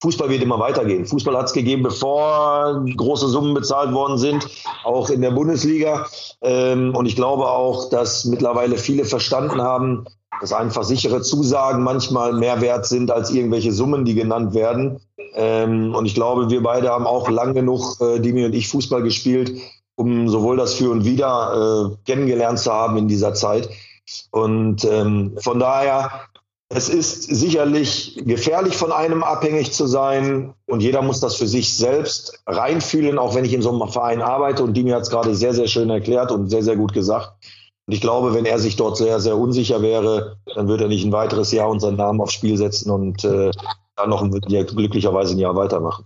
Fußball 0.00 0.28
wird 0.28 0.42
immer 0.42 0.60
weitergehen. 0.60 1.04
Fußball 1.06 1.36
hat 1.36 1.46
es 1.46 1.52
gegeben, 1.52 1.82
bevor 1.82 2.84
große 2.96 3.28
Summen 3.28 3.54
bezahlt 3.54 3.92
worden 3.92 4.16
sind, 4.16 4.46
auch 4.84 5.10
in 5.10 5.22
der 5.22 5.32
Bundesliga. 5.32 6.06
Ähm, 6.40 6.94
und 6.94 7.06
ich 7.06 7.16
glaube 7.16 7.46
auch, 7.46 7.90
dass 7.90 8.24
mittlerweile 8.24 8.78
viele 8.78 9.04
verstanden 9.04 9.60
haben, 9.60 10.06
dass 10.40 10.52
einfach 10.52 10.84
sichere 10.84 11.20
Zusagen 11.22 11.82
manchmal 11.82 12.32
mehr 12.32 12.60
wert 12.60 12.86
sind 12.86 13.10
als 13.10 13.30
irgendwelche 13.30 13.72
Summen, 13.72 14.04
die 14.04 14.14
genannt 14.14 14.54
werden. 14.54 15.00
Ähm, 15.34 15.94
und 15.94 16.06
ich 16.06 16.14
glaube, 16.14 16.48
wir 16.48 16.62
beide 16.62 16.90
haben 16.90 17.06
auch 17.06 17.28
lang 17.28 17.54
genug, 17.54 18.00
äh, 18.00 18.20
Dimi 18.20 18.44
und 18.44 18.54
ich, 18.54 18.68
Fußball 18.68 19.02
gespielt, 19.02 19.52
um 19.96 20.28
sowohl 20.28 20.56
das 20.56 20.74
Für 20.74 20.90
und 20.90 21.04
Wider 21.04 21.90
äh, 21.90 21.96
kennengelernt 22.06 22.60
zu 22.60 22.72
haben 22.72 22.96
in 22.98 23.08
dieser 23.08 23.34
Zeit. 23.34 23.68
Und 24.30 24.84
ähm, 24.84 25.36
von 25.40 25.58
daher 25.58 26.27
es 26.70 26.88
ist 26.90 27.22
sicherlich 27.22 28.20
gefährlich, 28.24 28.76
von 28.76 28.92
einem 28.92 29.22
abhängig 29.22 29.72
zu 29.72 29.86
sein. 29.86 30.54
Und 30.66 30.80
jeder 30.80 31.00
muss 31.00 31.20
das 31.20 31.36
für 31.36 31.46
sich 31.46 31.76
selbst 31.76 32.42
reinfühlen, 32.46 33.18
auch 33.18 33.34
wenn 33.34 33.44
ich 33.44 33.54
in 33.54 33.62
so 33.62 33.70
einem 33.70 33.90
Verein 33.90 34.20
arbeite. 34.20 34.62
Und 34.62 34.74
Dimi 34.74 34.90
hat 34.90 35.02
es 35.02 35.10
gerade 35.10 35.34
sehr, 35.34 35.54
sehr 35.54 35.66
schön 35.66 35.88
erklärt 35.88 36.30
und 36.30 36.50
sehr, 36.50 36.62
sehr 36.62 36.76
gut 36.76 36.92
gesagt. 36.92 37.32
Und 37.86 37.94
ich 37.94 38.02
glaube, 38.02 38.34
wenn 38.34 38.44
er 38.44 38.58
sich 38.58 38.76
dort 38.76 38.98
sehr, 38.98 39.18
sehr 39.18 39.38
unsicher 39.38 39.80
wäre, 39.80 40.36
dann 40.54 40.68
würde 40.68 40.84
er 40.84 40.88
nicht 40.88 41.06
ein 41.06 41.12
weiteres 41.12 41.52
Jahr 41.52 41.70
unseren 41.70 41.96
Namen 41.96 42.20
aufs 42.20 42.34
Spiel 42.34 42.58
setzen 42.58 42.90
und 42.90 43.24
äh, 43.24 43.50
dann 43.96 44.10
noch 44.10 44.20
ein, 44.20 44.30
glücklicherweise 44.30 45.34
ein 45.34 45.38
Jahr 45.38 45.56
weitermachen. 45.56 46.04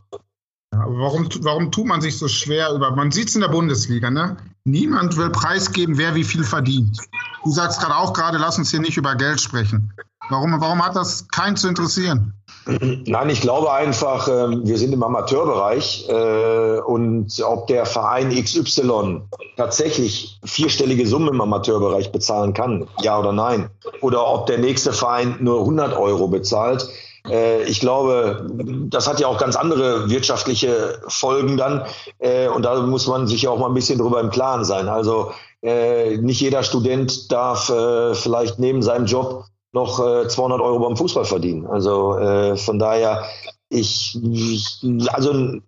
Ja, 0.73 0.87
warum, 0.87 1.29
warum 1.41 1.73
tut 1.73 1.87
man 1.87 2.01
sich 2.01 2.17
so 2.17 2.29
schwer 2.29 2.73
über? 2.73 2.93
Man 2.93 3.11
sieht 3.11 3.29
es 3.29 3.35
in 3.35 3.41
der 3.41 3.49
Bundesliga, 3.49 4.11
ne? 4.11 4.37
Niemand 4.65 5.17
will 5.17 5.31
preisgeben, 5.31 5.99
wer 5.99 6.15
wie 6.15 6.23
viel 6.23 6.45
verdient. 6.45 6.97
Du 7.43 7.51
sagst 7.51 7.81
gerade 7.81 7.97
auch 7.97 8.13
gerade, 8.13 8.39
lass 8.39 8.59
uns 8.59 8.71
hier 8.71 8.81
nicht 8.81 8.97
über 8.97 9.17
Geld 9.17 9.41
sprechen. 9.41 9.93
Warum, 10.29 10.61
warum 10.61 10.85
hat 10.85 10.97
das 10.97 11.27
keinen 11.29 11.57
zu 11.57 11.69
interessieren? 11.69 12.33
Nein, 12.67 13.29
ich 13.29 13.41
glaube 13.41 13.73
einfach, 13.73 14.29
ähm, 14.29 14.63
wir 14.65 14.79
sind 14.79 14.93
im 14.93 15.03
Amateurbereich 15.03 16.09
äh, 16.09 16.79
und 16.79 17.43
ob 17.45 17.67
der 17.67 17.87
Verein 17.87 18.31
XY 18.31 19.23
tatsächlich 19.57 20.39
vierstellige 20.45 21.07
Summen 21.07 21.29
im 21.29 21.41
Amateurbereich 21.41 22.13
bezahlen 22.13 22.53
kann, 22.53 22.87
ja 23.01 23.19
oder 23.19 23.33
nein, 23.33 23.69
oder 24.01 24.25
ob 24.27 24.47
der 24.47 24.59
nächste 24.59 24.93
Verein 24.93 25.39
nur 25.41 25.61
100 25.61 25.97
Euro 25.97 26.29
bezahlt, 26.29 26.89
äh, 27.29 27.65
ich 27.65 27.81
glaube, 27.81 28.47
das 28.89 29.09
hat 29.09 29.19
ja 29.19 29.27
auch 29.27 29.39
ganz 29.39 29.57
andere 29.57 30.09
wirtschaftliche 30.09 31.01
Folgen 31.09 31.57
dann. 31.57 31.85
Äh, 32.21 32.47
und 32.47 32.63
da 32.63 32.81
muss 32.81 33.09
man 33.09 33.27
sich 33.27 33.43
ja 33.43 33.51
auch 33.51 33.59
mal 33.59 33.69
ein 33.69 33.75
bisschen 33.75 33.99
drüber 33.99 34.21
im 34.21 34.31
Klaren 34.31 34.65
sein. 34.65 34.89
Also 34.89 35.33
nicht 35.65 36.41
jeder 36.41 36.65
Student 36.65 37.31
darf 37.31 37.73
vielleicht 38.15 38.59
neben 38.59 38.83
seinem 38.83 39.07
Job 39.07 39.45
noch 39.73 40.01
äh, 40.01 40.29
200 40.29 40.61
Euro 40.61 40.81
beim 40.81 40.97
Fußball 40.97 41.25
verdienen. 41.25 41.67
Also 41.67 42.17
äh, 42.19 42.57
von 42.57 42.79
daher, 42.79 43.25
ich, 43.69 44.19
also 45.13 45.61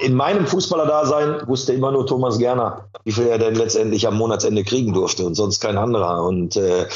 in 0.00 0.14
meinem 0.14 0.46
Fußballer-Dasein 0.46 1.46
wusste 1.46 1.72
immer 1.72 1.92
nur 1.92 2.06
Thomas 2.06 2.38
Gerner, 2.38 2.88
wie 3.04 3.12
viel 3.12 3.26
er 3.26 3.38
denn 3.38 3.54
letztendlich 3.54 4.06
am 4.06 4.16
Monatsende 4.16 4.64
kriegen 4.64 4.92
durfte 4.92 5.24
und 5.24 5.34
sonst 5.34 5.60
kein 5.60 5.78
anderer. 5.78 6.24
Und 6.24 6.56
äh, 6.56 6.86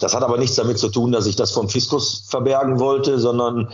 das 0.00 0.14
hat 0.14 0.22
aber 0.22 0.38
nichts 0.38 0.56
damit 0.56 0.78
zu 0.78 0.88
tun, 0.88 1.12
dass 1.12 1.26
ich 1.26 1.36
das 1.36 1.52
vom 1.52 1.68
Fiskus 1.68 2.26
verbergen 2.28 2.78
wollte, 2.80 3.18
sondern 3.18 3.72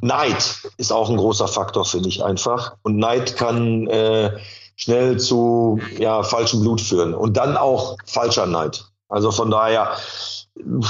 Neid 0.00 0.60
ist 0.76 0.92
auch 0.92 1.10
ein 1.10 1.16
großer 1.16 1.48
Faktor, 1.48 1.84
finde 1.84 2.08
ich 2.08 2.22
einfach. 2.22 2.76
Und 2.82 2.96
Neid 2.96 3.36
kann 3.36 3.86
äh, 3.88 4.36
schnell 4.76 5.18
zu 5.18 5.80
ja, 5.98 6.22
falschem 6.22 6.60
Blut 6.60 6.80
führen 6.80 7.14
und 7.14 7.36
dann 7.36 7.56
auch 7.56 7.96
falscher 8.06 8.46
Neid. 8.46 8.84
Also 9.08 9.32
von 9.32 9.50
daher, 9.50 9.90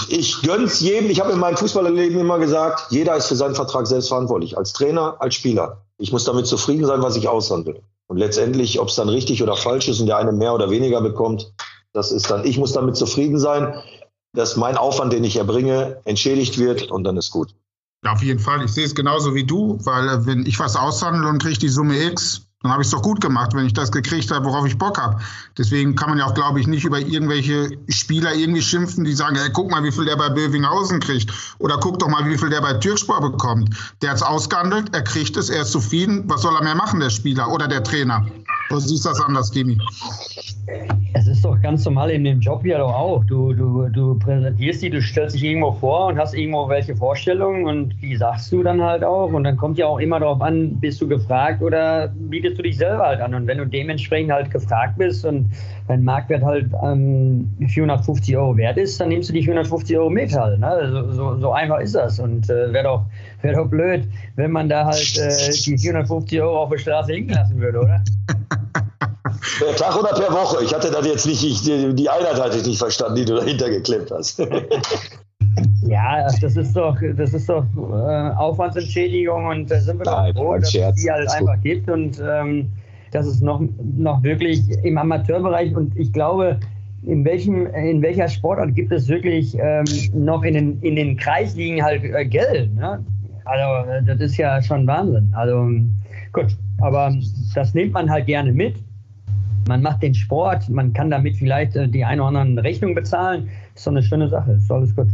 ich 0.09 0.43
gönn's 0.43 0.81
jedem. 0.81 1.11
Ich 1.11 1.21
habe 1.21 1.33
in 1.33 1.39
meinem 1.39 1.57
Fußballerleben 1.57 2.19
immer 2.19 2.39
gesagt, 2.39 2.91
jeder 2.91 3.17
ist 3.17 3.27
für 3.27 3.37
seinen 3.37 3.55
Vertrag 3.55 3.87
selbst 3.87 4.09
verantwortlich. 4.09 4.57
Als 4.57 4.73
Trainer, 4.73 5.17
als 5.19 5.35
Spieler. 5.35 5.83
Ich 5.99 6.13
muss 6.13 6.25
damit 6.25 6.47
zufrieden 6.47 6.87
sein, 6.87 7.03
was 7.03 7.17
ich 7.17 7.29
aushandle. 7.29 7.83
Und 8.07 8.17
letztendlich, 8.17 8.81
ob 8.81 8.89
es 8.89 8.97
dann 8.97 9.09
richtig 9.09 9.43
oder 9.43 9.57
falsch 9.57 9.89
ist 9.89 10.01
und 10.01 10.07
der 10.07 10.17
eine 10.17 10.33
mehr 10.33 10.55
oder 10.55 10.71
weniger 10.71 11.01
bekommt, 11.01 11.53
das 11.93 12.11
ist 12.13 12.31
dann, 12.31 12.45
ich 12.45 12.59
muss 12.59 12.73
damit 12.73 12.97
zufrieden 12.97 13.39
sein, 13.39 13.75
dass 14.33 14.57
mein 14.57 14.77
Aufwand, 14.77 15.13
den 15.13 15.25
ich 15.25 15.37
erbringe, 15.37 16.01
entschädigt 16.05 16.59
wird 16.59 16.91
und 16.91 17.05
dann 17.05 17.17
ist 17.17 17.31
gut. 17.31 17.55
Ja, 18.05 18.13
auf 18.13 18.23
jeden 18.23 18.41
Fall. 18.41 18.65
Ich 18.65 18.73
sehe 18.73 18.87
es 18.87 18.95
genauso 18.95 19.35
wie 19.35 19.45
du, 19.45 19.79
weil 19.85 20.09
äh, 20.09 20.27
wenn 20.27 20.47
ich 20.47 20.59
was 20.59 20.77
aushandle 20.77 21.29
und 21.29 21.43
kriege 21.43 21.59
die 21.59 21.69
Summe 21.69 22.03
X, 22.03 22.47
dann 22.63 22.73
habe 22.73 22.83
ich 22.83 22.89
es 22.89 22.93
doch 22.93 23.01
gut 23.01 23.23
gemacht, 23.23 23.55
wenn 23.55 23.65
ich 23.65 23.73
das 23.73 23.91
gekriegt 23.91 24.31
habe, 24.31 24.45
worauf 24.45 24.67
ich 24.67 24.77
Bock 24.77 25.01
habe. 25.01 25.19
Deswegen 25.57 25.95
kann 25.95 26.11
man 26.11 26.19
ja 26.19 26.27
auch, 26.27 26.35
glaube 26.35 26.61
ich, 26.61 26.67
nicht 26.67 26.85
über 26.85 26.99
irgendwelche 26.99 27.71
Spieler 27.89 28.35
irgendwie 28.35 28.61
schimpfen, 28.61 29.05
die 29.05 29.15
sagen, 29.15 29.37
hey, 29.37 29.49
guck 29.51 29.71
mal, 29.71 29.83
wie 29.83 29.91
viel 29.91 30.05
der 30.05 30.17
bei 30.17 30.29
Bövinghausen 30.29 31.01
kriegt. 31.01 31.33
Oder 31.59 31.79
guck 31.79 31.99
doch 32.01 32.09
mal, 32.09 32.27
wie 32.27 32.37
viel 32.37 32.51
der 32.51 32.61
bei 32.61 32.75
Türkspor 32.75 33.23
bekommt. 33.23 33.75
Der 34.03 34.11
hat 34.11 34.17
es 34.17 34.23
ausgehandelt, 34.23 34.95
er 34.95 35.03
kriegt 35.03 35.39
es, 35.39 35.49
er 35.49 35.63
ist 35.63 35.73
zufrieden. 35.73 36.25
Was 36.27 36.43
soll 36.43 36.55
er 36.55 36.63
mehr 36.63 36.75
machen, 36.75 37.01
der 37.01 37.09
Spieler 37.09 37.51
oder 37.51 37.67
der 37.67 37.83
Trainer? 37.83 38.27
Oder 38.71 38.81
siehst 38.81 39.05
du 39.05 39.09
das 39.09 39.21
anders, 39.21 39.51
Kimi? 39.51 39.79
Es 41.13 41.27
ist 41.27 41.45
doch 41.45 41.61
ganz 41.61 41.85
normal 41.85 42.11
in 42.11 42.23
dem 42.23 42.39
Job 42.39 42.65
ja 42.65 42.79
doch 42.79 42.95
auch. 42.95 43.25
Du, 43.25 43.53
du, 43.53 43.89
du 43.89 44.17
präsentierst 44.19 44.83
die, 44.83 44.91
du 44.91 45.03
stellst 45.03 45.35
dich 45.35 45.43
irgendwo 45.43 45.73
vor 45.73 46.07
und 46.07 46.19
hast 46.19 46.35
irgendwo 46.35 46.69
welche 46.69 46.95
Vorstellungen 46.95 47.67
und 47.67 47.95
die 48.01 48.15
sagst 48.17 48.53
du 48.53 48.63
dann 48.63 48.81
halt 48.81 49.03
auch. 49.03 49.33
Und 49.33 49.43
dann 49.43 49.57
kommt 49.57 49.77
ja 49.79 49.87
auch 49.87 49.99
immer 49.99 50.21
darauf 50.21 50.41
an, 50.41 50.79
bist 50.79 51.01
du 51.01 51.09
gefragt 51.09 51.63
oder 51.63 52.09
bietest 52.09 52.59
du 52.59 52.63
dich 52.63 52.77
selber 52.77 53.07
halt 53.07 53.21
an. 53.21 53.35
Und 53.35 53.49
wenn 53.49 53.59
du 53.59 53.67
dementsprechend 53.67 54.31
halt 54.31 54.53
gefragt 54.53 54.99
bist 54.99 55.25
und 55.25 55.51
dein 55.89 56.05
Marktwert 56.05 56.45
halt 56.45 56.71
ähm, 56.85 57.51
450 57.67 58.37
Euro 58.37 58.57
wert 58.57 58.79
ist, 58.79 59.01
dann 59.01 59.09
nimmst 59.09 59.31
du 59.31 59.33
die 59.33 59.43
450 59.43 59.99
Euro 59.99 60.11
mit 60.11 60.33
halt. 60.33 60.61
Ne? 60.61 60.91
So, 60.93 61.13
so, 61.13 61.41
so 61.41 61.53
einfach 61.53 61.81
ist 61.81 61.97
das. 61.97 62.21
Und 62.21 62.49
äh, 62.49 62.73
wäre 62.73 62.85
doch, 62.85 63.07
wär 63.43 63.55
doch 63.55 63.69
blöd, 63.69 64.05
wenn 64.37 64.51
man 64.51 64.69
da 64.69 64.87
halt 64.87 65.19
äh, 65.19 65.51
die 65.51 65.79
450 65.79 66.41
Euro 66.41 66.63
auf 66.63 66.71
der 66.71 66.79
Straße 66.79 67.13
liegen 67.13 67.31
lassen 67.31 67.61
würde, 67.61 67.81
oder? 67.81 68.05
Per 69.59 69.77
Tag 69.77 69.99
oder 69.99 70.15
per 70.15 70.33
Woche? 70.33 70.65
Ich 70.65 70.75
hatte 70.75 70.91
das 70.91 71.07
jetzt 71.07 71.27
nicht, 71.27 71.43
ich, 71.45 71.63
die 71.63 72.09
Einheit 72.09 72.41
hatte 72.41 72.59
ich 72.59 72.67
nicht 72.67 72.79
verstanden, 72.79 73.17
die 73.17 73.25
du 73.25 73.37
dahinter 73.37 73.71
geklemmt 73.71 74.11
hast. 74.11 74.43
Ja, 75.83 76.29
das 76.41 76.57
ist 76.57 76.77
doch, 76.77 76.97
das 77.17 77.35
ist 77.35 77.49
doch 77.49 77.65
äh, 77.77 78.37
Aufwandsentschädigung 78.37 79.47
und 79.47 79.71
da 79.71 79.81
sind 79.81 79.99
wir 79.99 80.05
Nein, 80.05 80.35
doch 80.35 80.43
froh, 80.43 80.55
dass 80.57 80.75
es 80.75 80.95
die 80.95 81.11
halt 81.11 81.29
einfach 81.29 81.55
gut. 81.55 81.63
gibt 81.63 81.91
und 81.91 82.23
ähm, 82.25 82.69
dass 83.11 83.27
es 83.27 83.41
noch, 83.41 83.61
noch 83.97 84.23
wirklich 84.23 84.63
im 84.85 84.97
Amateurbereich 84.99 85.75
und 85.75 85.97
ich 85.97 86.13
glaube, 86.13 86.61
in, 87.03 87.25
welchem, 87.25 87.67
in 87.67 88.03
welcher 88.03 88.29
Sportart 88.29 88.75
gibt 88.75 88.93
es 88.93 89.09
wirklich 89.09 89.57
ähm, 89.59 89.85
noch 90.15 90.43
in 90.43 90.55
den, 90.55 90.81
in 90.83 90.97
den 90.97 91.17
Kreisligen 91.17 91.83
halt 91.83 92.05
äh, 92.05 92.25
Geld? 92.25 92.75
Ne? 92.75 93.05
Also, 93.51 93.91
äh, 93.91 94.03
das 94.03 94.21
ist 94.21 94.37
ja 94.37 94.63
schon 94.63 94.87
Wahnsinn. 94.87 95.33
Also, 95.37 95.69
gut, 96.33 96.57
aber 96.81 97.13
das 97.55 97.75
nimmt 97.75 97.93
man 97.93 98.09
halt 98.09 98.27
gerne 98.27 98.53
mit 98.53 98.77
man 99.71 99.83
macht 99.83 100.03
den 100.03 100.15
Sport, 100.15 100.69
man 100.69 100.93
kann 100.93 101.11
damit 101.11 101.37
vielleicht 101.37 101.77
äh, 101.77 101.89
die 101.89 102.05
eine 102.05 102.23
oder 102.23 102.41
andere 102.41 102.65
Rechnung 102.65 102.95
bezahlen. 102.95 103.49
Ist 103.75 103.87
doch 103.87 103.93
eine 103.93 104.03
schöne 104.03 104.29
Sache, 104.29 104.53
ist 104.53 104.71
alles 104.71 104.95
gut. 104.97 105.07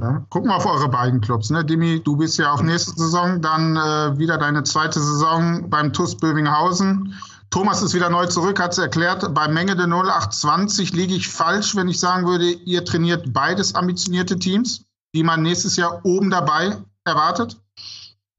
Ja, 0.00 0.24
gucken 0.28 0.50
wir 0.50 0.56
auf 0.56 0.66
eure 0.66 0.88
beiden 0.88 1.20
Clubs. 1.20 1.50
Ne? 1.50 1.64
Dimi, 1.64 2.00
du 2.04 2.16
bist 2.16 2.38
ja 2.38 2.52
auf 2.52 2.62
nächste 2.62 2.92
Saison, 2.92 3.40
dann 3.40 3.76
äh, 3.76 4.18
wieder 4.18 4.36
deine 4.36 4.64
zweite 4.64 5.00
Saison 5.00 5.70
beim 5.70 5.92
TUS 5.92 6.16
Bövinghausen. 6.16 7.14
Thomas 7.50 7.80
ist 7.80 7.94
wieder 7.94 8.10
neu 8.10 8.26
zurück, 8.26 8.60
hat 8.60 8.72
es 8.72 8.78
erklärt. 8.78 9.32
Bei 9.32 9.48
Menge 9.48 9.76
der 9.76 9.86
0820 9.86 10.92
liege 10.92 11.14
ich 11.14 11.28
falsch, 11.28 11.74
wenn 11.74 11.88
ich 11.88 12.00
sagen 12.00 12.26
würde, 12.26 12.44
ihr 12.44 12.84
trainiert 12.84 13.32
beides 13.32 13.74
ambitionierte 13.74 14.38
Teams, 14.38 14.84
die 15.14 15.22
man 15.22 15.42
nächstes 15.42 15.76
Jahr 15.76 16.04
oben 16.04 16.28
dabei 16.28 16.76
erwartet? 17.04 17.56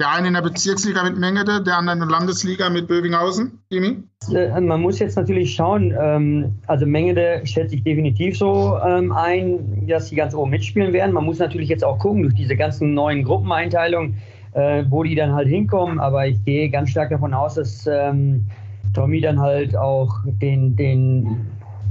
Der 0.01 0.11
eine 0.11 0.27
in 0.27 0.33
der 0.33 0.41
Bezirksliga 0.41 1.03
mit 1.03 1.17
Mengede, 1.17 1.63
der 1.63 1.77
andere 1.77 1.93
in 1.93 1.99
der 2.01 2.09
Landesliga 2.09 2.69
mit 2.69 2.89
Bövinghausen. 2.89 3.59
Jimmy? 3.69 4.03
Äh, 4.33 4.59
man 4.59 4.81
muss 4.81 4.99
jetzt 4.99 5.15
natürlich 5.15 5.55
schauen, 5.55 5.95
ähm, 5.97 6.53
also 6.67 6.85
Mengede 6.85 7.41
stellt 7.45 7.69
sich 7.69 7.81
definitiv 7.81 8.37
so 8.37 8.77
ähm, 8.85 9.13
ein, 9.13 9.87
dass 9.87 10.09
sie 10.09 10.17
ganz 10.17 10.35
oben 10.35 10.51
mitspielen 10.51 10.91
werden. 10.91 11.13
Man 11.13 11.23
muss 11.23 11.39
natürlich 11.39 11.69
jetzt 11.69 11.85
auch 11.85 11.97
gucken, 11.97 12.23
durch 12.23 12.33
diese 12.33 12.57
ganzen 12.57 12.93
neuen 12.93 13.23
Gruppeneinteilungen, 13.23 14.17
äh, 14.51 14.83
wo 14.89 15.03
die 15.03 15.15
dann 15.15 15.33
halt 15.33 15.47
hinkommen. 15.47 16.01
Aber 16.01 16.27
ich 16.27 16.43
gehe 16.43 16.69
ganz 16.69 16.89
stark 16.89 17.11
davon 17.11 17.33
aus, 17.33 17.55
dass 17.55 17.87
ähm, 17.87 18.45
Tommy 18.93 19.21
dann 19.21 19.39
halt 19.39 19.77
auch 19.77 20.13
den, 20.25 20.75
den, 20.75 21.47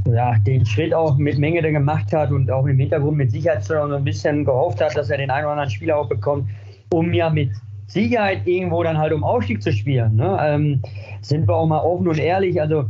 ja, 0.06 0.34
den 0.40 0.66
Schritt 0.66 0.92
auch 0.92 1.16
mit 1.16 1.38
Mengede 1.38 1.72
gemacht 1.72 2.12
hat 2.12 2.30
und 2.32 2.50
auch 2.50 2.66
im 2.66 2.78
Hintergrund 2.78 3.16
mit 3.16 3.30
Sicherheit 3.30 3.64
so 3.64 3.74
ein 3.74 4.04
bisschen 4.04 4.44
gehofft 4.44 4.82
hat, 4.82 4.94
dass 4.94 5.08
er 5.08 5.16
den 5.16 5.30
einen 5.30 5.46
oder 5.46 5.52
anderen 5.52 5.70
Spieler 5.70 5.96
auch 5.96 6.08
bekommt, 6.08 6.50
um 6.98 7.12
ja 7.12 7.30
mit 7.30 7.50
Sicherheit 7.86 8.46
irgendwo 8.46 8.82
dann 8.82 8.98
halt 8.98 9.12
um 9.12 9.22
Aufstieg 9.22 9.62
zu 9.62 9.72
spielen. 9.72 10.16
Ne? 10.16 10.38
Ähm, 10.40 10.82
sind 11.20 11.46
wir 11.48 11.54
auch 11.54 11.66
mal 11.66 11.80
offen 11.80 12.08
und 12.08 12.18
ehrlich. 12.18 12.60
Also 12.60 12.86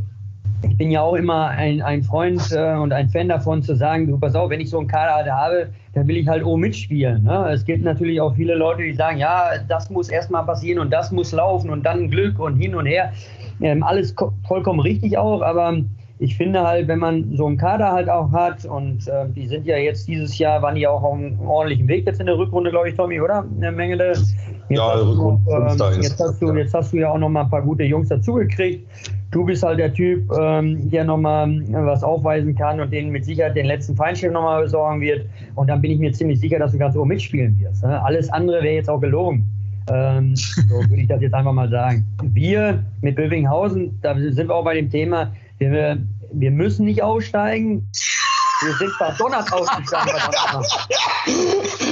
ich 0.62 0.76
bin 0.78 0.90
ja 0.90 1.02
auch 1.02 1.14
immer 1.14 1.48
ein, 1.48 1.82
ein 1.82 2.02
Freund 2.02 2.40
äh, 2.52 2.74
und 2.74 2.92
ein 2.92 3.08
Fan 3.08 3.28
davon 3.28 3.62
zu 3.62 3.76
sagen, 3.76 4.06
du 4.06 4.18
pass 4.18 4.34
auf, 4.34 4.50
wenn 4.50 4.60
ich 4.60 4.70
so 4.70 4.78
einen 4.78 4.88
Kader 4.88 5.14
halt 5.14 5.30
habe, 5.30 5.68
dann 5.92 6.08
will 6.08 6.16
ich 6.16 6.26
halt 6.26 6.44
oben 6.44 6.62
mitspielen. 6.62 7.22
Ne? 7.24 7.50
Es 7.52 7.64
gibt 7.64 7.84
natürlich 7.84 8.20
auch 8.20 8.34
viele 8.34 8.54
Leute, 8.54 8.82
die 8.82 8.94
sagen, 8.94 9.18
ja, 9.18 9.50
das 9.68 9.90
muss 9.90 10.08
erstmal 10.08 10.44
passieren 10.44 10.78
und 10.78 10.90
das 10.90 11.12
muss 11.12 11.32
laufen 11.32 11.70
und 11.70 11.84
dann 11.84 12.10
Glück 12.10 12.38
und 12.38 12.56
hin 12.56 12.74
und 12.74 12.86
her. 12.86 13.12
Ähm, 13.60 13.82
alles 13.82 14.14
vollkommen 14.46 14.80
richtig 14.80 15.18
auch, 15.18 15.42
aber 15.42 15.78
ich 16.18 16.36
finde 16.36 16.62
halt, 16.62 16.86
wenn 16.86 17.00
man 17.00 17.36
so 17.36 17.46
einen 17.46 17.56
Kader 17.56 17.90
halt 17.90 18.08
auch 18.08 18.30
hat 18.30 18.64
und 18.64 19.08
äh, 19.08 19.26
die 19.34 19.48
sind 19.48 19.66
ja 19.66 19.76
jetzt 19.76 20.06
dieses 20.06 20.38
Jahr, 20.38 20.62
waren 20.62 20.76
die 20.76 20.86
auch 20.86 21.02
auf 21.02 21.14
einem 21.14 21.40
ordentlichen 21.40 21.88
Weg 21.88 22.06
jetzt 22.06 22.20
in 22.20 22.26
der 22.26 22.38
Rückrunde, 22.38 22.70
glaube 22.70 22.88
ich, 22.88 22.94
Tommy, 22.94 23.20
oder? 23.20 23.44
Eine 23.56 23.72
Menge. 23.72 23.96
Jetzt 23.96 24.34
ja, 24.68 24.94
hast 24.94 25.02
du, 25.02 25.40
ähm, 25.50 26.02
jetzt, 26.02 26.20
hast 26.20 26.40
du, 26.40 26.54
jetzt 26.54 26.74
hast 26.74 26.92
du 26.92 26.98
ja 26.98 27.10
auch 27.10 27.18
noch 27.18 27.28
mal 27.28 27.42
ein 27.42 27.50
paar 27.50 27.62
gute 27.62 27.82
Jungs 27.82 28.08
dazugekriegt. 28.08 28.86
Du 29.32 29.44
bist 29.44 29.64
halt 29.64 29.80
der 29.80 29.92
Typ, 29.92 30.30
ähm, 30.38 30.88
der 30.88 31.04
noch 31.04 31.16
mal 31.16 31.48
was 31.68 32.04
aufweisen 32.04 32.54
kann 32.54 32.80
und 32.80 32.92
den 32.92 33.10
mit 33.10 33.24
Sicherheit 33.24 33.56
den 33.56 33.66
letzten 33.66 33.96
Feinschliff 33.96 34.32
noch 34.32 34.42
mal 34.42 34.62
besorgen 34.62 35.00
wird. 35.00 35.26
Und 35.56 35.66
dann 35.66 35.82
bin 35.82 35.90
ich 35.90 35.98
mir 35.98 36.12
ziemlich 36.12 36.38
sicher, 36.38 36.60
dass 36.60 36.70
du 36.70 36.78
ganz 36.78 36.96
oben 36.96 37.08
mitspielen 37.08 37.58
wirst. 37.58 37.82
Ne? 37.82 38.00
Alles 38.04 38.30
andere 38.30 38.62
wäre 38.62 38.74
jetzt 38.74 38.88
auch 38.88 39.00
gelogen. 39.00 39.44
Ähm, 39.90 40.34
so 40.36 40.74
würde 40.88 41.02
ich 41.02 41.08
das 41.08 41.20
jetzt 41.20 41.34
einfach 41.34 41.52
mal 41.52 41.68
sagen. 41.68 42.06
Wir 42.22 42.82
mit 43.02 43.16
Bövinghausen, 43.16 43.98
da 44.00 44.14
sind 44.16 44.48
wir 44.48 44.54
auch 44.54 44.64
bei 44.64 44.74
dem 44.74 44.88
Thema, 44.88 45.32
wir, 45.70 45.98
wir 46.32 46.50
müssen 46.50 46.86
nicht 46.86 47.02
aussteigen. 47.02 47.90
Wir 48.62 48.72
sind 48.74 48.90
verdonnert 48.92 49.52
aufgestanden. 49.52 50.16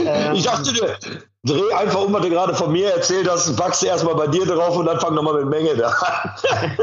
ähm, 0.06 0.32
ich 0.34 0.44
dachte, 0.44 0.72
du 0.72 1.54
dreh 1.54 1.72
einfach 1.74 2.02
um, 2.02 2.12
was 2.12 2.22
du 2.22 2.30
gerade 2.30 2.54
von 2.54 2.72
mir 2.72 2.94
erzählt 2.94 3.28
hast, 3.28 3.48
du 3.48 3.86
erstmal 3.86 4.14
bei 4.14 4.28
dir 4.28 4.46
drauf 4.46 4.76
und 4.76 4.86
dann 4.86 4.98
fang 5.00 5.14
nochmal 5.14 5.44
mit 5.44 5.50
Menge 5.50 5.76
da 5.76 5.88
an. 5.88 6.76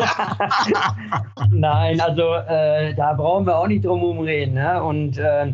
Nein, 1.52 2.02
also 2.02 2.34
äh, 2.34 2.94
da 2.94 3.14
brauchen 3.14 3.46
wir 3.46 3.58
auch 3.58 3.68
nicht 3.68 3.86
drum 3.86 4.00
herum 4.00 4.20
reden. 4.20 4.56
Ne? 4.56 4.84
Und 4.84 5.18
äh, 5.18 5.54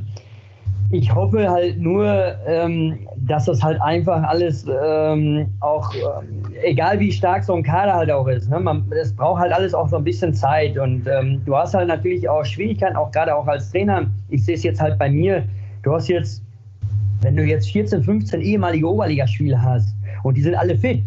ich 0.92 1.14
hoffe 1.14 1.50
halt 1.50 1.80
nur, 1.80 2.06
ähm, 2.46 3.08
dass 3.18 3.46
das 3.46 3.62
halt 3.64 3.82
einfach 3.82 4.24
alles 4.24 4.66
ähm, 4.68 5.48
auch, 5.60 5.94
ähm, 5.94 6.45
egal 6.66 7.00
wie 7.00 7.12
stark 7.12 7.44
so 7.44 7.54
ein 7.54 7.64
Kader 7.64 7.94
halt 7.94 8.12
auch 8.12 8.28
ist, 8.28 8.50
ne, 8.50 8.60
man, 8.60 8.92
es 8.92 9.16
braucht 9.16 9.42
halt 9.42 9.54
alles 9.54 9.74
auch 9.74 9.88
so 9.88 9.98
ein 9.98 10.04
bisschen 10.04 10.34
Zeit 10.34 10.78
und 10.78 11.08
ähm, 11.08 11.42
du 11.46 11.56
hast 11.56 11.74
halt 11.74 11.88
natürlich 11.88 12.28
auch 12.28 12.44
Schwierigkeiten, 12.44 12.96
auch 12.96 13.12
gerade 13.12 13.36
auch 13.36 13.48
als 13.48 13.72
Trainer. 13.72 14.08
Ich 14.30 14.44
sehe 14.46 14.56
es 14.56 14.64
jetzt 14.64 14.82
halt 14.82 14.98
bei 14.98 15.10
mir, 15.10 15.44
du 15.84 15.94
hast 15.94 16.08
jetzt, 16.08 16.44
wenn 17.22 17.36
du 17.36 17.44
jetzt 17.44 17.72
14, 17.72 18.04
15 18.04 18.42
ehemalige 18.42 18.90
Oberligaspiele 18.90 19.62
hast 19.62 19.96
und 20.24 20.36
die 20.36 20.42
sind 20.42 20.56
alle 20.56 20.78
fit, 20.78 21.04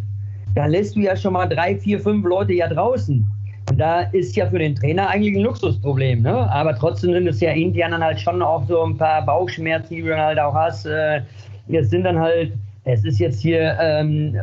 dann 0.55 0.71
lässt 0.71 0.97
du 0.97 1.01
ja 1.01 1.17
schon 1.17 1.35
mal 1.35 1.47
drei, 1.47 1.77
vier, 1.77 2.01
fünf 2.01 2.25
Leute 2.25 2.53
ja 2.53 2.69
draußen. 2.69 3.27
Und 3.71 3.79
da 3.79 4.01
ist 4.13 4.35
ja 4.35 4.47
für 4.47 4.59
den 4.59 4.75
Trainer 4.75 5.09
eigentlich 5.09 5.37
ein 5.37 5.43
Luxusproblem. 5.43 6.23
Ne? 6.23 6.51
Aber 6.51 6.75
trotzdem 6.75 7.13
sind 7.13 7.27
es 7.27 7.41
ja 7.41 7.53
intern 7.53 7.91
dann 7.91 8.03
halt 8.03 8.19
schon 8.19 8.41
auch 8.41 8.67
so 8.67 8.83
ein 8.83 8.97
paar 8.97 9.25
Bauchschmerzen, 9.27 9.95
die 9.95 10.03
du 10.03 10.09
dann 10.09 10.21
halt 10.21 10.39
auch 10.39 10.55
hast. 10.55 10.87
Äh, 10.87 11.21
jetzt 11.67 11.91
sind 11.91 12.05
dann 12.05 12.19
halt, 12.19 12.53
es 12.89 13.05
ist 13.05 13.18
jetzt 13.18 13.41
hier 13.41 13.76
ähm, 13.80 14.34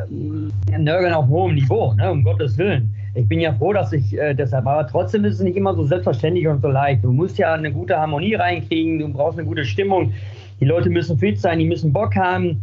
Nörgeln 0.78 1.12
auf 1.12 1.26
hohem 1.26 1.56
Niveau, 1.56 1.92
ne? 1.94 2.12
um 2.12 2.22
Gottes 2.22 2.56
Willen. 2.56 2.94
Ich 3.14 3.28
bin 3.28 3.40
ja 3.40 3.52
froh, 3.52 3.72
dass 3.72 3.92
ich 3.92 4.16
äh, 4.16 4.34
deshalb, 4.34 4.66
aber 4.66 4.86
trotzdem 4.86 5.24
ist 5.24 5.34
es 5.34 5.40
nicht 5.40 5.56
immer 5.56 5.74
so 5.74 5.82
selbstverständlich 5.82 6.46
und 6.46 6.62
so 6.62 6.68
leicht. 6.68 7.02
Du 7.02 7.10
musst 7.10 7.38
ja 7.38 7.54
eine 7.54 7.72
gute 7.72 7.98
Harmonie 7.98 8.34
reinkriegen, 8.34 9.00
du 9.00 9.08
brauchst 9.08 9.38
eine 9.38 9.48
gute 9.48 9.64
Stimmung. 9.64 10.12
Die 10.60 10.64
Leute 10.64 10.88
müssen 10.90 11.18
fit 11.18 11.40
sein, 11.40 11.58
die 11.58 11.64
müssen 11.64 11.92
Bock 11.92 12.14
haben. 12.14 12.62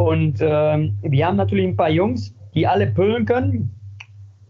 Und 0.00 0.38
ähm, 0.40 0.96
wir 1.02 1.26
haben 1.26 1.36
natürlich 1.36 1.66
ein 1.66 1.76
paar 1.76 1.90
Jungs, 1.90 2.32
die 2.54 2.64
alle 2.64 2.86
püllen 2.86 3.26
können. 3.26 3.72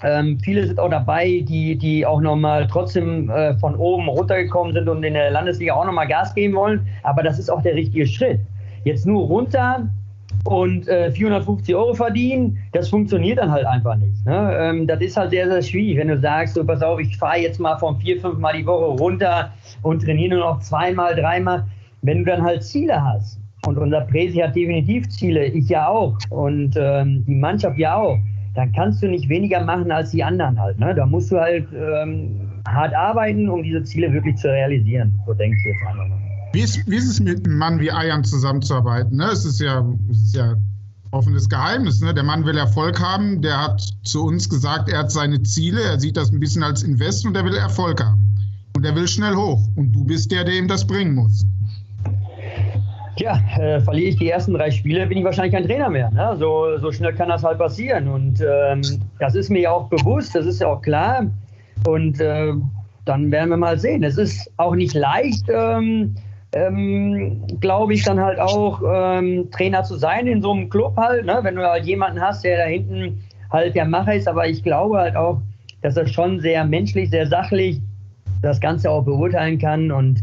Ähm, 0.03 0.39
viele 0.41 0.66
sind 0.66 0.79
auch 0.79 0.91
dabei, 0.91 1.43
die, 1.49 1.77
die 1.77 2.05
auch 2.05 2.20
nochmal 2.20 2.66
trotzdem 2.66 3.31
äh, 3.31 3.57
von 3.57 3.77
oben 3.77 4.09
runtergekommen 4.09 4.74
sind 4.74 4.91
und 4.91 5.03
in 5.05 5.14
der 5.14 5.31
Landesliga 5.31 5.72
auch 5.72 5.87
nochmal 5.87 6.07
Gas 6.07 6.35
geben 6.35 6.55
wollen. 6.55 6.87
Aber 7.03 7.22
das 7.22 7.39
ist 7.39 7.49
auch 7.49 7.62
der 7.62 7.74
richtige 7.74 8.07
Schritt. 8.07 8.41
Jetzt 8.85 9.07
nur 9.07 9.27
runter 9.27 9.89
und 10.47 10.89
äh, 10.89 11.11
450 11.11 11.75
Euro 11.75 11.95
verdienen, 11.95 12.59
das 12.73 12.89
funktioniert 12.89 13.39
dann 13.39 13.51
halt 13.51 13.67
einfach 13.67 13.97
nicht. 13.97 14.25
Ne? 14.25 14.57
Ähm, 14.59 14.87
das 14.87 15.01
ist 15.01 15.17
halt 15.17 15.31
sehr, 15.31 15.49
sehr 15.49 15.63
schwierig, 15.63 15.99
wenn 15.99 16.09
du 16.09 16.19
sagst, 16.19 16.55
so, 16.55 16.65
pass 16.65 16.83
auf, 16.83 17.01
ich 17.01 17.17
fahre 17.17 17.39
jetzt 17.39 17.61
mal 17.61 17.77
von 17.79 17.99
vier, 17.99 18.21
fünf 18.21 18.39
Mal 18.39 18.57
die 18.57 18.67
Woche 18.67 19.01
runter 19.01 19.53
und 19.83 20.03
trainiere 20.03 20.37
nur 20.37 20.41
noch 20.41 20.61
zweimal, 20.61 21.15
dreimal. 21.15 21.65
Wenn 22.03 22.19
du 22.19 22.25
dann 22.25 22.43
halt 22.43 22.63
Ziele 22.63 23.03
hast, 23.03 23.41
und 23.67 23.79
unser 23.79 24.03
Präsi 24.03 24.39
hat 24.39 24.55
definitiv 24.55 25.09
Ziele, 25.09 25.47
ich 25.47 25.69
ja 25.69 25.89
auch 25.89 26.17
und 26.31 26.77
ähm, 26.77 27.25
die 27.27 27.35
Mannschaft 27.35 27.79
ja 27.79 27.97
auch, 27.97 28.19
dann 28.55 28.73
kannst 28.73 29.03
du 29.03 29.09
nicht 29.09 29.29
weniger 29.29 29.63
machen 29.65 29.91
als 29.91 30.13
die 30.13 30.23
anderen 30.23 30.61
halt. 30.61 30.79
Ne? 30.79 30.95
Da 30.95 31.05
musst 31.05 31.31
du 31.31 31.39
halt 31.39 31.67
ähm, 31.75 32.63
hart 32.67 32.95
arbeiten, 32.95 33.49
um 33.49 33.63
diese 33.63 33.83
Ziele 33.83 34.13
wirklich 34.13 34.37
zu 34.37 34.49
realisieren. 34.49 35.13
So 35.27 35.35
denke 35.35 35.57
ich 35.59 35.65
jetzt 35.67 35.87
einfach 35.87 36.09
mal. 36.09 36.26
Wie 36.57 36.63
ist, 36.63 36.91
wie 36.91 36.97
ist 36.97 37.07
es 37.07 37.21
mit 37.21 37.45
einem 37.45 37.59
Mann 37.59 37.81
wie 37.81 37.93
Ayan 37.93 38.25
zusammenzuarbeiten? 38.25 39.19
Ne? 39.19 39.27
Es 39.27 39.45
ist 39.45 39.61
ja, 39.61 39.87
ist 40.11 40.35
ja 40.35 40.55
offenes 41.11 41.51
Geheimnis. 41.51 42.01
Ne? 42.01 42.15
Der 42.15 42.23
Mann 42.23 42.47
will 42.47 42.57
Erfolg 42.57 42.99
haben. 42.99 43.43
Der 43.43 43.63
hat 43.63 43.83
zu 44.05 44.25
uns 44.25 44.49
gesagt, 44.49 44.89
er 44.89 45.01
hat 45.01 45.13
seine 45.13 45.43
Ziele. 45.43 45.83
Er 45.83 46.01
sieht 46.01 46.17
das 46.17 46.33
ein 46.33 46.41
bisschen 46.41 46.63
als 46.63 46.83
Invest 46.83 47.27
und 47.27 47.37
er 47.37 47.45
will 47.45 47.55
Erfolg 47.55 48.03
haben. 48.03 48.39
Und 48.75 48.87
er 48.87 48.97
will 48.97 49.07
schnell 49.07 49.35
hoch. 49.35 49.69
Und 49.77 49.93
du 49.93 50.03
bist 50.03 50.33
der, 50.33 50.45
der 50.45 50.55
ihm 50.55 50.67
das 50.67 50.87
bringen 50.87 51.17
muss. 51.17 51.45
Ja, 53.19 53.39
äh, 53.59 53.79
verliere 53.83 54.09
ich 54.09 54.17
die 54.17 54.31
ersten 54.31 54.55
drei 54.55 54.71
Spiele, 54.71 55.07
bin 55.07 55.19
ich 55.19 55.25
wahrscheinlich 55.25 55.53
kein 55.53 55.67
Trainer 55.67 55.91
mehr. 55.91 56.11
Ne? 56.11 56.37
So, 56.39 56.79
so 56.79 56.91
schnell 56.91 57.13
kann 57.13 57.29
das 57.29 57.45
halt 57.45 57.59
passieren. 57.59 58.09
Und 58.09 58.41
ähm, 58.41 58.81
das 59.21 59.35
ist 59.35 59.51
mir 59.51 59.61
ja 59.61 59.73
auch 59.73 59.91
bewusst, 59.91 60.35
das 60.35 60.47
ist 60.47 60.63
ja 60.63 60.69
auch 60.69 60.81
klar. 60.81 61.27
Und 61.87 62.19
äh, 62.19 62.55
dann 63.05 63.31
werden 63.31 63.51
wir 63.51 63.59
mal 63.59 63.79
sehen. 63.79 64.03
Es 64.03 64.17
ist 64.17 64.51
auch 64.57 64.75
nicht 64.75 64.95
leicht, 64.95 65.45
ähm, 65.51 66.17
ähm, 66.53 67.47
glaube 67.61 67.95
ich, 67.95 68.05
dann 68.05 68.21
halt 68.21 68.39
auch 68.39 68.81
ähm, 68.87 69.51
Trainer 69.51 69.83
zu 69.83 69.97
sein 69.97 70.27
in 70.27 70.43
so 70.43 70.53
einem 70.53 70.71
Club 70.71 70.97
halt, 70.97 71.27
ne? 71.27 71.39
wenn 71.43 71.57
du 71.57 71.63
halt 71.63 71.85
jemanden 71.85 72.21
hast, 72.21 72.45
der 72.45 72.59
da 72.59 72.65
hinten 72.65 73.23
halt 73.51 73.75
der 73.75 73.85
Macher 73.85 74.15
ist. 74.15 74.29
Aber 74.29 74.47
ich 74.47 74.63
glaube 74.63 74.99
halt 74.99 75.17
auch, 75.17 75.41
dass 75.83 75.97
er 75.97 76.07
schon 76.07 76.41
sehr 76.41 76.65
menschlich, 76.65 77.11
sehr 77.11 77.27
sachlich 77.27 77.81
das 78.43 78.61
Ganze 78.61 78.91
auch 78.91 79.05
beurteilen 79.05 79.59
kann. 79.59 79.91
Und 79.91 80.23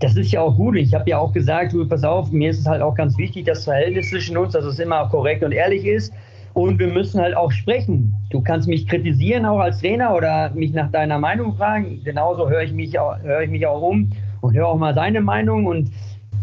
das 0.00 0.16
ist 0.16 0.32
ja 0.32 0.40
auch 0.40 0.56
gut. 0.56 0.76
Ich 0.76 0.94
habe 0.94 1.10
ja 1.10 1.18
auch 1.18 1.32
gesagt, 1.32 1.72
du, 1.72 1.86
pass 1.86 2.04
auf, 2.04 2.30
mir 2.30 2.50
ist 2.50 2.60
es 2.60 2.66
halt 2.66 2.82
auch 2.82 2.94
ganz 2.94 3.18
wichtig, 3.18 3.46
das 3.46 3.64
Verhältnis 3.64 4.10
zwischen 4.10 4.36
uns, 4.36 4.52
dass 4.52 4.64
es 4.64 4.78
immer 4.78 5.08
korrekt 5.08 5.42
und 5.42 5.52
ehrlich 5.52 5.84
ist. 5.84 6.12
Und 6.52 6.78
wir 6.78 6.86
müssen 6.86 7.20
halt 7.20 7.36
auch 7.36 7.50
sprechen. 7.50 8.14
Du 8.30 8.40
kannst 8.40 8.68
mich 8.68 8.86
kritisieren 8.86 9.44
auch 9.44 9.58
als 9.58 9.80
Trainer 9.80 10.14
oder 10.14 10.50
mich 10.50 10.72
nach 10.72 10.90
deiner 10.92 11.18
Meinung 11.18 11.56
fragen. 11.56 12.00
Genauso 12.04 12.48
höre 12.48 12.62
ich 12.62 12.72
mich 12.72 12.96
auch, 12.96 13.18
höre 13.22 13.42
ich 13.42 13.50
mich 13.50 13.66
auch 13.66 13.82
um 13.82 14.10
und 14.44 14.54
höre 14.54 14.68
auch 14.68 14.78
mal 14.78 14.94
seine 14.94 15.20
Meinung 15.20 15.66
und 15.66 15.90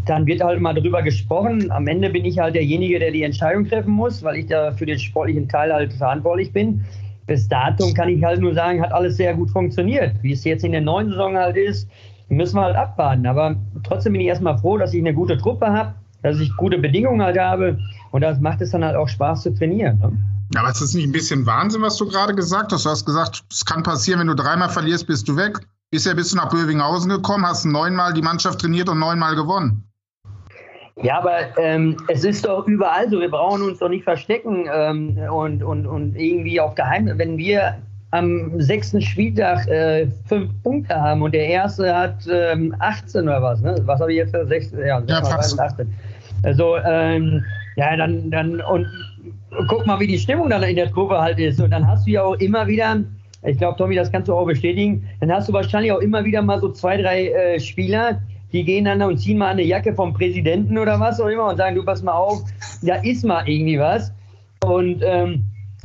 dann 0.05 0.25
wird 0.25 0.43
halt 0.43 0.59
mal 0.59 0.73
drüber 0.73 1.01
gesprochen. 1.03 1.71
Am 1.71 1.87
Ende 1.87 2.09
bin 2.09 2.25
ich 2.25 2.39
halt 2.39 2.55
derjenige, 2.55 2.99
der 2.99 3.11
die 3.11 3.23
Entscheidung 3.23 3.67
treffen 3.67 3.91
muss, 3.91 4.23
weil 4.23 4.37
ich 4.37 4.47
da 4.47 4.71
für 4.71 4.85
den 4.85 4.99
sportlichen 4.99 5.47
Teil 5.47 5.71
halt 5.71 5.93
verantwortlich 5.93 6.51
bin 6.51 6.83
bis 7.31 7.47
dato 7.47 7.93
kann 7.93 8.09
ich 8.09 8.21
halt 8.21 8.41
nur 8.41 8.53
sagen, 8.53 8.81
hat 8.81 8.91
alles 8.91 9.15
sehr 9.15 9.33
gut 9.33 9.49
funktioniert. 9.51 10.21
Wie 10.21 10.33
es 10.33 10.43
jetzt 10.43 10.65
in 10.65 10.73
der 10.73 10.81
neuen 10.81 11.09
Saison 11.09 11.37
halt 11.37 11.55
ist, 11.55 11.87
müssen 12.27 12.57
wir 12.57 12.63
halt 12.63 12.75
abwarten. 12.75 13.25
Aber 13.25 13.55
trotzdem 13.83 14.11
bin 14.11 14.21
ich 14.21 14.27
erstmal 14.27 14.57
froh, 14.57 14.77
dass 14.77 14.93
ich 14.93 14.99
eine 14.99 15.13
gute 15.13 15.37
Truppe 15.37 15.67
habe, 15.67 15.93
dass 16.23 16.39
ich 16.39 16.53
gute 16.57 16.77
Bedingungen 16.77 17.21
halt 17.21 17.39
habe 17.39 17.79
und 18.11 18.19
das 18.21 18.41
macht 18.41 18.59
es 18.59 18.71
dann 18.71 18.83
halt 18.83 18.97
auch 18.97 19.07
Spaß 19.07 19.43
zu 19.43 19.53
trainieren. 19.53 19.97
Ne? 19.99 20.11
Aber 20.59 20.69
ist 20.69 20.81
das 20.81 20.93
nicht 20.93 21.05
ein 21.05 21.13
bisschen 21.13 21.45
Wahnsinn, 21.45 21.81
was 21.81 21.95
du 21.95 22.05
gerade 22.05 22.35
gesagt 22.35 22.73
hast? 22.73 22.85
Du 22.85 22.89
hast 22.89 23.05
gesagt, 23.05 23.43
es 23.49 23.63
kann 23.63 23.83
passieren, 23.83 24.19
wenn 24.19 24.27
du 24.27 24.35
dreimal 24.35 24.67
verlierst, 24.67 25.07
bist 25.07 25.27
du 25.29 25.37
weg. 25.37 25.59
Bisher 25.91 26.15
bist 26.15 26.31
du 26.31 26.37
nach 26.37 26.49
Bövinghausen 26.49 27.09
gekommen, 27.09 27.45
hast 27.45 27.65
neunmal 27.65 28.13
die 28.13 28.21
Mannschaft 28.21 28.61
trainiert 28.61 28.87
und 28.87 28.97
neunmal 28.97 29.35
gewonnen. 29.35 29.83
Ja, 31.03 31.17
aber 31.17 31.57
ähm, 31.57 31.97
es 32.07 32.23
ist 32.23 32.45
doch 32.45 32.65
überall 32.65 33.09
so. 33.09 33.19
Wir 33.19 33.29
brauchen 33.29 33.61
uns 33.63 33.79
doch 33.79 33.89
nicht 33.89 34.05
verstecken 34.05 34.69
ähm, 34.73 35.17
und, 35.29 35.61
und, 35.61 35.85
und 35.85 36.15
irgendwie 36.15 36.61
auf 36.61 36.75
Geheim. 36.75 37.11
Wenn 37.17 37.37
wir 37.37 37.77
am 38.11 38.61
sechsten 38.61 39.01
Spieltag 39.01 39.67
äh, 39.67 40.07
fünf 40.27 40.51
Punkte 40.63 40.95
haben 40.95 41.21
und 41.23 41.33
der 41.33 41.47
erste 41.47 41.93
hat 41.93 42.25
ähm, 42.31 42.73
18 42.79 43.23
oder 43.23 43.41
was, 43.41 43.59
ne? 43.59 43.75
Was 43.83 43.99
habe 43.99 44.13
ich 44.13 44.17
jetzt? 44.17 44.31
16, 44.31 44.79
ja, 44.79 45.01
ja 45.05 45.25
fast. 45.25 45.59
18. 45.59 45.93
Also, 46.43 46.77
ähm, 46.77 47.43
ja, 47.75 47.97
dann, 47.97 48.31
dann, 48.31 48.61
und 48.61 48.87
guck 49.67 49.85
mal, 49.85 49.99
wie 49.99 50.07
die 50.07 50.19
Stimmung 50.19 50.49
dann 50.49 50.63
in 50.63 50.77
der 50.77 50.89
Truppe 50.89 51.19
halt 51.19 51.37
ist. 51.37 51.59
Und 51.59 51.71
dann 51.71 51.85
hast 51.85 52.07
du 52.07 52.11
ja 52.11 52.23
auch 52.23 52.35
immer 52.35 52.67
wieder, 52.67 52.97
ich 53.43 53.57
glaube, 53.57 53.77
Tommy, 53.77 53.95
das 53.95 54.11
kannst 54.11 54.29
du 54.29 54.35
auch 54.35 54.45
bestätigen, 54.45 55.07
dann 55.19 55.31
hast 55.31 55.49
du 55.49 55.53
wahrscheinlich 55.53 55.91
auch 55.91 55.99
immer 55.99 56.23
wieder 56.23 56.41
mal 56.41 56.59
so 56.59 56.71
zwei, 56.71 57.01
drei 57.01 57.29
äh, 57.29 57.59
Spieler, 57.59 58.21
die 58.53 58.63
gehen 58.63 58.85
dann 58.85 59.01
und 59.01 59.17
ziehen 59.17 59.37
mal 59.37 59.47
eine 59.47 59.63
Jacke 59.63 59.93
vom 59.93 60.13
Präsidenten 60.13 60.77
oder 60.77 60.99
was 60.99 61.19
auch 61.21 61.27
immer 61.27 61.49
und 61.49 61.57
sagen, 61.57 61.75
du 61.75 61.83
pass 61.83 62.03
mal 62.03 62.13
auf, 62.13 62.43
da 62.81 62.95
ist 62.95 63.23
mal 63.23 63.47
irgendwie 63.47 63.79
was. 63.79 64.13
Und 64.63 65.01
ähm, 65.03 65.43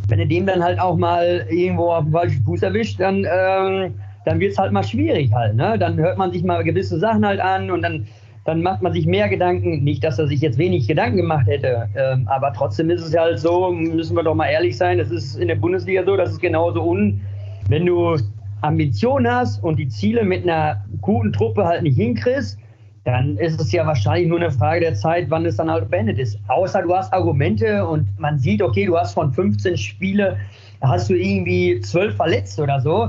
wenn 0.09 0.19
du 0.19 0.27
dem 0.27 0.47
dann 0.47 0.63
halt 0.63 0.79
auch 0.79 0.97
mal 0.97 1.47
irgendwo 1.49 1.93
auf 1.93 2.05
den 2.05 2.13
falschen 2.13 2.45
Fuß 2.45 2.63
erwischt, 2.63 3.01
dann, 3.01 3.27
ähm, 3.31 3.95
dann 4.25 4.41
wird 4.41 4.53
es 4.53 4.59
halt 4.59 4.73
mal 4.73 4.85
schwierig 4.85 5.33
halt. 5.33 5.55
Ne? 5.55 5.79
Dann 5.79 5.97
hört 5.97 6.19
man 6.19 6.33
sich 6.33 6.45
mal 6.45 6.63
gewisse 6.65 6.99
Sachen 6.99 7.25
halt 7.25 7.41
an 7.41 7.71
und 7.71 7.83
dann, 7.83 8.07
dann 8.45 8.63
macht 8.63 8.83
man 8.83 8.93
sich 8.93 9.07
mehr 9.07 9.29
Gedanken. 9.29 9.83
Nicht, 9.85 10.05
dass 10.05 10.19
er 10.19 10.27
sich 10.27 10.41
jetzt 10.41 10.59
wenig 10.59 10.87
Gedanken 10.89 11.17
gemacht 11.17 11.47
hätte, 11.47 11.89
ähm, 11.97 12.27
aber 12.29 12.53
trotzdem 12.53 12.91
ist 12.91 13.03
es 13.03 13.17
halt 13.17 13.39
so, 13.39 13.71
müssen 13.71 14.17
wir 14.17 14.23
doch 14.23 14.35
mal 14.35 14.49
ehrlich 14.49 14.77
sein, 14.77 14.99
es 14.99 15.11
ist 15.11 15.37
in 15.37 15.49
der 15.49 15.57
Bundesliga 15.57 16.05
so, 16.05 16.17
das 16.17 16.33
ist 16.33 16.41
genauso 16.41 16.83
un, 16.83 17.21
wenn 17.69 17.87
du 17.87 18.17
Ambition 18.62 19.27
hast 19.27 19.62
und 19.62 19.79
die 19.79 19.89
Ziele 19.89 20.25
mit 20.25 20.43
einer 20.43 20.85
guten 21.01 21.33
Truppe 21.33 21.64
halt 21.64 21.83
nicht 21.83 21.97
hinkriegst, 21.97 22.59
dann 23.05 23.37
ist 23.37 23.61
es 23.61 23.71
ja 23.71 23.87
wahrscheinlich 23.87 24.29
nur 24.29 24.41
eine 24.41 24.51
Frage 24.51 24.81
der 24.81 24.95
Zeit, 24.95 25.31
wann 25.31 25.47
es 25.47 25.57
dann 25.57 25.71
halt 25.71 25.89
beendet 25.91 26.19
ist. 26.19 26.39
Außer 26.49 26.83
du 26.83 26.95
hast 26.95 27.12
Argumente 27.12 27.87
und 27.87 28.07
man 28.19 28.39
sieht, 28.39 28.61
okay, 28.61 28.87
du 28.87 28.97
hast 28.97 29.14
von 29.14 29.33
15 29.33 29.77
Spiele, 29.77 30.37
hast 30.81 31.09
du 31.09 31.14
irgendwie 31.14 31.81
12 31.81 32.17
verletzt 32.17 32.59
oder 32.59 32.81
so. 32.81 33.09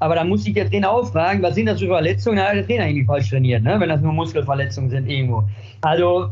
Aber 0.00 0.14
dann 0.14 0.28
muss 0.28 0.44
sich 0.44 0.54
der 0.54 0.68
Trainer 0.68 0.90
auch 0.90 1.10
fragen, 1.10 1.42
was 1.42 1.54
sind 1.54 1.66
das 1.66 1.80
für 1.80 1.88
Verletzungen? 1.88 2.36
Da 2.36 2.48
hat 2.48 2.56
der 2.56 2.66
Trainer 2.66 2.86
irgendwie 2.86 3.06
falsch 3.06 3.30
trainiert, 3.30 3.62
ne? 3.62 3.80
wenn 3.80 3.88
das 3.88 4.00
nur 4.00 4.12
Muskelverletzungen 4.12 4.90
sind 4.90 5.08
irgendwo. 5.08 5.42
Also 5.80 6.28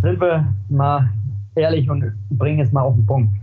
sind 0.00 0.20
wir 0.20 0.46
mal 0.68 1.10
ehrlich 1.56 1.90
und 1.90 2.04
bringen 2.30 2.60
es 2.60 2.72
mal 2.72 2.82
auf 2.82 2.94
den 2.94 3.04
Punkt. 3.04 3.41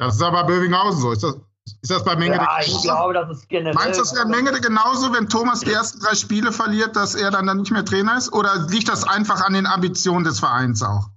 Das 0.00 0.14
ist 0.14 0.22
aber 0.22 0.44
Bövinghausen 0.44 0.98
so. 0.98 1.12
Ist 1.12 1.22
das, 1.22 1.36
ist 1.82 1.90
das 1.90 2.02
bei 2.04 2.16
Mengele 2.16 2.40
ja, 2.42 2.58
ich 2.64 2.82
glaube, 2.82 3.12
das 3.12 3.30
ist 3.30 3.48
generell. 3.50 3.74
Meinst 3.74 3.98
du, 3.98 4.02
das 4.02 4.14
wäre 4.14 4.26
Mengele 4.26 4.58
genauso, 4.58 5.12
wenn 5.12 5.28
Thomas 5.28 5.60
die 5.60 5.72
ersten 5.72 6.00
drei 6.00 6.14
Spiele 6.14 6.52
verliert, 6.52 6.96
dass 6.96 7.14
er 7.14 7.30
dann, 7.30 7.46
dann 7.46 7.58
nicht 7.58 7.70
mehr 7.70 7.84
Trainer 7.84 8.16
ist? 8.16 8.32
Oder 8.32 8.66
liegt 8.70 8.88
das 8.88 9.06
einfach 9.06 9.42
an 9.42 9.52
den 9.52 9.66
Ambitionen 9.66 10.24
des 10.24 10.40
Vereins 10.40 10.82
auch? 10.82 11.10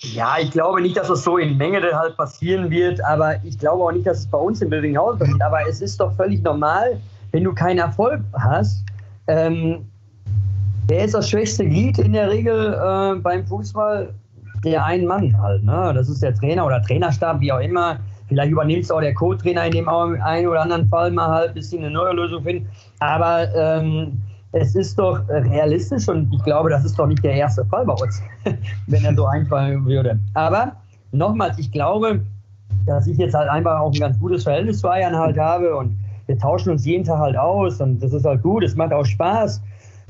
Ja, 0.00 0.38
ich 0.38 0.50
glaube 0.50 0.80
nicht, 0.80 0.96
dass 0.96 1.10
es 1.10 1.22
so 1.22 1.36
in 1.36 1.58
Mengele 1.58 1.94
halt 1.94 2.16
passieren 2.16 2.70
wird, 2.70 3.04
aber 3.04 3.36
ich 3.44 3.58
glaube 3.58 3.84
auch 3.84 3.92
nicht, 3.92 4.06
dass 4.06 4.20
es 4.20 4.26
bei 4.26 4.38
uns 4.38 4.62
in 4.62 4.70
Bildinghausen 4.70 5.18
passiert. 5.18 5.42
Aber 5.42 5.68
es 5.68 5.82
ist 5.82 6.00
doch 6.00 6.16
völlig 6.16 6.42
normal, 6.42 6.98
wenn 7.30 7.44
du 7.44 7.52
keinen 7.54 7.78
Erfolg 7.78 8.22
hast, 8.32 8.84
Ähm, 9.28 9.86
wer 10.88 11.04
ist 11.04 11.14
das 11.14 11.28
schwächste 11.28 11.64
Glied 11.64 11.98
in 11.98 12.14
der 12.14 12.30
Regel 12.30 12.74
äh, 12.74 13.20
beim 13.20 13.46
Fußball? 13.46 14.12
Der 14.64 14.84
ein 14.84 15.06
Mann 15.06 15.40
halt. 15.40 15.64
Ne? 15.64 15.92
Das 15.94 16.08
ist 16.08 16.22
der 16.22 16.34
Trainer 16.34 16.66
oder 16.66 16.80
Trainerstab, 16.82 17.40
wie 17.40 17.52
auch 17.52 17.60
immer. 17.60 17.98
Vielleicht 18.28 18.50
übernimmt 18.50 18.84
es 18.84 18.90
auch 18.90 19.00
der 19.00 19.14
Co-Trainer 19.14 19.66
in 19.66 19.72
dem 19.72 19.88
einen 19.88 20.46
oder 20.46 20.62
anderen 20.62 20.86
Fall 20.86 21.10
mal 21.10 21.28
halt, 21.28 21.54
bis 21.54 21.70
sie 21.70 21.78
eine 21.78 21.90
neue 21.90 22.14
Lösung 22.14 22.42
finden. 22.42 22.68
Aber 23.00 23.52
ähm, 23.54 24.22
es 24.52 24.74
ist 24.74 24.98
doch 24.98 25.20
realistisch 25.28 26.08
und 26.08 26.32
ich 26.32 26.42
glaube, 26.44 26.70
das 26.70 26.84
ist 26.84 26.98
doch 26.98 27.06
nicht 27.06 27.24
der 27.24 27.34
erste 27.34 27.64
Fall 27.64 27.84
bei 27.84 27.94
uns, 27.94 28.22
wenn 28.86 29.04
er 29.04 29.14
so 29.14 29.26
einfallen 29.26 29.84
würde. 29.84 30.18
Aber 30.34 30.72
nochmals, 31.10 31.58
ich 31.58 31.72
glaube, 31.72 32.20
dass 32.86 33.06
ich 33.06 33.16
jetzt 33.18 33.34
halt 33.34 33.48
einfach 33.48 33.80
auch 33.80 33.92
ein 33.92 34.00
ganz 34.00 34.18
gutes 34.18 34.44
Verhältnis 34.44 34.80
zu 34.80 34.90
Eiern 34.90 35.16
halt 35.16 35.38
habe 35.38 35.74
und 35.76 35.98
wir 36.26 36.38
tauschen 36.38 36.70
uns 36.70 36.84
jeden 36.84 37.04
Tag 37.04 37.18
halt 37.18 37.36
aus 37.36 37.80
und 37.80 38.02
das 38.02 38.12
ist 38.12 38.24
halt 38.24 38.42
gut, 38.42 38.62
es 38.62 38.76
macht 38.76 38.92
auch 38.92 39.04
Spaß. 39.04 39.62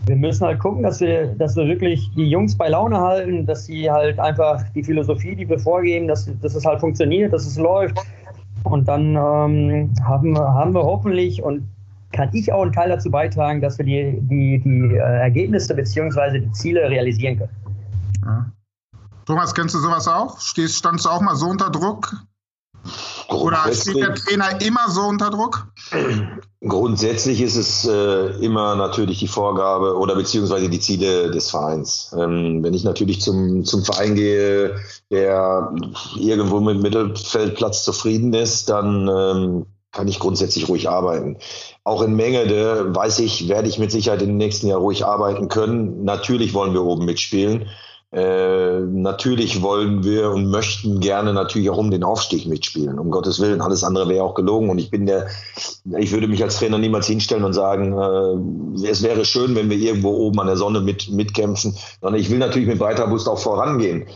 Wir 0.06 0.16
müssen 0.16 0.44
halt 0.44 0.58
gucken, 0.58 0.82
dass 0.82 1.00
wir, 1.00 1.28
dass 1.36 1.54
wir 1.56 1.66
wirklich 1.66 2.10
die 2.16 2.28
Jungs 2.28 2.56
bei 2.56 2.68
Laune 2.68 2.98
halten, 2.98 3.46
dass 3.46 3.66
sie 3.66 3.90
halt 3.90 4.18
einfach 4.18 4.62
die 4.74 4.82
Philosophie, 4.82 5.36
die 5.36 5.48
wir 5.48 5.58
vorgeben, 5.58 6.08
dass, 6.08 6.28
dass 6.40 6.54
es 6.54 6.64
halt 6.64 6.80
funktioniert, 6.80 7.32
dass 7.32 7.46
es 7.46 7.56
läuft. 7.56 7.98
Und 8.64 8.86
dann 8.88 9.16
ähm, 9.16 9.92
haben, 10.04 10.38
haben 10.38 10.72
wir 10.72 10.82
hoffentlich 10.82 11.42
und 11.42 11.68
kann 12.12 12.28
ich 12.32 12.52
auch 12.52 12.62
einen 12.62 12.72
Teil 12.72 12.88
dazu 12.88 13.10
beitragen, 13.10 13.60
dass 13.60 13.78
wir 13.78 13.84
die, 13.84 14.18
die, 14.22 14.60
die 14.60 14.94
äh, 14.94 14.98
Ergebnisse 14.98 15.74
bzw. 15.74 16.40
die 16.40 16.52
Ziele 16.52 16.88
realisieren 16.88 17.38
können. 17.38 17.56
Ja. 18.24 18.46
Thomas, 19.24 19.54
kennst 19.54 19.74
du 19.74 19.78
sowas 19.78 20.08
auch? 20.08 20.40
Stehst, 20.40 20.76
standst 20.76 21.06
du 21.06 21.10
auch 21.10 21.20
mal 21.20 21.36
so 21.36 21.46
unter 21.46 21.70
Druck? 21.70 22.16
Oder 23.34 23.72
steht 23.72 23.96
der 23.96 24.14
Trainer 24.14 24.60
immer 24.60 24.90
so 24.90 25.02
unter 25.02 25.30
Druck? 25.30 25.66
Grundsätzlich 26.66 27.40
ist 27.40 27.56
es 27.56 27.84
äh, 27.86 28.44
immer 28.44 28.76
natürlich 28.76 29.18
die 29.18 29.28
Vorgabe 29.28 29.96
oder 29.96 30.14
beziehungsweise 30.14 30.68
die 30.68 30.78
Ziele 30.80 31.30
des 31.30 31.50
Vereins. 31.50 32.14
Ähm, 32.16 32.62
wenn 32.62 32.74
ich 32.74 32.84
natürlich 32.84 33.20
zum, 33.20 33.64
zum 33.64 33.84
Verein 33.84 34.14
gehe, 34.14 34.76
der 35.10 35.74
irgendwo 36.16 36.60
mit 36.60 36.80
Mittelfeldplatz 36.80 37.84
zufrieden 37.84 38.32
ist, 38.32 38.68
dann 38.68 39.08
ähm, 39.08 39.66
kann 39.92 40.08
ich 40.08 40.18
grundsätzlich 40.18 40.68
ruhig 40.68 40.88
arbeiten. 40.88 41.36
Auch 41.84 42.02
in 42.02 42.14
Mengede 42.14 42.94
weiß 42.94 43.18
ich, 43.18 43.48
werde 43.48 43.68
ich 43.68 43.78
mit 43.78 43.90
Sicherheit 43.90 44.22
im 44.22 44.36
nächsten 44.36 44.66
Jahr 44.68 44.78
ruhig 44.78 45.04
arbeiten 45.04 45.48
können. 45.48 46.04
Natürlich 46.04 46.54
wollen 46.54 46.72
wir 46.72 46.82
oben 46.82 47.04
mitspielen. 47.04 47.68
Äh, 48.12 48.80
natürlich 48.80 49.62
wollen 49.62 50.04
wir 50.04 50.30
und 50.32 50.50
möchten 50.50 51.00
gerne 51.00 51.32
natürlich 51.32 51.70
auch 51.70 51.78
um 51.78 51.90
den 51.90 52.04
Aufstieg 52.04 52.46
mitspielen. 52.46 52.98
Um 52.98 53.10
Gottes 53.10 53.40
Willen, 53.40 53.62
alles 53.62 53.82
andere 53.84 54.06
wäre 54.08 54.22
auch 54.22 54.34
gelogen. 54.34 54.68
Und 54.68 54.78
ich 54.78 54.90
bin 54.90 55.06
der, 55.06 55.28
ich 55.98 56.12
würde 56.12 56.28
mich 56.28 56.42
als 56.42 56.58
Trainer 56.58 56.76
niemals 56.76 57.06
hinstellen 57.06 57.44
und 57.44 57.54
sagen, 57.54 57.96
äh, 58.82 58.86
es 58.86 59.02
wäre 59.02 59.24
schön, 59.24 59.54
wenn 59.54 59.70
wir 59.70 59.78
irgendwo 59.78 60.10
oben 60.10 60.40
an 60.40 60.46
der 60.46 60.58
Sonne 60.58 60.82
mit, 60.82 61.10
mitkämpfen, 61.10 61.74
sondern 62.02 62.20
ich 62.20 62.30
will 62.30 62.38
natürlich 62.38 62.68
mit 62.68 62.78
breiter 62.78 63.06
Brust 63.06 63.28
auch 63.28 63.38
vorangehen. 63.38 64.06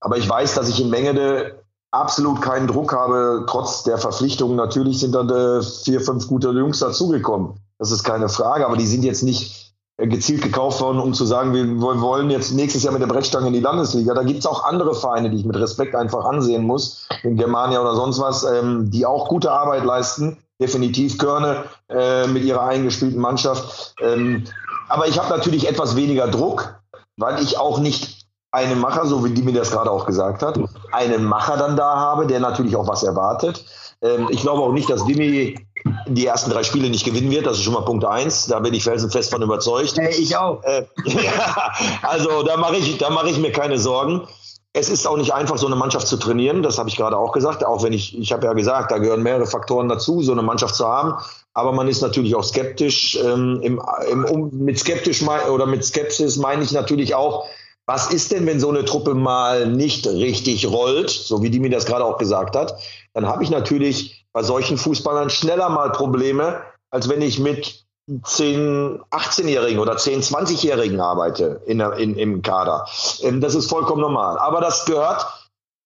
Aber 0.00 0.18
ich 0.18 0.28
weiß, 0.28 0.54
dass 0.54 0.68
ich 0.68 0.80
in 0.80 0.90
Mengede 0.90 1.62
absolut 1.92 2.42
keinen 2.42 2.66
Druck 2.66 2.92
habe, 2.92 3.46
trotz 3.48 3.84
der 3.84 3.96
Verpflichtungen. 3.96 4.56
Natürlich 4.56 5.00
sind 5.00 5.14
dann 5.14 5.30
äh, 5.30 5.62
vier, 5.62 6.02
fünf 6.02 6.28
gute 6.28 6.50
Jungs 6.50 6.80
dazugekommen. 6.80 7.54
Das 7.78 7.90
ist 7.90 8.04
keine 8.04 8.28
Frage, 8.28 8.66
aber 8.66 8.76
die 8.76 8.86
sind 8.86 9.02
jetzt 9.02 9.22
nicht 9.22 9.65
gezielt 9.98 10.42
gekauft 10.42 10.80
worden, 10.80 11.00
um 11.00 11.14
zu 11.14 11.24
sagen, 11.24 11.54
wir 11.54 11.80
wollen 11.80 12.28
jetzt 12.28 12.52
nächstes 12.52 12.82
Jahr 12.82 12.92
mit 12.92 13.00
der 13.00 13.06
Brechstange 13.06 13.46
in 13.46 13.54
die 13.54 13.60
Landesliga. 13.60 14.12
Da 14.12 14.22
gibt 14.22 14.40
es 14.40 14.46
auch 14.46 14.64
andere 14.64 14.94
Vereine, 14.94 15.30
die 15.30 15.38
ich 15.38 15.44
mit 15.44 15.56
Respekt 15.56 15.94
einfach 15.94 16.24
ansehen 16.26 16.64
muss, 16.64 17.08
in 17.22 17.36
Germania 17.36 17.80
oder 17.80 17.94
sonst 17.94 18.20
was, 18.20 18.44
ähm, 18.44 18.90
die 18.90 19.06
auch 19.06 19.28
gute 19.28 19.50
Arbeit 19.50 19.84
leisten. 19.84 20.38
Definitiv 20.60 21.18
Körne 21.18 21.64
äh, 21.88 22.26
mit 22.26 22.44
ihrer 22.44 22.62
eingespielten 22.62 23.20
Mannschaft. 23.20 23.94
Ähm, 24.00 24.44
aber 24.88 25.08
ich 25.08 25.18
habe 25.18 25.30
natürlich 25.30 25.68
etwas 25.68 25.96
weniger 25.96 26.28
Druck, 26.28 26.78
weil 27.16 27.42
ich 27.42 27.58
auch 27.58 27.78
nicht 27.78 28.26
einen 28.52 28.78
Macher, 28.78 29.06
so 29.06 29.24
wie 29.24 29.30
die 29.30 29.42
mir 29.42 29.52
das 29.52 29.70
gerade 29.70 29.90
auch 29.90 30.06
gesagt 30.06 30.42
hat, 30.42 30.58
einen 30.92 31.24
Macher 31.24 31.56
dann 31.56 31.76
da 31.76 31.96
habe, 31.96 32.26
der 32.26 32.40
natürlich 32.40 32.76
auch 32.76 32.88
was 32.88 33.02
erwartet. 33.02 33.64
Ähm, 34.02 34.28
ich 34.30 34.40
glaube 34.40 34.62
auch 34.62 34.72
nicht, 34.72 34.88
dass 34.88 35.04
Dimi 35.04 35.65
die 36.06 36.26
ersten 36.26 36.50
drei 36.50 36.62
Spiele 36.62 36.90
nicht 36.90 37.04
gewinnen 37.04 37.30
wird. 37.30 37.46
Das 37.46 37.58
ist 37.58 37.64
schon 37.64 37.74
mal 37.74 37.84
Punkt 37.84 38.04
eins. 38.04 38.46
Da 38.46 38.60
bin 38.60 38.74
ich 38.74 38.84
felsenfest 38.84 39.30
von 39.30 39.42
überzeugt. 39.42 39.96
Hey, 39.96 40.14
ich 40.14 40.36
auch. 40.36 40.62
Äh, 40.64 40.84
also 42.02 42.42
da 42.42 42.56
mache 42.56 42.76
ich, 42.76 42.98
da 42.98 43.10
mache 43.10 43.30
ich 43.30 43.38
mir 43.38 43.52
keine 43.52 43.78
Sorgen. 43.78 44.26
Es 44.72 44.90
ist 44.90 45.06
auch 45.06 45.16
nicht 45.16 45.32
einfach, 45.32 45.56
so 45.56 45.66
eine 45.66 45.76
Mannschaft 45.76 46.06
zu 46.06 46.18
trainieren. 46.18 46.62
Das 46.62 46.78
habe 46.78 46.88
ich 46.88 46.96
gerade 46.96 47.16
auch 47.16 47.32
gesagt. 47.32 47.64
Auch 47.64 47.82
wenn 47.82 47.92
ich, 47.92 48.18
ich 48.18 48.32
habe 48.32 48.46
ja 48.46 48.52
gesagt, 48.52 48.90
da 48.90 48.98
gehören 48.98 49.22
mehrere 49.22 49.46
Faktoren 49.46 49.88
dazu, 49.88 50.22
so 50.22 50.32
eine 50.32 50.42
Mannschaft 50.42 50.74
zu 50.74 50.86
haben. 50.86 51.14
Aber 51.54 51.72
man 51.72 51.88
ist 51.88 52.02
natürlich 52.02 52.34
auch 52.34 52.44
skeptisch. 52.44 53.18
Ähm, 53.24 53.60
im, 53.62 53.80
im, 54.10 54.24
um, 54.26 54.50
mit 54.52 54.78
skeptisch 54.78 55.22
oder 55.22 55.66
mit 55.66 55.84
Skepsis 55.84 56.36
meine 56.36 56.62
ich 56.62 56.72
natürlich 56.72 57.14
auch, 57.14 57.46
was 57.86 58.12
ist 58.12 58.32
denn, 58.32 58.46
wenn 58.46 58.58
so 58.58 58.68
eine 58.68 58.84
Truppe 58.84 59.14
mal 59.14 59.68
nicht 59.68 60.06
richtig 60.08 60.66
rollt, 60.68 61.08
so 61.08 61.42
wie 61.42 61.50
die 61.50 61.60
mir 61.60 61.70
das 61.70 61.86
gerade 61.86 62.04
auch 62.04 62.18
gesagt 62.18 62.56
hat? 62.56 62.74
Dann 63.14 63.26
habe 63.26 63.44
ich 63.44 63.50
natürlich 63.50 64.25
bei 64.36 64.42
solchen 64.42 64.76
Fußballern 64.76 65.30
schneller 65.30 65.70
mal 65.70 65.90
Probleme, 65.92 66.60
als 66.90 67.08
wenn 67.08 67.22
ich 67.22 67.38
mit 67.38 67.86
10, 68.22 69.00
18-Jährigen 69.10 69.80
oder 69.80 69.96
10, 69.96 70.20
20-Jährigen 70.20 71.00
arbeite 71.00 71.62
in, 71.64 71.80
in, 71.80 72.16
im 72.16 72.42
Kader. 72.42 72.86
Ähm, 73.22 73.40
das 73.40 73.54
ist 73.54 73.70
vollkommen 73.70 74.02
normal. 74.02 74.36
Aber 74.36 74.60
das 74.60 74.84
gehört, 74.84 75.26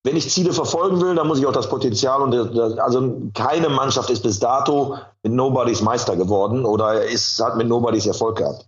wenn 0.03 0.17
ich 0.17 0.29
Ziele 0.29 0.53
verfolgen 0.53 1.01
will, 1.01 1.15
dann 1.15 1.29
muss 1.29 1.39
ich 1.39 1.47
auch 1.47 1.53
das 1.53 1.69
Potenzial 1.69 2.23
und 2.23 2.35
also 2.81 3.23
keine 3.35 3.69
Mannschaft 3.69 4.11
ist 4.11 4.25
bis 4.25 4.41
dato 4.41 4.99
mit 5.23 5.33
Nobodies 5.33 5.81
Meister 5.81 6.17
geworden 6.17 6.67
oder 6.67 7.05
ist, 7.05 7.41
hat 7.41 7.57
mit 7.57 7.69
Nobodies 7.69 8.07
Erfolg 8.07 8.39
gehabt. 8.39 8.67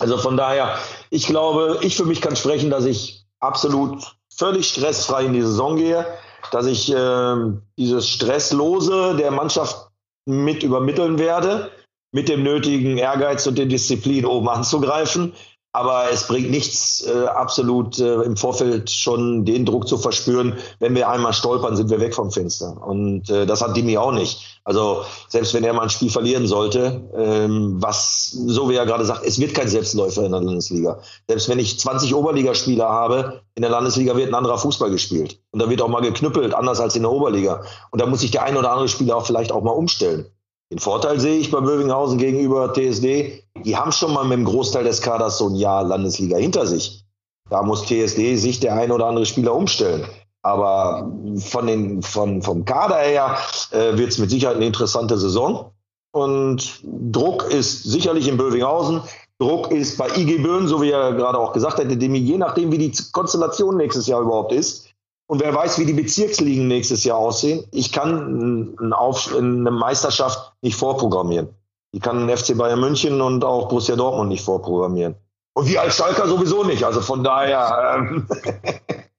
Also 0.00 0.18
von 0.18 0.36
daher, 0.36 0.74
ich 1.10 1.28
glaube, 1.28 1.78
ich 1.82 1.96
für 1.96 2.06
mich 2.06 2.20
kann 2.20 2.34
sprechen, 2.34 2.70
dass 2.70 2.86
ich 2.86 3.24
absolut 3.38 4.02
völlig 4.36 4.68
stressfrei 4.68 5.26
in 5.26 5.32
die 5.32 5.42
Saison 5.42 5.76
gehe, 5.76 6.04
dass 6.50 6.66
ich 6.66 6.92
äh, 6.92 7.36
dieses 7.78 8.08
Stresslose 8.08 9.16
der 9.16 9.30
Mannschaft 9.30 9.88
mit 10.26 10.62
übermitteln 10.62 11.18
werde, 11.18 11.70
mit 12.12 12.28
dem 12.28 12.42
nötigen 12.42 12.98
Ehrgeiz 12.98 13.46
und 13.46 13.58
der 13.58 13.66
Disziplin 13.66 14.26
oben 14.26 14.48
anzugreifen. 14.48 15.32
Aber 15.74 16.10
es 16.10 16.26
bringt 16.26 16.50
nichts, 16.50 17.06
äh, 17.06 17.26
absolut 17.26 17.98
äh, 17.98 18.22
im 18.22 18.36
Vorfeld 18.36 18.90
schon 18.90 19.46
den 19.46 19.64
Druck 19.64 19.88
zu 19.88 19.96
verspüren. 19.96 20.58
Wenn 20.80 20.94
wir 20.94 21.08
einmal 21.08 21.32
stolpern, 21.32 21.76
sind 21.76 21.88
wir 21.88 21.98
weg 21.98 22.14
vom 22.14 22.30
Fenster. 22.30 22.76
Und 22.86 23.30
äh, 23.30 23.46
das 23.46 23.62
hat 23.62 23.74
Dimi 23.74 23.96
auch 23.96 24.12
nicht. 24.12 24.60
Also 24.64 25.02
selbst 25.28 25.54
wenn 25.54 25.64
er 25.64 25.72
mal 25.72 25.84
ein 25.84 25.90
Spiel 25.90 26.10
verlieren 26.10 26.46
sollte, 26.46 27.00
ähm, 27.16 27.76
was, 27.80 28.30
so 28.32 28.68
wie 28.68 28.74
er 28.74 28.84
gerade 28.84 29.06
sagt, 29.06 29.24
es 29.24 29.40
wird 29.40 29.54
kein 29.54 29.66
Selbstläufer 29.66 30.24
in 30.24 30.32
der 30.32 30.42
Landesliga. 30.42 31.00
Selbst 31.26 31.48
wenn 31.48 31.58
ich 31.58 31.80
20 31.80 32.14
Oberligaspieler 32.14 32.88
habe, 32.88 33.40
in 33.54 33.62
der 33.62 33.70
Landesliga 33.70 34.14
wird 34.14 34.28
ein 34.28 34.34
anderer 34.34 34.58
Fußball 34.58 34.90
gespielt. 34.90 35.40
Und 35.52 35.62
da 35.62 35.70
wird 35.70 35.80
auch 35.80 35.88
mal 35.88 36.02
geknüppelt, 36.02 36.54
anders 36.54 36.80
als 36.80 36.96
in 36.96 37.02
der 37.02 37.10
Oberliga. 37.12 37.62
Und 37.90 38.00
da 38.00 38.06
muss 38.06 38.20
sich 38.20 38.30
der 38.30 38.44
ein 38.44 38.58
oder 38.58 38.70
andere 38.70 38.88
Spieler 38.88 39.16
auch 39.16 39.26
vielleicht 39.26 39.52
auch 39.52 39.62
mal 39.62 39.70
umstellen. 39.70 40.26
Den 40.72 40.78
Vorteil 40.78 41.20
sehe 41.20 41.36
ich 41.36 41.50
bei 41.50 41.60
Bövinghausen 41.60 42.16
gegenüber 42.16 42.72
TSD. 42.72 43.44
Die 43.62 43.76
haben 43.76 43.92
schon 43.92 44.14
mal 44.14 44.24
mit 44.24 44.38
dem 44.38 44.46
Großteil 44.46 44.84
des 44.84 45.02
Kaders 45.02 45.36
so 45.36 45.50
ein 45.50 45.54
Jahr 45.54 45.84
Landesliga 45.84 46.38
hinter 46.38 46.66
sich. 46.66 47.04
Da 47.50 47.62
muss 47.62 47.84
TSD 47.84 48.36
sich 48.36 48.58
der 48.58 48.76
ein 48.76 48.90
oder 48.90 49.04
andere 49.04 49.26
Spieler 49.26 49.54
umstellen. 49.54 50.06
Aber 50.40 51.12
von 51.36 51.66
den, 51.66 52.00
von, 52.00 52.40
vom 52.40 52.64
Kader 52.64 53.00
her 53.00 53.36
äh, 53.72 53.98
wird 53.98 54.12
es 54.12 54.18
mit 54.18 54.30
Sicherheit 54.30 54.56
eine 54.56 54.64
interessante 54.64 55.18
Saison. 55.18 55.72
Und 56.14 56.80
Druck 56.84 57.50
ist 57.50 57.82
sicherlich 57.82 58.26
in 58.26 58.38
Bövinghausen. 58.38 59.02
Druck 59.38 59.70
ist 59.72 59.98
bei 59.98 60.08
IG 60.16 60.38
Böen, 60.38 60.68
so 60.68 60.80
wie 60.80 60.90
er 60.90 61.12
gerade 61.12 61.38
auch 61.38 61.52
gesagt 61.52 61.80
hat, 61.80 61.90
je 61.90 62.38
nachdem, 62.38 62.72
wie 62.72 62.78
die 62.78 62.92
Konstellation 63.12 63.76
nächstes 63.76 64.06
Jahr 64.06 64.22
überhaupt 64.22 64.52
ist, 64.52 64.88
und 65.32 65.40
wer 65.40 65.54
weiß, 65.54 65.78
wie 65.78 65.86
die 65.86 65.94
Bezirksligen 65.94 66.68
nächstes 66.68 67.04
Jahr 67.04 67.16
aussehen. 67.16 67.64
Ich 67.72 67.90
kann 67.90 68.76
eine 68.78 69.70
Meisterschaft 69.70 70.52
nicht 70.60 70.76
vorprogrammieren. 70.76 71.48
Ich 71.92 72.02
kann 72.02 72.26
den 72.26 72.36
FC 72.36 72.54
Bayern 72.54 72.80
München 72.80 73.18
und 73.22 73.42
auch 73.42 73.70
Borussia 73.70 73.96
Dortmund 73.96 74.28
nicht 74.28 74.44
vorprogrammieren. 74.44 75.14
Und 75.54 75.68
wir 75.68 75.80
als 75.80 75.96
Schalker 75.96 76.28
sowieso 76.28 76.64
nicht. 76.64 76.84
Also 76.84 77.00
von 77.00 77.24
daher. 77.24 77.96
Ähm 77.96 78.26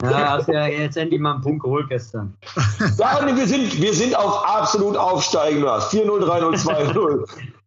ja, 0.03 0.33
hast 0.33 0.49
ja 0.49 0.67
jetzt 0.67 0.97
endlich 0.97 1.19
mal 1.19 1.33
einen 1.33 1.41
Punkt 1.41 1.63
geholt 1.63 1.89
gestern. 1.89 2.37
Ja, 2.99 3.25
wir 3.25 3.47
sind, 3.47 3.81
wir 3.81 3.93
sind 3.95 4.15
auf 4.15 4.45
absolut 4.45 4.95
aufsteigend. 4.95 5.65
4-0, 5.65 6.05
3-0, 6.05 6.93
2-0. 6.93 7.25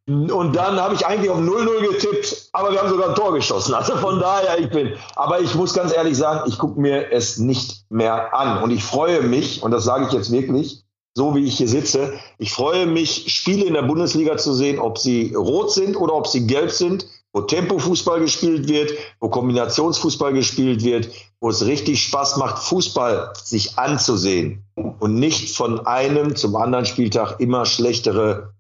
Und 0.09 0.55
dann 0.55 0.81
habe 0.81 0.95
ich 0.95 1.05
eigentlich 1.05 1.31
auf 1.31 1.39
0-0 1.39 1.81
getippt, 1.81 2.51
aber 2.53 2.71
wir 2.71 2.81
haben 2.81 2.89
sogar 2.89 3.09
ein 3.09 3.15
Tor 3.17 3.35
geschossen. 3.35 3.75
Also 3.75 3.97
von 3.97 4.21
daher, 4.21 4.57
ich 4.59 4.71
bin. 4.71 4.93
Aber 5.17 5.41
ich 5.41 5.55
muss 5.57 5.75
ganz 5.75 5.93
ehrlich 5.93 6.17
sagen, 6.17 6.49
ich 6.49 6.59
gucke 6.59 6.81
mir 6.81 7.11
es 7.11 7.39
nicht 7.39 7.85
mehr 7.91 8.33
an. 8.33 8.63
Und 8.63 8.71
ich 8.71 8.85
freue 8.85 9.23
mich, 9.23 9.65
und 9.65 9.73
das 9.73 9.83
sage 9.83 10.07
ich 10.07 10.13
jetzt 10.13 10.31
wirklich, 10.31 10.85
so 11.15 11.35
wie 11.35 11.45
ich 11.45 11.57
hier 11.57 11.69
sitze, 11.69 12.13
ich 12.39 12.53
freue 12.53 12.87
mich, 12.87 13.33
Spiele 13.35 13.65
in 13.65 13.75
der 13.75 13.83
Bundesliga 13.83 14.37
zu 14.37 14.53
sehen, 14.53 14.79
ob 14.79 14.99
sie 14.99 15.35
rot 15.35 15.73
sind 15.73 15.97
oder 15.97 16.15
ob 16.15 16.29
sie 16.29 16.47
gelb 16.47 16.71
sind, 16.71 17.07
wo 17.33 17.41
Tempofußball 17.41 18.21
gespielt 18.21 18.69
wird, 18.69 18.93
wo 19.19 19.29
Kombinationsfußball 19.29 20.33
gespielt 20.35 20.85
wird, 20.85 21.09
wo 21.41 21.51
es 21.51 21.67
richtig 21.67 22.03
Spaß 22.03 22.37
macht, 22.37 22.63
Fußball 22.63 23.33
sich 23.43 23.77
anzusehen 23.79 24.65
und 25.01 25.15
nicht 25.15 25.57
von 25.57 25.85
einem 25.87 26.37
zum 26.37 26.55
anderen 26.55 26.87
Spieltag 26.87 27.41
immer 27.41 27.67
schlechtere 27.67 28.55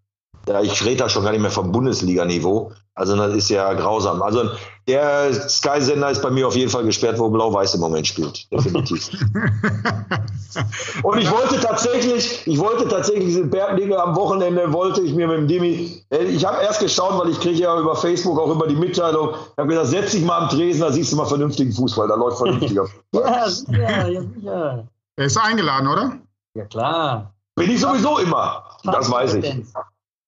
ja, 0.48 0.60
ich 0.62 0.84
rede 0.84 0.98
da 0.98 1.08
schon 1.08 1.24
gar 1.24 1.32
nicht 1.32 1.40
mehr 1.40 1.50
vom 1.50 1.72
Bundesliga-Niveau, 1.72 2.72
Also 2.94 3.16
das 3.16 3.34
ist 3.34 3.50
ja 3.50 3.74
grausam. 3.74 4.22
Also 4.22 4.50
der 4.86 5.32
Sky-Sender 5.48 6.10
ist 6.10 6.22
bei 6.22 6.30
mir 6.30 6.46
auf 6.46 6.54
jeden 6.54 6.70
Fall 6.70 6.84
gesperrt, 6.84 7.18
wo 7.18 7.28
Blau-Weiß 7.28 7.74
im 7.74 7.80
Moment 7.80 8.06
spielt. 8.06 8.50
Definitiv. 8.52 9.10
Und 11.02 11.18
ich 11.18 11.30
wollte 11.30 11.60
tatsächlich, 11.60 12.46
ich 12.46 12.58
wollte 12.58 12.88
tatsächlich 12.88 13.26
diese 13.26 13.44
Berglinge 13.44 13.98
am 14.00 14.14
Wochenende, 14.16 14.72
wollte 14.72 15.02
ich 15.02 15.14
mir 15.14 15.26
mit 15.26 15.38
dem 15.38 15.48
Demi, 15.48 16.02
äh, 16.10 16.24
ich 16.24 16.44
habe 16.46 16.62
erst 16.62 16.80
geschaut, 16.80 17.18
weil 17.18 17.30
ich 17.30 17.40
kriege 17.40 17.60
ja 17.60 17.78
über 17.78 17.96
Facebook 17.96 18.38
auch 18.38 18.50
immer 18.50 18.66
die 18.66 18.76
Mitteilung, 18.76 19.30
ich 19.30 19.58
habe 19.58 19.68
gesagt, 19.68 19.88
setz 19.88 20.12
dich 20.12 20.24
mal 20.24 20.38
am 20.42 20.48
Tresen, 20.48 20.80
da 20.80 20.92
siehst 20.92 21.12
du 21.12 21.16
mal 21.16 21.26
vernünftigen 21.26 21.72
Fußball, 21.72 22.08
da 22.08 22.14
läuft 22.14 22.38
vernünftiger 22.38 22.86
Fußball. 23.12 23.32
ja, 23.32 23.48
sicher, 23.50 24.08
ja, 24.08 24.22
sicher. 24.22 24.88
Er 25.16 25.24
ist 25.26 25.36
eingeladen, 25.36 25.88
oder? 25.88 26.12
Ja, 26.54 26.64
klar. 26.64 27.34
Bin 27.56 27.70
ich 27.70 27.80
sowieso 27.80 28.18
immer. 28.18 28.64
Das 28.84 29.10
weiß 29.10 29.34
ich. 29.34 29.54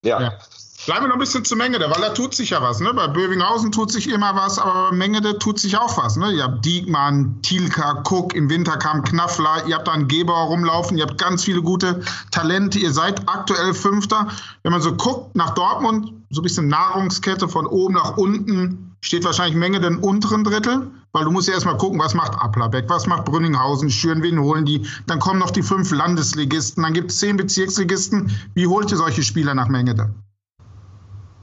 Ja. 0.05 0.21
ja. 0.21 0.39
Bleiben 0.87 1.05
wir 1.05 1.09
noch 1.09 1.17
ein 1.17 1.21
bisschen 1.21 1.45
zu 1.45 1.55
Mengede, 1.55 1.91
weil 1.91 2.01
da 2.01 2.11
tut 2.11 2.35
sich 2.35 2.51
ja 2.51 2.63
was. 2.63 2.81
Ne? 2.81 2.95
Bei 2.95 3.09
Bövinghausen 3.09 3.73
tut 3.73 3.93
sich 3.93 4.09
immer 4.09 4.35
was, 4.35 4.59
aber 4.59 4.91
bei 4.91 4.97
Mengede 4.97 5.39
tut 5.39 5.59
sich 5.59 5.77
auch 5.77 5.99
was. 5.99 6.17
Ne? 6.17 6.33
Ihr 6.33 6.45
habt 6.45 6.65
Diekmann, 6.65 7.43
Thielka, 7.43 8.03
Cook, 8.09 8.33
im 8.35 8.49
Winter 8.49 8.79
kam 8.79 9.03
Knaffler, 9.03 9.67
ihr 9.67 9.75
habt 9.75 9.89
da 9.89 9.93
einen 9.93 10.09
Geber 10.09 10.33
rumlaufen, 10.33 10.97
ihr 10.97 11.05
habt 11.05 11.19
ganz 11.19 11.45
viele 11.45 11.61
gute 11.61 12.01
Talente, 12.31 12.79
ihr 12.79 12.93
seid 12.93 13.29
aktuell 13.29 13.75
Fünfter. 13.75 14.29
Wenn 14.63 14.73
man 14.73 14.81
so 14.81 14.95
guckt 14.95 15.37
nach 15.37 15.51
Dortmund, 15.51 16.13
so 16.31 16.41
ein 16.41 16.45
bisschen 16.45 16.69
Nahrungskette 16.69 17.49
von 17.49 17.67
oben 17.67 17.95
nach 17.95 18.17
unten, 18.17 18.97
steht 19.03 19.25
wahrscheinlich 19.25 19.57
Menge 19.57 19.81
den 19.81 19.99
unteren 19.99 20.45
Drittel, 20.45 20.91
weil 21.13 21.25
du 21.25 21.31
musst 21.31 21.49
ja 21.49 21.55
erstmal 21.55 21.77
gucken, 21.77 21.99
was 21.99 22.15
macht 22.15 22.35
Applerbeck, 22.41 22.89
was 22.89 23.07
macht 23.07 23.25
Brünninghausen, 23.25 23.91
Schüren, 23.91 24.23
wen 24.23 24.41
holen 24.41 24.65
die, 24.65 24.87
dann 25.07 25.19
kommen 25.19 25.39
noch 25.39 25.51
die 25.51 25.63
fünf 25.63 25.91
Landesligisten, 25.91 26.83
dann 26.83 26.93
gibt 26.93 27.11
es 27.11 27.19
zehn 27.19 27.37
Bezirksligisten. 27.37 28.31
Wie 28.55 28.67
holt 28.67 28.91
ihr 28.91 28.97
solche 28.97 29.23
Spieler 29.23 29.55
nach 29.55 29.69
Mengede? 29.69 30.11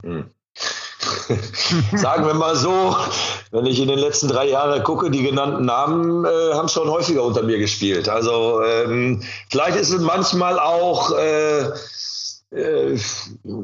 Hm. 0.02 0.30
Sagen 1.94 2.26
wir 2.26 2.34
mal 2.34 2.56
so, 2.56 2.96
wenn 3.50 3.66
ich 3.66 3.80
in 3.80 3.88
den 3.88 3.98
letzten 3.98 4.28
drei 4.28 4.48
Jahren 4.48 4.82
gucke, 4.82 5.10
die 5.10 5.22
genannten 5.22 5.64
Namen 5.64 6.24
äh, 6.24 6.54
haben 6.54 6.68
schon 6.68 6.88
häufiger 6.88 7.22
unter 7.22 7.42
mir 7.42 7.58
gespielt. 7.58 8.08
Also 8.08 8.62
ähm, 8.62 9.22
vielleicht 9.50 9.76
ist 9.76 9.90
es 9.90 10.00
manchmal 10.00 10.58
auch 10.58 11.12
äh, 11.12 11.70
äh, 12.50 12.98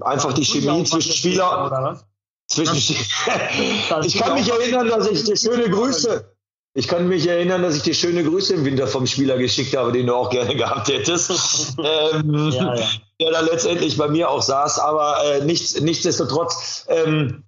einfach 0.01 0.33
die 0.33 0.45
Chemie 0.45 0.85
zwischen 0.85 1.13
Spieler. 1.13 2.05
Zwischen 2.53 2.77
ich 4.05 4.19
kann 4.19 4.35
mich 4.35 4.49
erinnern, 4.51 4.89
dass 4.89 5.09
ich 5.09 5.25
die 5.25 5.37
schöne 5.37 5.71
Grüße. 5.71 6.33
Ich 6.75 6.89
kann 6.89 7.07
mich 7.07 7.27
erinnern, 7.27 7.63
dass 7.63 7.77
ich 7.77 7.83
dir 7.83 7.93
schöne 7.93 8.25
Grüße 8.25 8.55
im 8.55 8.65
Winter 8.65 8.87
vom 8.87 9.07
Spieler 9.07 9.37
geschickt 9.37 9.77
habe, 9.77 9.93
den 9.93 10.07
du 10.07 10.15
auch 10.15 10.31
gerne 10.31 10.57
gehabt 10.57 10.89
hättest. 10.89 11.31
ähm, 11.79 12.51
ja, 12.51 12.75
ja. 12.75 12.87
Der 13.21 13.31
da 13.31 13.41
letztendlich 13.41 13.97
bei 13.97 14.09
mir 14.09 14.31
auch 14.31 14.43
saß, 14.43 14.79
aber 14.79 15.23
äh, 15.25 15.45
nichts, 15.45 15.81
nichtsdestotrotz. 15.81 16.87
Ähm, 16.89 17.45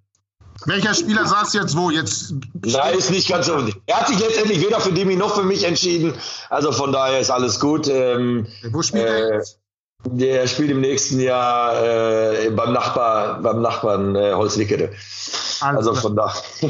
welcher 0.67 0.95
Spieler 0.95 1.27
saß 1.27 1.53
jetzt 1.55 1.77
wo? 1.77 1.91
Jetzt 1.91 2.35
Nein, 2.65 2.97
ist 2.97 3.11
nicht 3.11 3.29
ganz 3.29 3.47
so. 3.47 3.55
Er 3.87 4.01
hat 4.01 4.09
sich 4.09 4.19
letztendlich 4.19 4.61
weder 4.61 4.81
für 4.81 4.93
Demi 4.93 5.17
noch 5.17 5.35
für 5.35 5.43
mich 5.43 5.65
entschieden. 5.65 6.15
Also 6.49 6.73
von 6.73 6.93
daher 6.93 7.19
ist 7.19 7.31
alles 7.31 7.61
gut. 7.61 7.89
Ähm, 7.89 8.47
wo 8.71 8.81
spielt 8.83 9.05
äh, 9.05 9.21
er 9.21 9.35
jetzt? 9.37 9.59
Der 10.07 10.47
spielt 10.47 10.71
im 10.71 10.81
nächsten 10.81 11.21
Jahr 11.21 11.83
äh, 11.83 12.51
beim 12.51 12.73
Nachbar, 12.73 13.41
beim 13.41 13.63
Nachbarn 13.63 14.15
äh, 14.15 14.33
Holzwickede. 14.33 14.93
Also, 15.61 15.91
also 15.91 15.95
von 15.95 16.17
da. 16.17 16.33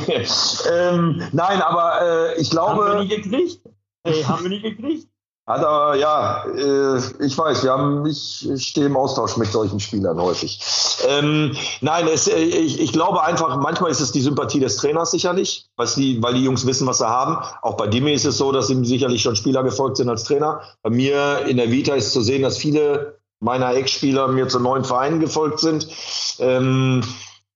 ähm, 0.71 1.23
nein, 1.33 1.61
aber 1.61 2.01
äh, 2.03 2.41
ich 2.41 2.51
glaube. 2.51 2.85
Haben 2.85 2.99
wir 2.99 3.03
nie 3.03 3.23
gekriegt? 3.23 3.61
Hey, 4.05 4.23
haben 4.23 4.43
wir 4.43 4.51
nie 4.51 4.61
gekriegt? 4.61 5.09
Hat 5.47 5.63
er, 5.63 5.95
ja, 5.97 6.45
äh, 6.57 7.01
ich 7.23 7.37
weiß, 7.37 7.65
wir 7.65 7.73
haben, 7.73 8.07
ich 8.07 8.49
stehe 8.57 8.87
im 8.87 8.97
Austausch 8.97 9.37
mit 9.37 9.53
solchen 9.53 9.79
Spielern 9.79 10.19
häufig. 10.19 10.59
Ähm, 11.07 11.55
nein, 11.83 12.09
es, 12.09 12.29
äh, 12.29 12.39
ich, 12.39 12.81
ich 12.81 12.93
glaube 12.93 13.23
einfach, 13.23 13.59
manchmal 13.59 13.91
ist 13.91 14.01
es 14.01 14.11
die 14.11 14.23
Sympathie 14.23 14.61
des 14.61 14.77
Trainers 14.77 15.11
sicherlich, 15.11 15.67
was 15.77 15.97
die, 15.97 16.23
weil 16.23 16.33
die 16.33 16.45
Jungs 16.45 16.65
wissen, 16.67 16.87
was 16.87 16.97
sie 16.97 17.09
haben. 17.09 17.45
Auch 17.61 17.77
bei 17.77 17.89
Dimi 17.89 18.15
ist 18.15 18.25
es 18.25 18.39
so, 18.39 18.53
dass 18.53 18.71
ihm 18.71 18.87
sicherlich 18.87 19.21
schon 19.21 19.37
Spieler 19.37 19.63
gefolgt 19.63 19.99
sind 19.99 20.09
als 20.09 20.25
Trainer. 20.25 20.63
Bei 20.83 20.89
mir 20.89 21.41
in 21.47 21.59
der 21.59 21.71
Vita 21.71 21.95
ist 21.95 22.13
zu 22.15 22.23
sehen, 22.23 22.41
dass 22.41 22.57
viele 22.57 23.19
meiner 23.41 23.75
Ex-Spieler 23.75 24.29
mir 24.29 24.49
zu 24.49 24.59
neuen 24.61 24.85
Vereinen 24.85 25.21
gefolgt 25.21 25.61
sind. 25.61 25.89
Ähm, 26.39 27.03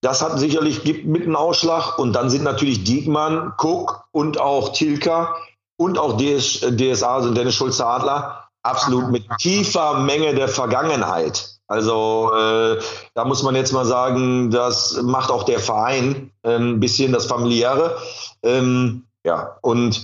das 0.01 0.23
hat 0.23 0.39
sicherlich 0.39 0.85
gibt 0.85 1.07
mit 1.07 1.23
einem 1.23 1.37
Ausschlag. 1.37 1.99
Und 1.99 2.13
dann 2.13 2.31
sind 2.31 2.45
natürlich 2.45 2.85
Diekmann, 2.85 3.53
Cook 3.59 4.05
und 4.13 4.41
auch 4.41 4.73
Tilka 4.73 5.37
und 5.77 5.99
auch 5.99 6.17
DS, 6.17 6.61
DSA, 6.61 7.15
also 7.17 7.33
Dennis 7.33 7.55
Schulze-Adler, 7.55 8.49
absolut 8.63 9.11
mit 9.11 9.25
tiefer 9.39 10.01
Menge 10.01 10.35
der 10.35 10.49
Vergangenheit. 10.49 11.59
Also 11.67 12.33
äh, 12.35 12.81
da 13.15 13.25
muss 13.25 13.43
man 13.43 13.55
jetzt 13.55 13.73
mal 13.73 13.85
sagen, 13.85 14.51
das 14.51 15.01
macht 15.03 15.31
auch 15.31 15.43
der 15.43 15.61
Verein 15.61 16.33
äh, 16.43 16.57
ein 16.57 16.81
bisschen 16.81 17.13
das 17.13 17.27
Familiäre. 17.27 17.99
Ähm, 18.43 19.05
ja, 19.25 19.59
und 19.61 20.03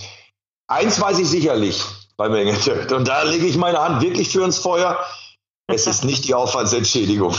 eins 0.67 1.01
weiß 1.01 1.19
ich 1.19 1.27
sicherlich 1.27 1.83
bei 2.17 2.29
Menge. 2.29 2.55
Und 2.95 3.07
da 3.07 3.23
lege 3.23 3.47
ich 3.47 3.57
meine 3.57 3.79
Hand 3.79 4.01
wirklich 4.01 4.29
für 4.29 4.43
ins 4.43 4.59
Feuer. 4.59 4.99
Es 5.67 5.87
ist 5.87 6.05
nicht 6.05 6.27
die 6.27 6.33
Aufwandsentschädigung. 6.33 7.33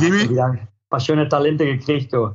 Jimmy? 0.00 0.40
Ein 0.40 0.68
paar 0.90 1.00
schöne 1.00 1.28
Talente 1.28 1.64
gekriegt, 1.64 2.12
du. 2.12 2.34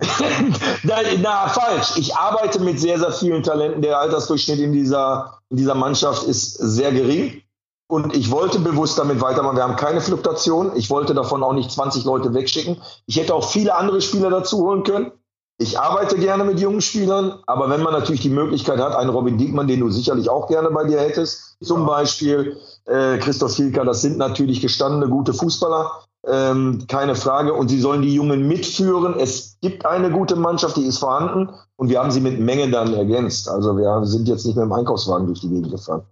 na, 0.82 0.96
na, 1.20 1.48
falsch. 1.48 1.96
Ich 1.96 2.14
arbeite 2.16 2.60
mit 2.60 2.80
sehr, 2.80 2.98
sehr 2.98 3.12
vielen 3.12 3.42
Talenten. 3.42 3.82
Der 3.82 3.98
Altersdurchschnitt 3.98 4.58
in 4.58 4.72
dieser, 4.72 5.38
in 5.50 5.56
dieser 5.56 5.74
Mannschaft 5.74 6.24
ist 6.24 6.54
sehr 6.54 6.92
gering. 6.92 7.42
Und 7.86 8.16
ich 8.16 8.30
wollte 8.30 8.58
bewusst 8.58 8.98
damit 8.98 9.20
weitermachen. 9.20 9.56
Wir 9.56 9.64
haben 9.64 9.76
keine 9.76 10.00
Fluktuation. 10.00 10.72
Ich 10.74 10.88
wollte 10.90 11.14
davon 11.14 11.42
auch 11.42 11.52
nicht 11.52 11.70
20 11.70 12.04
Leute 12.04 12.32
wegschicken. 12.32 12.80
Ich 13.06 13.16
hätte 13.16 13.34
auch 13.34 13.50
viele 13.50 13.74
andere 13.74 14.00
Spieler 14.00 14.30
dazu 14.30 14.58
holen 14.58 14.84
können. 14.84 15.12
Ich 15.58 15.78
arbeite 15.78 16.16
gerne 16.16 16.42
mit 16.42 16.58
jungen 16.58 16.80
Spielern, 16.80 17.38
aber 17.46 17.70
wenn 17.70 17.82
man 17.82 17.92
natürlich 17.92 18.22
die 18.22 18.30
Möglichkeit 18.30 18.80
hat, 18.80 18.96
einen 18.96 19.10
Robin 19.10 19.38
Diekmann, 19.38 19.68
den 19.68 19.80
du 19.80 19.88
sicherlich 19.88 20.28
auch 20.28 20.48
gerne 20.48 20.70
bei 20.70 20.82
dir 20.84 20.98
hättest, 20.98 21.56
zum 21.62 21.86
Beispiel 21.86 22.56
äh, 22.86 23.18
Christoph 23.18 23.54
Hilker, 23.54 23.84
das 23.84 24.02
sind 24.02 24.18
natürlich 24.18 24.60
gestandene 24.60 25.08
gute 25.08 25.32
Fußballer, 25.32 25.92
ähm, 26.26 26.86
keine 26.88 27.14
Frage. 27.14 27.54
Und 27.54 27.68
sie 27.68 27.80
sollen 27.80 28.02
die 28.02 28.14
Jungen 28.14 28.48
mitführen. 28.48 29.14
Es 29.18 29.56
gibt 29.60 29.86
eine 29.86 30.10
gute 30.10 30.34
Mannschaft, 30.34 30.76
die 30.76 30.86
ist 30.86 30.98
vorhanden 30.98 31.50
und 31.76 31.88
wir 31.88 32.00
haben 32.00 32.10
sie 32.10 32.20
mit 32.20 32.40
Menge 32.40 32.68
dann 32.70 32.92
ergänzt. 32.92 33.48
Also 33.48 33.76
wir 33.76 34.04
sind 34.06 34.26
jetzt 34.26 34.46
nicht 34.46 34.56
mehr 34.56 34.64
im 34.64 34.72
Einkaufswagen 34.72 35.26
durch 35.26 35.40
die 35.40 35.48
Gegend 35.48 35.70
gefahren. 35.70 36.02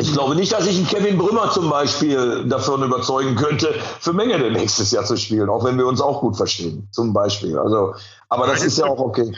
Ich 0.00 0.12
glaube 0.12 0.36
nicht, 0.36 0.52
dass 0.52 0.66
ich 0.66 0.76
einen 0.76 0.86
Kevin 0.86 1.18
Brümmer 1.18 1.50
zum 1.50 1.68
Beispiel 1.68 2.44
davon 2.46 2.82
überzeugen 2.82 3.34
könnte, 3.34 3.74
für 4.00 4.12
Menge 4.12 4.38
denn 4.38 4.52
nächstes 4.52 4.92
Jahr 4.92 5.04
zu 5.04 5.16
spielen, 5.16 5.48
auch 5.48 5.64
wenn 5.64 5.76
wir 5.76 5.86
uns 5.86 6.00
auch 6.00 6.20
gut 6.20 6.36
verstehen, 6.36 6.88
zum 6.92 7.12
Beispiel. 7.12 7.58
Also, 7.58 7.94
aber 8.28 8.46
das 8.46 8.62
ist 8.62 8.78
ja 8.78 8.86
auch 8.86 9.00
okay. 9.00 9.32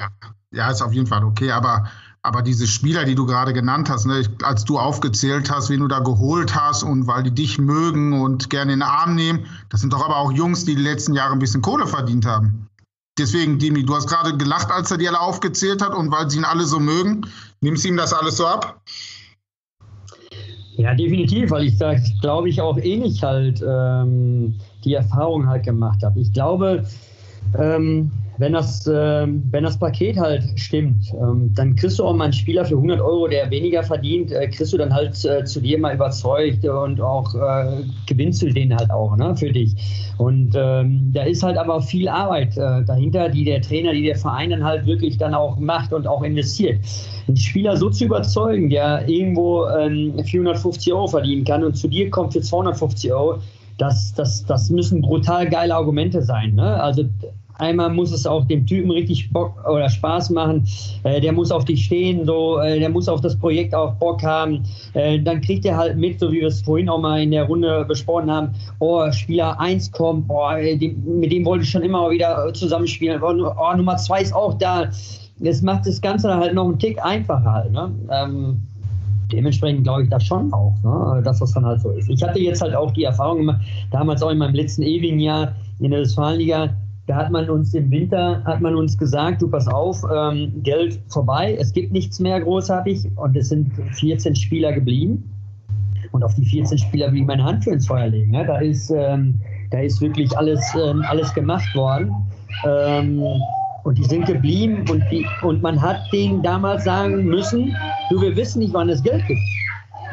Ja, 0.53 0.71
ist 0.71 0.83
auf 0.83 0.93
jeden 0.93 1.07
Fall 1.07 1.25
okay, 1.25 1.51
aber, 1.53 1.87
aber 2.23 2.43
diese 2.43 2.67
Spieler, 2.67 3.05
die 3.05 3.15
du 3.15 3.25
gerade 3.25 3.53
genannt 3.53 3.89
hast, 3.89 4.05
ne, 4.05 4.25
als 4.43 4.65
du 4.65 4.79
aufgezählt 4.79 5.51
hast, 5.51 5.71
wen 5.71 5.81
du 5.81 5.89
da 5.89 6.01
geholt 6.01 6.55
hast 6.55 6.83
und 6.83 7.07
weil 7.07 7.23
die 7.23 7.35
dich 7.35 7.59
mögen 7.59 8.21
und 8.21 8.51
gerne 8.51 8.73
in 8.73 8.81
den 8.81 8.89
Arm 8.89 9.15
nehmen, 9.15 9.47
das 9.71 9.81
sind 9.81 9.93
doch 9.93 10.05
aber 10.05 10.17
auch 10.17 10.33
Jungs, 10.33 10.65
die 10.65 10.75
die 10.75 10.83
letzten 10.83 11.15
Jahre 11.15 11.33
ein 11.33 11.39
bisschen 11.39 11.63
Kohle 11.63 11.87
verdient 11.87 12.27
haben. 12.27 12.69
Deswegen, 13.19 13.59
Dimi, 13.59 13.85
du 13.85 13.95
hast 13.95 14.09
gerade 14.09 14.37
gelacht, 14.37 14.71
als 14.71 14.91
er 14.91 14.99
die 14.99 15.09
alle 15.09 15.21
aufgezählt 15.21 15.83
hat 15.83 15.95
und 15.95 16.11
weil 16.11 16.31
sie 16.31 16.39
ihn 16.39 16.45
alle 16.45 16.65
so 16.65 16.81
mögen, 16.81 17.27
nimmst 17.61 17.85
du 17.85 17.89
ihm 17.89 17.97
das 17.97 18.13
alles 18.13 18.37
so 18.37 18.47
ab? 18.47 18.81
Ja, 20.81 20.95
definitiv, 20.95 21.51
weil 21.51 21.65
ich 21.65 21.77
da, 21.77 21.95
glaube 22.23 22.49
ich, 22.49 22.59
auch 22.63 22.79
ähnlich 22.79 23.23
halt 23.23 23.63
ähm, 23.67 24.55
die 24.83 24.95
Erfahrung 24.95 25.47
halt 25.47 25.65
gemacht 25.65 26.03
habe. 26.03 26.19
Ich 26.21 26.33
glaube, 26.33 26.85
ähm, 27.59 28.11
wenn 28.41 28.55
das, 28.55 28.87
äh, 28.87 29.27
wenn 29.27 29.65
das 29.65 29.79
Paket 29.79 30.17
halt 30.17 30.43
stimmt, 30.57 31.13
ähm, 31.13 31.53
dann 31.55 31.77
kriegst 31.77 31.99
du 31.99 32.05
auch 32.05 32.15
mal 32.15 32.25
einen 32.25 32.33
Spieler 32.33 32.65
für 32.65 32.75
100 32.75 32.99
Euro, 32.99 33.29
der 33.29 33.51
weniger 33.51 33.83
verdient, 33.83 34.33
äh, 34.33 34.49
kriegst 34.49 34.73
du 34.73 34.79
dann 34.79 34.93
halt 34.93 35.23
äh, 35.27 35.45
zu 35.45 35.61
dir 35.61 35.79
mal 35.79 35.95
überzeugt 35.95 36.67
und 36.67 37.03
auch 37.03 37.35
äh, 37.35 37.83
gewinnst 38.07 38.41
du 38.41 38.51
den 38.51 38.75
halt 38.75 38.91
auch 38.91 39.15
ne, 39.15 39.37
für 39.37 39.53
dich. 39.53 39.75
Und 40.17 40.55
ähm, 40.57 41.11
da 41.13 41.25
ist 41.25 41.43
halt 41.43 41.59
aber 41.59 41.83
viel 41.83 42.09
Arbeit 42.09 42.57
äh, 42.57 42.83
dahinter, 42.83 43.29
die 43.29 43.45
der 43.45 43.61
Trainer, 43.61 43.93
die 43.93 44.05
der 44.05 44.17
Verein 44.17 44.51
dann 44.51 44.65
halt 44.65 44.87
wirklich 44.87 45.19
dann 45.19 45.35
auch 45.35 45.59
macht 45.59 45.93
und 45.93 46.07
auch 46.07 46.23
investiert. 46.23 46.79
Einen 47.29 47.37
Spieler 47.37 47.77
so 47.77 47.91
zu 47.91 48.07
überzeugen, 48.07 48.71
der 48.71 49.07
irgendwo 49.07 49.67
ähm, 49.67 50.19
450 50.25 50.91
Euro 50.95 51.09
verdienen 51.09 51.45
kann 51.45 51.63
und 51.63 51.77
zu 51.77 51.89
dir 51.89 52.09
kommt 52.09 52.33
für 52.33 52.41
250 52.41 53.13
Euro, 53.13 53.39
das, 53.77 54.15
das, 54.15 54.47
das 54.47 54.71
müssen 54.71 55.03
brutal 55.03 55.49
geile 55.49 55.75
Argumente 55.75 56.23
sein. 56.23 56.55
Ne? 56.55 56.83
Also 56.83 57.05
Einmal 57.61 57.91
muss 57.91 58.11
es 58.11 58.27
auch 58.27 58.47
dem 58.47 58.67
Typen 58.67 58.91
richtig 58.91 59.31
Bock 59.33 59.55
oder 59.69 59.89
Spaß 59.89 60.31
machen. 60.31 60.67
Äh, 61.03 61.21
der 61.21 61.33
muss 61.33 61.51
auf 61.51 61.65
dich 61.65 61.85
stehen, 61.85 62.25
so, 62.25 62.59
äh, 62.59 62.79
der 62.81 62.89
muss 62.89 63.09
auf 63.09 63.21
das 63.21 63.37
Projekt 63.37 63.75
auch 63.75 63.95
Bock 63.95 64.23
haben. 64.23 64.63
Äh, 64.95 65.21
dann 65.21 65.41
kriegt 65.43 65.67
er 65.67 65.77
halt 65.77 65.97
mit, 65.99 66.19
so 66.19 66.33
wie 66.33 66.41
wir 66.41 66.49
es 66.49 66.63
vorhin 66.63 66.89
auch 66.89 67.01
mal 67.01 67.23
in 67.23 67.31
der 67.31 67.45
Runde 67.45 67.85
besprochen 67.87 68.31
haben, 68.31 68.55
oh, 68.79 69.11
Spieler 69.13 69.61
1 69.61 69.93
kommt, 69.93 70.25
oh, 70.29 70.49
dem, 70.57 71.21
mit 71.21 71.33
dem 71.33 71.45
wollte 71.45 71.65
ich 71.65 71.71
schon 71.71 71.83
immer 71.83 72.11
wieder 72.11 72.53
zusammenspielen. 72.55 73.23
Oh, 73.23 73.33
oh, 73.33 73.77
Nummer 73.77 73.97
2 73.97 74.23
ist 74.23 74.35
auch 74.35 74.55
da. 74.55 74.91
Das 75.39 75.63
macht 75.63 75.87
das 75.87 76.01
Ganze 76.01 76.35
halt 76.35 76.55
noch 76.55 76.65
einen 76.65 76.79
Tick 76.79 77.03
einfacher 77.05 77.53
halt. 77.53 77.73
Ne? 77.73 77.91
Ähm, 78.11 78.61
dementsprechend 79.33 79.85
glaube 79.85 80.05
ich 80.05 80.11
das 80.11 80.25
schon 80.25 80.53
auch, 80.53 80.75
ne? 80.83 81.23
dass 81.23 81.39
das 81.39 81.53
dann 81.53 81.65
halt 81.65 81.81
so 81.81 81.91
ist. 81.91 82.09
Ich 82.09 82.23
hatte 82.23 82.39
jetzt 82.39 82.61
halt 82.61 82.75
auch 82.75 82.91
die 82.91 83.05
Erfahrung 83.05 83.39
gemacht, 83.39 83.61
damals 83.91 84.23
auch 84.23 84.31
in 84.31 84.39
meinem 84.39 84.55
letzten 84.55 84.83
ewigen 84.83 85.21
Jahr 85.21 85.55
in 85.79 85.91
der 85.91 86.01
Westfalenliga, 86.01 86.71
da 87.11 87.17
hat 87.17 87.33
man 87.33 87.51
uns 87.51 87.75
im 87.75 87.91
Winter, 87.91 88.41
hat 88.45 88.61
man 88.61 88.77
uns 88.77 88.97
gesagt, 88.97 89.43
du 89.43 89.49
pass 89.49 89.67
auf, 89.67 90.01
ähm, 90.15 90.53
Geld 90.63 91.01
vorbei, 91.09 91.57
es 91.59 91.73
gibt 91.73 91.91
nichts 91.91 92.21
mehr 92.21 92.41
großartig 92.41 93.09
und 93.17 93.37
es 93.37 93.49
sind 93.49 93.73
14 93.95 94.37
Spieler 94.37 94.73
geblieben. 94.73 95.29
Und 96.13 96.23
auf 96.23 96.37
die 96.37 96.45
14 96.45 96.79
Spieler 96.79 97.11
will 97.11 97.23
ich 97.23 97.27
meine 97.27 97.43
Hand 97.43 97.65
für 97.65 97.71
ins 97.71 97.89
Feuer 97.89 98.07
legen. 98.07 98.31
Ne? 98.31 98.47
Da, 98.47 98.59
ist, 98.59 98.91
ähm, 98.91 99.41
da 99.73 99.81
ist 99.81 100.01
wirklich 100.01 100.37
alles, 100.39 100.61
ähm, 100.77 101.03
alles 101.09 101.35
gemacht 101.35 101.75
worden. 101.75 102.15
Ähm, 102.65 103.21
und 103.83 103.99
die 103.99 104.05
sind 104.05 104.27
geblieben 104.27 104.85
und, 104.89 105.03
die, 105.11 105.27
und 105.43 105.63
man 105.63 105.83
hat 105.83 105.99
denen 106.13 106.45
damals 106.45 106.85
sagen 106.85 107.25
müssen, 107.25 107.75
du, 108.11 108.21
wir 108.23 108.37
wissen 108.37 108.61
nicht, 108.61 108.73
wann 108.73 108.89
es 108.89 109.03
Geld 109.03 109.27
gibt. 109.27 109.41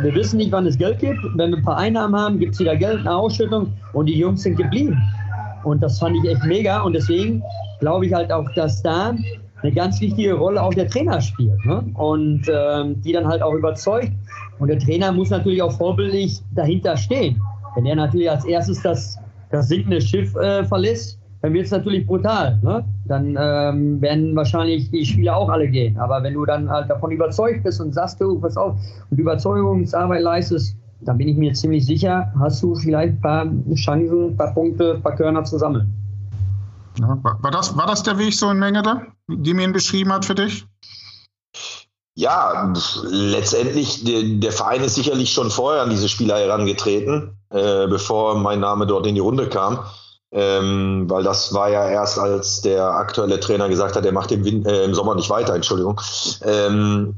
Wir 0.02 0.16
wissen 0.16 0.38
nicht, 0.38 0.52
wann 0.52 0.66
es 0.66 0.80
Geld 0.80 0.98
gibt. 0.98 1.20
Wenn 1.36 1.52
wir 1.52 1.58
ein 1.58 1.64
paar 1.64 1.78
Einnahmen 1.78 2.16
haben, 2.16 2.40
gibt 2.40 2.56
es 2.56 2.60
wieder 2.60 2.76
Geld, 2.76 3.02
eine 3.02 3.16
Ausschüttung 3.16 3.72
und 3.94 4.08
die 4.08 4.18
Jungs 4.18 4.42
sind 4.42 4.56
geblieben. 4.56 5.00
Und 5.68 5.84
das 5.84 6.00
fand 6.00 6.16
ich 6.16 6.30
echt 6.30 6.44
mega 6.46 6.82
und 6.82 6.94
deswegen 6.94 7.44
glaube 7.80 8.06
ich 8.06 8.14
halt 8.14 8.32
auch, 8.32 8.50
dass 8.56 8.82
da 8.82 9.14
eine 9.62 9.72
ganz 9.74 10.00
wichtige 10.00 10.34
Rolle 10.34 10.62
auch 10.62 10.74
der 10.74 10.88
Trainer 10.88 11.20
spielt 11.20 11.64
ne? 11.66 11.84
und 11.96 12.44
ähm, 12.50 13.02
die 13.02 13.12
dann 13.12 13.28
halt 13.28 13.42
auch 13.42 13.54
überzeugt. 13.54 14.12
Und 14.60 14.70
der 14.70 14.80
Trainer 14.80 15.12
muss 15.12 15.30
natürlich 15.30 15.62
auch 15.62 15.72
vorbildlich 15.74 16.42
dahinter 16.56 16.96
stehen. 16.96 17.42
Wenn 17.76 17.86
er 17.86 17.96
natürlich 17.96 18.30
als 18.30 18.46
erstes 18.46 18.82
das, 18.82 19.18
das 19.52 19.68
sinkende 19.68 20.00
Schiff 20.00 20.36
äh, 20.36 20.64
verlässt, 20.64 21.20
dann 21.42 21.54
wird 21.54 21.66
es 21.66 21.72
natürlich 21.72 22.08
brutal. 22.08 22.60
Ne? 22.64 22.84
Dann 23.06 23.38
ähm, 23.40 24.02
werden 24.02 24.36
wahrscheinlich 24.36 24.90
die 24.90 25.06
Spieler 25.06 25.36
auch 25.36 25.50
alle 25.50 25.68
gehen. 25.68 25.98
Aber 25.98 26.24
wenn 26.24 26.34
du 26.34 26.46
dann 26.46 26.70
halt 26.70 26.90
davon 26.90 27.12
überzeugt 27.12 27.64
bist 27.64 27.82
und 27.82 27.94
sagst, 27.94 28.22
du, 28.22 28.40
pass 28.40 28.58
auf, 28.58 28.76
und 29.10 29.20
Überzeugungsarbeit 29.20 30.22
leistest, 30.22 30.78
dann 31.02 31.18
bin 31.18 31.28
ich 31.28 31.38
mir 31.38 31.54
ziemlich 31.54 31.86
sicher, 31.86 32.32
hast 32.40 32.62
du 32.64 32.76
vielleicht 32.76 33.16
ein 33.16 33.22
paar 33.22 33.46
Chancen, 33.76 34.32
ein 34.32 34.38
paar 34.38 34.54
Punkte, 34.54 34.96
ein 34.96 35.02
paar 35.02 35.16
Körner 35.16 35.44
zu 35.44 35.58
sammeln. 35.58 35.94
Ja, 37.00 37.20
war, 37.22 37.52
das, 37.52 37.78
war 37.78 37.86
das 37.86 38.04
der 38.04 38.18
Weg 38.18 38.34
so 38.34 38.50
in 38.50 38.58
Menge 38.58 38.82
da, 38.82 39.04
die 39.28 39.54
mir 39.54 39.64
ihn 39.64 39.74
beschrieben 39.74 40.12
hat 40.12 40.26
für 40.26 40.36
dich? 40.36 40.66
Ja, 42.16 42.74
letztendlich, 43.04 44.04
der, 44.04 44.24
der, 44.40 44.52
Verein 44.52 44.84
ist 44.84 44.96
sicherlich 44.96 45.32
schon 45.32 45.52
vorher 45.52 45.84
an 45.84 45.92
diese 45.92 46.10
Spieler 46.10 46.40
herangetreten, 46.40 47.38
äh, 47.52 47.86
bevor 47.88 48.40
mein 48.40 48.60
Name 48.60 48.88
dort 48.88 49.06
in 49.06 49.14
die 49.14 49.22
Runde 49.22 49.48
kam. 49.48 49.80
Ähm, 50.32 51.06
weil 51.08 51.24
das 51.24 51.54
war 51.54 51.70
ja 51.70 51.88
erst, 51.88 52.20
als 52.20 52.62
der 52.62 52.84
aktuelle 52.90 53.40
Trainer 53.40 53.70
gesagt 53.70 53.96
hat, 53.96 54.04
er 54.04 54.12
macht 54.12 54.32
im, 54.32 54.44
Win 54.44 54.66
äh, 54.66 54.84
im 54.84 54.94
Sommer 54.94 55.16
nicht 55.16 55.30
weiter, 55.30 55.54
Entschuldigung. 55.54 56.02
Ähm, 56.42 57.16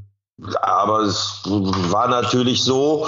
aber 0.61 0.99
es 1.01 1.41
war 1.45 2.07
natürlich 2.07 2.63
so, 2.63 3.07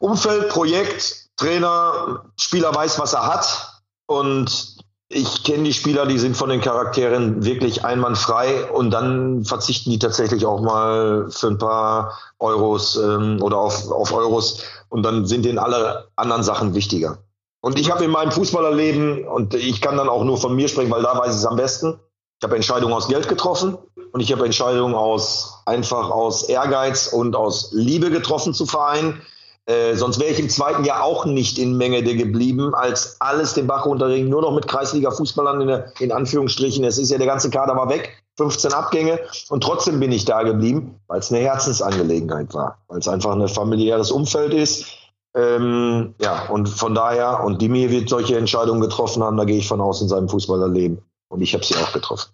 Umfeld, 0.00 0.48
Projekt, 0.48 1.28
Trainer, 1.36 2.24
Spieler 2.38 2.74
weiß, 2.74 2.98
was 2.98 3.12
er 3.12 3.26
hat. 3.26 3.82
Und 4.06 4.76
ich 5.08 5.44
kenne 5.44 5.64
die 5.64 5.72
Spieler, 5.72 6.06
die 6.06 6.18
sind 6.18 6.36
von 6.36 6.50
den 6.50 6.60
Charakteren 6.60 7.44
wirklich 7.44 7.84
einwandfrei 7.84 8.70
und 8.70 8.90
dann 8.90 9.44
verzichten 9.44 9.90
die 9.90 9.98
tatsächlich 9.98 10.46
auch 10.46 10.60
mal 10.60 11.26
für 11.30 11.48
ein 11.48 11.58
paar 11.58 12.18
Euros 12.38 12.96
ähm, 12.96 13.42
oder 13.42 13.58
auf, 13.58 13.90
auf 13.90 14.12
Euros 14.12 14.62
und 14.88 15.02
dann 15.02 15.26
sind 15.26 15.44
denen 15.44 15.58
alle 15.58 16.08
anderen 16.16 16.42
Sachen 16.42 16.74
wichtiger. 16.74 17.18
Und 17.60 17.78
ich 17.78 17.90
habe 17.90 18.04
in 18.04 18.10
meinem 18.10 18.32
Fußballerleben, 18.32 19.26
und 19.26 19.54
ich 19.54 19.80
kann 19.80 19.96
dann 19.96 20.08
auch 20.08 20.24
nur 20.24 20.38
von 20.38 20.54
mir 20.54 20.68
sprechen, 20.68 20.90
weil 20.90 21.02
da 21.02 21.18
weiß 21.18 21.32
ich 21.32 21.40
es 21.40 21.46
am 21.46 21.56
besten, 21.56 22.00
ich 22.38 22.44
habe 22.44 22.56
Entscheidungen 22.56 22.94
aus 22.94 23.08
Geld 23.08 23.28
getroffen 23.28 23.76
und 24.12 24.20
ich 24.20 24.32
habe 24.32 24.46
Entscheidungen 24.46 24.94
aus 24.94 25.60
einfach 25.66 26.08
aus 26.10 26.44
Ehrgeiz 26.44 27.08
und 27.08 27.36
aus 27.36 27.70
Liebe 27.72 28.10
getroffen 28.10 28.54
zu 28.54 28.64
Vereinen. 28.64 29.20
Äh, 29.66 29.94
sonst 29.94 30.18
wäre 30.18 30.30
ich 30.30 30.40
im 30.40 30.48
zweiten 30.48 30.84
Jahr 30.84 31.02
auch 31.02 31.26
nicht 31.26 31.58
in 31.58 31.76
Mengede 31.76 32.16
geblieben, 32.16 32.74
als 32.74 33.16
alles 33.20 33.54
den 33.54 33.66
Bach 33.66 33.86
runterging, 33.86 34.28
nur 34.28 34.42
noch 34.42 34.54
mit 34.54 34.66
Kreisliga-Fußballern 34.66 35.60
in, 35.60 35.82
in 36.00 36.12
Anführungsstrichen. 36.12 36.84
Es 36.84 36.98
ist 36.98 37.10
ja 37.10 37.18
der 37.18 37.26
ganze 37.26 37.50
Kader 37.50 37.76
war 37.76 37.88
weg, 37.88 38.22
15 38.38 38.72
Abgänge 38.72 39.20
und 39.50 39.62
trotzdem 39.62 40.00
bin 40.00 40.12
ich 40.12 40.24
da 40.24 40.42
geblieben, 40.42 40.98
weil 41.08 41.20
es 41.20 41.30
eine 41.30 41.40
Herzensangelegenheit 41.40 42.54
war, 42.54 42.78
weil 42.88 42.98
es 42.98 43.08
einfach 43.08 43.32
ein 43.32 43.48
familiäres 43.48 44.10
Umfeld 44.10 44.54
ist 44.54 44.86
ähm, 45.34 46.14
ja, 46.20 46.48
und 46.48 46.68
von 46.68 46.94
daher, 46.94 47.44
und 47.44 47.62
Dimi 47.62 47.90
wird 47.90 48.08
solche 48.08 48.36
Entscheidungen 48.36 48.80
getroffen 48.80 49.22
haben, 49.22 49.36
da 49.36 49.44
gehe 49.44 49.58
ich 49.58 49.68
von 49.68 49.80
aus 49.80 50.02
in 50.02 50.08
seinem 50.08 50.28
Fußballerleben. 50.28 50.98
Und 51.30 51.42
ich 51.42 51.54
habe 51.54 51.64
sie 51.64 51.76
auch 51.76 51.92
getroffen. 51.92 52.30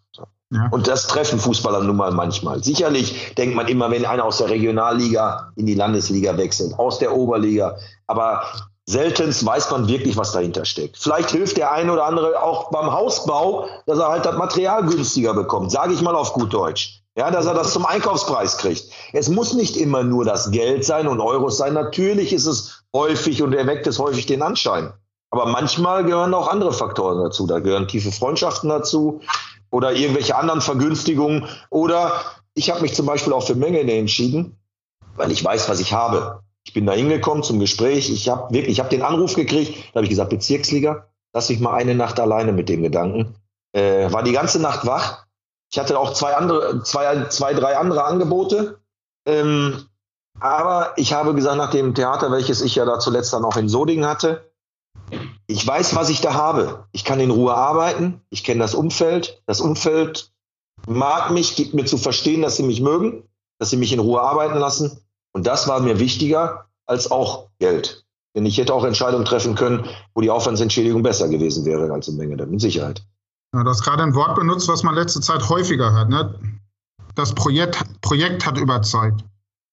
Ja. 0.51 0.69
Und 0.71 0.89
das 0.89 1.07
treffen 1.07 1.39
Fußballer 1.39 1.83
nun 1.83 1.97
mal 1.97 2.13
manchmal. 2.13 2.65
Sicherlich 2.65 3.35
denkt 3.35 3.55
man 3.55 3.69
immer, 3.69 3.91
wenn 3.91 4.07
einer 4.07 4.25
aus 4.25 4.39
der 4.39 4.49
Regionalliga 4.49 5.53
in 5.57 5.67
die 5.67 5.75
Landesliga 5.75 6.37
wechselt, 6.37 6.79
aus 6.79 6.99
der 6.99 7.15
Oberliga. 7.15 7.77
Aber 8.07 8.43
seltenst 8.87 9.45
weiß 9.45 9.71
man 9.71 9.87
wirklich, 9.89 10.17
was 10.17 10.33
dahinter 10.33 10.65
steckt. 10.65 10.97
Vielleicht 10.97 11.31
hilft 11.31 11.59
der 11.59 11.73
eine 11.73 11.93
oder 11.93 12.07
andere 12.07 12.43
auch 12.43 12.71
beim 12.71 12.91
Hausbau, 12.91 13.69
dass 13.87 13.99
er 13.99 14.09
halt 14.09 14.25
das 14.25 14.37
Material 14.37 14.85
günstiger 14.85 15.35
bekommt. 15.35 15.73
Sage 15.73 15.93
ich 15.93 16.01
mal 16.01 16.15
auf 16.15 16.33
gut 16.33 16.55
Deutsch. 16.55 17.03
Ja, 17.19 17.31
dass 17.31 17.47
er 17.47 17.55
das 17.55 17.73
zum 17.73 17.85
Einkaufspreis 17.85 18.57
kriegt. 18.59 18.85
Es 19.13 19.29
muss 19.29 19.53
nicht 19.53 19.77
immer 19.77 20.05
nur 20.05 20.25
das 20.25 20.51
Geld 20.51 20.85
sein 20.85 21.07
und 21.07 21.21
Euros 21.21 21.59
sein. 21.59 21.75
Natürlich 21.75 22.33
ist 22.33 22.47
es 22.47 22.83
häufig 22.95 23.43
und 23.43 23.55
erweckt 23.55 23.87
es 23.87 23.99
häufig 23.99 24.27
den 24.27 24.43
Anschein. 24.43 24.93
Aber 25.31 25.47
manchmal 25.47 26.05
gehören 26.05 26.35
auch 26.35 26.49
andere 26.49 26.73
Faktoren 26.73 27.23
dazu. 27.23 27.47
Da 27.47 27.59
gehören 27.59 27.89
tiefe 27.89 28.13
Freundschaften 28.13 28.69
dazu 28.69 29.21
oder 29.71 29.93
irgendwelche 29.93 30.37
anderen 30.37 30.61
Vergünstigungen. 30.61 31.47
Oder 31.71 32.13
ich 32.55 32.71
habe 32.71 32.83
mich 32.83 32.95
zum 32.95 33.07
Beispiel 33.07 33.33
auch 33.33 33.47
für 33.47 33.55
Menge 33.55 33.81
entschieden, 33.81 34.57
weil 35.17 35.33
ich 35.33 35.45
weiß, 35.45 35.69
was 35.69 35.81
ich 35.81 35.93
habe. 35.93 36.41
Ich 36.65 36.73
bin 36.73 36.87
da 36.87 36.93
hingekommen 36.93 37.43
zum 37.43 37.61
Gespräch. 37.61 38.11
Ich 38.11 38.29
habe 38.29 38.53
wirklich, 38.53 38.73
ich 38.73 38.81
habe 38.81 38.91
den 38.91 39.03
Anruf 39.03 39.35
gekriegt. 39.35 39.77
Da 39.93 39.99
habe 39.99 40.05
ich 40.05 40.11
gesagt, 40.11 40.31
Bezirksliga, 40.31 41.07
lass 41.33 41.49
mich 41.49 41.61
mal 41.61 41.75
eine 41.75 41.95
Nacht 41.95 42.19
alleine 42.19 42.53
mit 42.53 42.69
dem 42.69 42.83
Gedanken. 42.83 43.35
Äh, 43.73 44.11
war 44.13 44.23
die 44.23 44.33
ganze 44.33 44.61
Nacht 44.61 44.87
wach 44.87 45.27
ich 45.71 45.79
hatte 45.79 45.99
auch 45.99 46.13
zwei 46.13 46.35
andere, 46.35 46.83
zwei, 46.83 47.27
zwei 47.29 47.55
drei 47.55 47.77
andere 47.77 48.05
Angebote. 48.05 48.81
Ähm, 49.27 49.87
aber 50.39 50.93
ich 50.97 51.13
habe 51.13 51.35
gesagt, 51.35 51.57
nach 51.57 51.71
dem 51.71 51.95
Theater, 51.95 52.31
welches 52.31 52.61
ich 52.61 52.77
ja 52.77 52.85
da 52.85 52.99
zuletzt 52.99 53.33
dann 53.33 53.45
auch 53.45 53.57
in 53.57 53.69
Sodingen 53.69 54.07
hatte, 54.07 54.51
ich 55.47 55.67
weiß, 55.67 55.95
was 55.95 56.09
ich 56.09 56.21
da 56.21 56.35
habe. 56.35 56.87
Ich 56.93 57.05
kann 57.05 57.21
in 57.21 57.31
Ruhe 57.31 57.55
arbeiten. 57.55 58.21
Ich 58.31 58.43
kenne 58.45 58.61
das 58.61 58.75
Umfeld. 58.75 59.43
Das 59.47 59.61
Umfeld 59.61 60.33
mag 60.87 61.31
mich, 61.31 61.57
gibt 61.57 61.75
mir 61.75 61.85
zu 61.85 61.99
verstehen, 61.99 62.43
dass 62.43 62.57
sie 62.57 62.65
mich 62.65 62.81
mögen, 62.81 63.23
dass 63.59 63.71
sie 63.71 63.77
mich 63.77 63.93
in 63.93 64.01
Ruhe 64.01 64.21
arbeiten 64.21 64.59
lassen. 64.59 64.99
Und 65.33 65.47
das 65.47 65.69
war 65.69 65.81
mir 65.81 66.01
wichtiger 66.01 66.67
als 66.87 67.11
auch 67.11 67.49
Geld. 67.59 68.05
Denn 68.35 68.45
ich 68.45 68.59
hätte 68.59 68.75
auch 68.75 68.85
Entscheidungen 68.85 69.25
treffen 69.25 69.55
können, 69.55 69.87
wo 70.15 70.21
die 70.21 70.31
Aufwandsentschädigung 70.31 71.03
besser 71.03 71.29
gewesen 71.29 71.65
wäre 71.65 71.93
als 71.93 72.09
in 72.09 72.17
Menge, 72.17 72.45
mit 72.47 72.61
Sicherheit. 72.61 73.05
Ja, 73.55 73.63
du 73.63 73.71
hast 73.71 73.83
gerade 73.83 74.03
ein 74.03 74.15
Wort 74.15 74.35
benutzt, 74.35 74.69
was 74.69 74.83
man 74.83 74.95
letzte 74.95 75.21
Zeit 75.21 75.49
häufiger 75.49 75.93
hört. 75.93 76.11
Ne? 76.11 76.39
Das 77.15 77.35
Projekt, 77.35 77.83
Projekt 78.03 78.45
hat 78.45 78.59
überzeugt. 78.59 79.25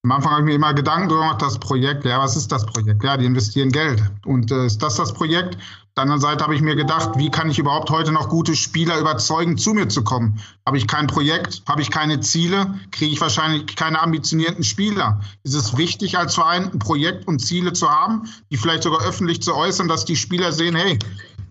Am 0.06 0.12
Anfang 0.12 0.34
habe 0.34 0.42
ich 0.42 0.48
mir 0.48 0.56
immer 0.56 0.74
Gedanken 0.74 1.08
gemacht, 1.08 1.42
das 1.42 1.58
Projekt, 1.58 2.04
ja, 2.04 2.20
was 2.20 2.36
ist 2.36 2.52
das 2.52 2.66
Projekt? 2.66 3.02
Ja, 3.06 3.16
die 3.16 3.24
investieren 3.24 3.72
Geld. 3.72 4.04
Und 4.26 4.52
äh, 4.52 4.66
ist 4.66 4.84
das 4.84 4.98
das 4.98 5.14
Projekt? 5.14 5.56
Auf 5.56 5.94
der 5.96 6.04
anderen 6.04 6.20
Seite 6.20 6.44
habe 6.44 6.56
ich 6.56 6.62
mir 6.62 6.76
gedacht, 6.76 7.12
wie 7.16 7.32
kann 7.32 7.50
ich 7.50 7.58
überhaupt 7.58 7.90
heute 7.90 8.12
noch 8.12 8.28
gute 8.28 8.54
Spieler 8.54 9.00
überzeugen, 9.00 9.58
zu 9.58 9.74
mir 9.74 9.88
zu 9.88 10.04
kommen? 10.04 10.42
Habe 10.66 10.78
ich 10.78 10.88
kein 10.88 11.08
Projekt, 11.08 11.64
habe 11.70 11.82
ich 11.82 11.90
keine 11.90 12.20
Ziele, 12.20 12.78
kriege 12.92 13.14
ich 13.14 13.22
wahrscheinlich 13.22 13.78
keine 13.78 14.02
ambitionierten 14.02 14.66
Spieler. 14.66 15.22
Ist 15.44 15.56
es 15.56 15.78
wichtig, 15.78 16.18
als 16.18 16.36
Verein 16.36 16.70
ein 16.74 16.80
Projekt 16.80 17.26
und 17.26 17.40
Ziele 17.40 17.72
zu 17.72 17.90
haben, 17.90 18.28
die 18.52 18.58
vielleicht 18.58 18.84
sogar 18.84 19.08
öffentlich 19.08 19.42
zu 19.42 19.56
äußern, 19.56 19.88
dass 19.88 20.04
die 20.04 20.18
Spieler 20.18 20.52
sehen, 20.52 20.76
hey, 20.76 21.00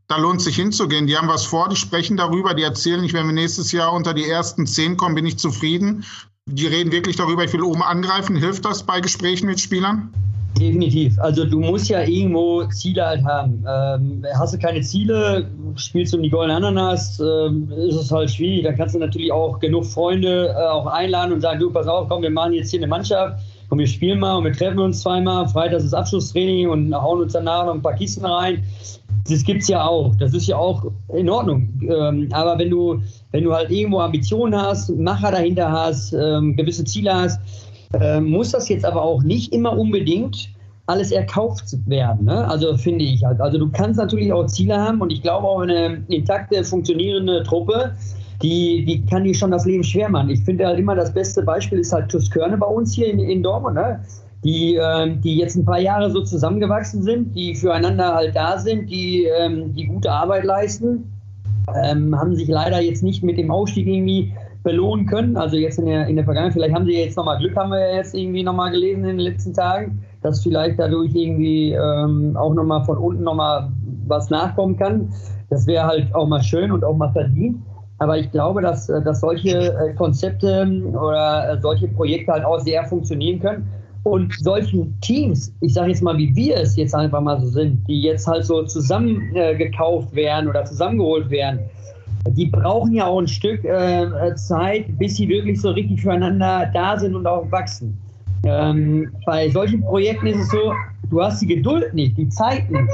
da 0.09 0.19
lohnt 0.19 0.43
sich 0.43 0.57
hinzugehen. 0.57 1.07
Die 1.07 1.17
haben 1.17 1.29
was 1.29 1.47
vor, 1.47 1.71
die 1.71 1.77
sprechen 1.77 2.19
darüber, 2.19 2.53
die 2.53 2.65
erzählen 2.65 3.01
nicht, 3.01 3.15
wenn 3.15 3.25
wir 3.25 3.33
nächstes 3.33 3.73
Jahr 3.73 3.95
unter 3.95 4.13
die 4.13 4.29
ersten 4.29 4.67
zehn 4.67 4.99
kommen, 4.99 5.15
bin 5.15 5.25
ich 5.25 5.39
zufrieden. 5.39 6.05
Die 6.47 6.67
reden 6.67 6.91
wirklich 6.91 7.15
darüber, 7.15 7.45
ich 7.45 7.53
will 7.53 7.63
oben 7.63 7.83
angreifen. 7.83 8.35
Hilft 8.35 8.65
das 8.65 8.83
bei 8.83 9.01
Gesprächen 9.01 9.47
mit 9.47 9.61
Spielern? 9.61 10.13
Definitiv. 10.59 11.19
Also 11.21 11.45
du 11.45 11.61
musst 11.61 11.89
ja 11.89 12.03
irgendwo 12.03 12.65
Ziele 12.65 13.07
halt 13.07 13.25
haben. 13.25 13.65
Ähm, 13.67 14.25
hast 14.35 14.53
du 14.53 14.59
keine 14.59 14.83
Ziele, 14.83 15.49
spielst 15.77 16.13
du 16.13 16.17
um 16.17 16.23
die 16.23 16.31
goldene 16.31 16.57
Ananas, 16.57 17.21
ähm, 17.21 17.71
ist 17.71 17.95
es 17.95 18.11
halt 18.11 18.31
schwierig. 18.31 18.65
Da 18.65 18.73
kannst 18.73 18.95
du 18.95 18.99
natürlich 18.99 19.31
auch 19.31 19.61
genug 19.61 19.87
Freunde 19.87 20.49
äh, 20.49 20.69
auch 20.69 20.87
einladen 20.87 21.33
und 21.33 21.41
sagen, 21.41 21.61
du, 21.61 21.71
pass 21.71 21.87
auf, 21.87 22.09
komm, 22.09 22.23
wir 22.23 22.31
machen 22.31 22.55
jetzt 22.55 22.71
hier 22.71 22.81
eine 22.81 22.89
Mannschaft, 22.89 23.41
komm, 23.73 23.79
wir 23.79 23.87
spielen 23.87 24.21
mal 24.21 24.37
und 24.37 24.45
wir 24.45 24.53
treffen 24.53 24.81
uns 24.81 25.01
zweimal. 25.01 25.49
Freitag 25.49 25.79
ist 25.79 25.95
Abschlusstraining 25.95 26.69
und 26.69 26.95
hauen 26.95 27.23
uns 27.23 27.33
danach 27.33 27.65
noch 27.65 27.73
ein 27.73 27.81
paar 27.81 27.95
Kisten 27.95 28.23
rein. 28.23 28.63
Das 29.27 29.43
gibt 29.45 29.63
es 29.63 29.69
ja 29.69 29.83
auch. 29.83 30.15
Das 30.17 30.35
ist 30.35 30.47
ja 30.47 30.59
auch 30.59 30.93
in 31.15 31.31
Ordnung. 31.31 31.81
Ähm, 31.81 32.29
aber 32.33 32.59
wenn 32.59 32.69
du, 32.69 33.01
wenn 33.31 33.45
du 33.45 33.55
halt 33.55 33.71
irgendwo 33.71 34.01
Ambitionen 34.01 34.61
hast, 34.61 34.91
Macher 34.91 35.31
dahinter 35.31 35.73
hast, 35.73 36.13
ähm, 36.13 36.55
gewisse 36.55 36.85
Ziele 36.85 37.15
hast, 37.15 37.41
äh, 37.99 38.21
muss 38.21 38.51
das 38.51 38.69
jetzt 38.69 38.85
aber 38.85 39.01
auch 39.01 39.23
nicht 39.23 39.55
immer 39.55 39.79
unbedingt 39.79 40.51
alles 40.85 41.11
erkauft 41.11 41.65
werden. 41.87 42.27
Ne? 42.27 42.47
Also 42.47 42.77
finde 42.77 43.07
ich 43.07 43.25
halt. 43.25 43.41
Also 43.41 43.57
du 43.57 43.71
kannst 43.71 43.99
natürlich 43.99 44.35
auch 44.35 44.45
Ziele 44.49 44.77
haben 44.77 45.01
und 45.01 45.11
ich 45.11 45.23
glaube 45.23 45.49
auch 45.49 45.61
eine 45.61 46.05
intakte, 46.09 46.63
funktionierende 46.63 47.43
Truppe, 47.43 47.95
die, 48.43 48.85
die 48.85 49.07
kann 49.07 49.25
die 49.25 49.35
schon 49.35 49.51
das 49.51 49.65
Leben 49.65 49.85
schwer 49.85 50.09
machen. 50.09 50.31
Ich 50.31 50.45
finde 50.45 50.67
halt 50.67 50.79
immer 50.79 50.95
das 50.95 51.13
beste 51.13 51.43
Beispiel 51.43 51.79
ist 51.79 51.93
halt 51.93 52.11
Tuskörne 52.11 52.57
bei 52.57 52.67
uns 52.67 52.95
hier 52.95 53.11
in, 53.11 53.19
in 53.19 53.43
Dortmund, 53.43 53.77
ne? 53.77 54.01
die, 54.45 54.75
ähm, 54.75 55.21
die 55.21 55.37
jetzt 55.37 55.57
ein 55.57 55.65
paar 55.65 55.79
Jahre 55.79 56.11
so 56.11 56.23
zusammengewachsen 56.23 57.03
sind, 57.03 57.35
die 57.35 57.55
füreinander 57.55 58.15
halt 58.15 58.35
da 58.35 58.59
sind, 58.59 58.91
die, 58.91 59.25
ähm, 59.25 59.73
die 59.75 59.87
gute 59.87 60.11
Arbeit 60.11 60.45
leisten, 60.45 61.13
ähm, 61.85 62.19
haben 62.19 62.35
sich 62.35 62.49
leider 62.49 62.81
jetzt 62.81 63.03
nicht 63.03 63.23
mit 63.23 63.39
dem 63.39 63.51
Aufstieg 63.51 63.87
irgendwie 63.87 64.33
belohnen 64.65 65.07
können. 65.07 65.37
Also 65.37 65.57
jetzt 65.57 65.79
in 65.79 65.87
der, 65.87 66.07
in 66.07 66.17
der 66.17 66.25
Vergangenheit, 66.25 66.55
vielleicht 66.55 66.75
haben 66.75 66.87
sie 66.87 66.93
jetzt 66.93 67.17
nochmal 67.17 67.39
Glück, 67.39 67.57
haben 67.57 67.71
wir 67.71 67.95
jetzt 67.95 68.15
irgendwie 68.15 68.43
nochmal 68.43 68.73
gelesen 68.73 69.05
in 69.05 69.17
den 69.17 69.19
letzten 69.19 69.55
Tagen, 69.55 70.03
dass 70.23 70.43
vielleicht 70.43 70.79
dadurch 70.79 71.15
irgendwie 71.15 71.73
ähm, 71.73 72.37
auch 72.37 72.55
nochmal 72.55 72.85
von 72.85 72.99
unten 72.99 73.23
nochmal 73.23 73.71
was 74.09 74.29
nachkommen 74.31 74.77
kann. 74.77 75.13
Das 75.51 75.67
wäre 75.67 75.87
halt 75.87 76.15
auch 76.15 76.27
mal 76.27 76.43
schön 76.43 76.73
und 76.73 76.85
auch 76.85 76.97
mal 76.97 77.13
verdient. 77.13 77.59
Aber 78.03 78.19
ich 78.19 78.33
glaube, 78.33 78.61
dass, 78.61 78.89
äh, 78.89 79.01
dass 79.01 79.21
solche 79.21 79.73
äh, 79.73 79.95
Konzepte 79.95 80.67
oder 80.93 81.53
äh, 81.53 81.61
solche 81.61 81.87
Projekte 81.87 82.33
halt 82.33 82.45
auch 82.45 82.59
sehr 82.59 82.85
funktionieren 82.85 83.39
können. 83.39 83.69
Und 84.03 84.35
solchen 84.41 85.01
Teams, 85.01 85.55
ich 85.61 85.75
sage 85.75 85.91
jetzt 85.91 86.03
mal, 86.03 86.19
wie 86.19 86.35
wir 86.35 86.57
es 86.57 86.75
jetzt 86.75 86.97
einfach 86.97 87.21
mal 87.21 87.41
so 87.41 87.47
sind, 87.47 87.87
die 87.87 88.03
jetzt 88.03 88.27
halt 88.27 88.45
so 88.45 88.65
zusammengekauft 88.65 90.13
werden 90.17 90.49
oder 90.49 90.65
zusammengeholt 90.65 91.31
werden, 91.31 91.61
die 92.31 92.47
brauchen 92.47 92.93
ja 92.93 93.07
auch 93.07 93.21
ein 93.21 93.29
Stück 93.29 93.65
äh, 93.65 94.35
Zeit, 94.35 94.87
bis 94.99 95.15
sie 95.17 95.29
wirklich 95.29 95.61
so 95.61 95.71
richtig 95.71 96.03
füreinander 96.03 96.69
da 96.75 96.99
sind 96.99 97.15
und 97.15 97.25
auch 97.29 97.49
wachsen. 97.53 97.97
Ähm, 98.45 99.13
bei 99.25 99.49
solchen 99.51 99.83
Projekten 99.83 100.27
ist 100.27 100.41
es 100.41 100.51
so, 100.51 100.73
du 101.09 101.23
hast 101.23 101.41
die 101.41 101.47
Geduld 101.47 101.95
nicht, 101.95 102.19
die 102.19 102.29
Zeit 102.29 102.69
nicht. 102.69 102.91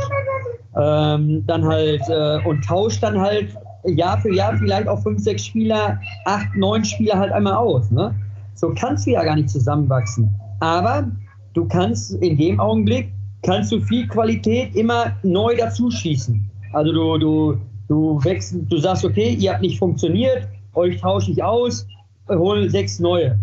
Ähm, 0.76 1.42
dann 1.46 1.64
halt 1.64 2.02
äh, 2.10 2.46
und 2.46 2.62
tauscht 2.62 3.02
dann 3.02 3.18
halt 3.18 3.56
Jahr 3.84 4.18
für 4.18 4.34
Jahr 4.34 4.56
vielleicht 4.56 4.88
auch 4.88 5.02
fünf, 5.02 5.20
sechs 5.20 5.46
Spieler, 5.46 6.00
acht, 6.24 6.54
neun 6.56 6.84
Spieler 6.84 7.18
halt 7.18 7.32
einmal 7.32 7.54
aus. 7.54 7.90
Ne? 7.90 8.14
So 8.54 8.72
kannst 8.74 9.06
du 9.06 9.12
ja 9.12 9.22
gar 9.22 9.36
nicht 9.36 9.50
zusammenwachsen. 9.50 10.34
Aber 10.60 11.10
du 11.54 11.64
kannst 11.66 12.12
in 12.14 12.36
dem 12.36 12.58
Augenblick 12.58 13.12
kannst 13.42 13.72
du 13.72 13.80
viel 13.80 14.06
Qualität 14.08 14.74
immer 14.74 15.12
neu 15.22 15.56
dazu 15.56 15.90
schießen. 15.90 16.50
Also 16.72 16.92
du, 16.92 17.18
du, 17.18 17.56
du 17.88 18.24
wechselst, 18.24 18.70
du 18.70 18.78
sagst, 18.78 19.04
okay, 19.04 19.34
ihr 19.38 19.52
habt 19.52 19.62
nicht 19.62 19.78
funktioniert, 19.78 20.48
euch 20.74 21.00
tausche 21.00 21.30
ich 21.30 21.42
aus, 21.42 21.86
hol 22.28 22.68
sechs 22.68 22.98
neue. 22.98 23.38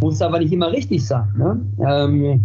Muss 0.00 0.20
aber 0.22 0.38
nicht 0.38 0.52
immer 0.52 0.70
richtig 0.70 1.06
sein. 1.06 1.28
Ne? 1.36 1.60
Ähm, 1.86 2.44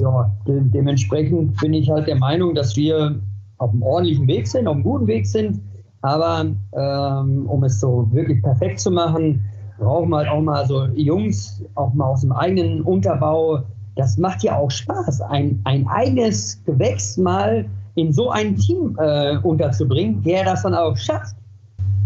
ja, 0.00 0.30
de 0.46 0.60
dementsprechend 0.64 1.56
bin 1.60 1.74
ich 1.74 1.90
halt 1.90 2.06
der 2.06 2.16
Meinung, 2.16 2.54
dass 2.54 2.76
wir 2.76 3.20
auf 3.58 3.72
einem 3.72 3.82
ordentlichen 3.82 4.26
Weg 4.28 4.46
sind, 4.46 4.66
auf 4.66 4.74
einem 4.74 4.84
guten 4.84 5.06
Weg 5.06 5.26
sind. 5.26 5.60
Aber 6.02 6.46
ähm, 6.72 7.46
um 7.46 7.64
es 7.64 7.80
so 7.80 8.08
wirklich 8.12 8.42
perfekt 8.42 8.80
zu 8.80 8.90
machen, 8.90 9.44
brauchen 9.78 10.10
wir 10.10 10.18
halt 10.18 10.28
auch 10.28 10.40
mal 10.40 10.66
so 10.66 10.86
Jungs, 10.94 11.62
auch 11.74 11.92
mal 11.94 12.06
aus 12.06 12.20
dem 12.20 12.32
eigenen 12.32 12.82
Unterbau. 12.82 13.60
Das 13.96 14.16
macht 14.16 14.42
ja 14.42 14.56
auch 14.56 14.70
Spaß, 14.70 15.22
ein, 15.22 15.60
ein 15.64 15.86
eigenes 15.88 16.62
Gewächs 16.64 17.16
mal 17.16 17.64
in 17.94 18.12
so 18.12 18.30
ein 18.30 18.56
Team 18.56 18.96
äh, 19.00 19.38
unterzubringen, 19.38 20.22
der 20.22 20.44
das 20.44 20.62
dann 20.62 20.74
auch 20.74 20.96
schafft. 20.96 21.34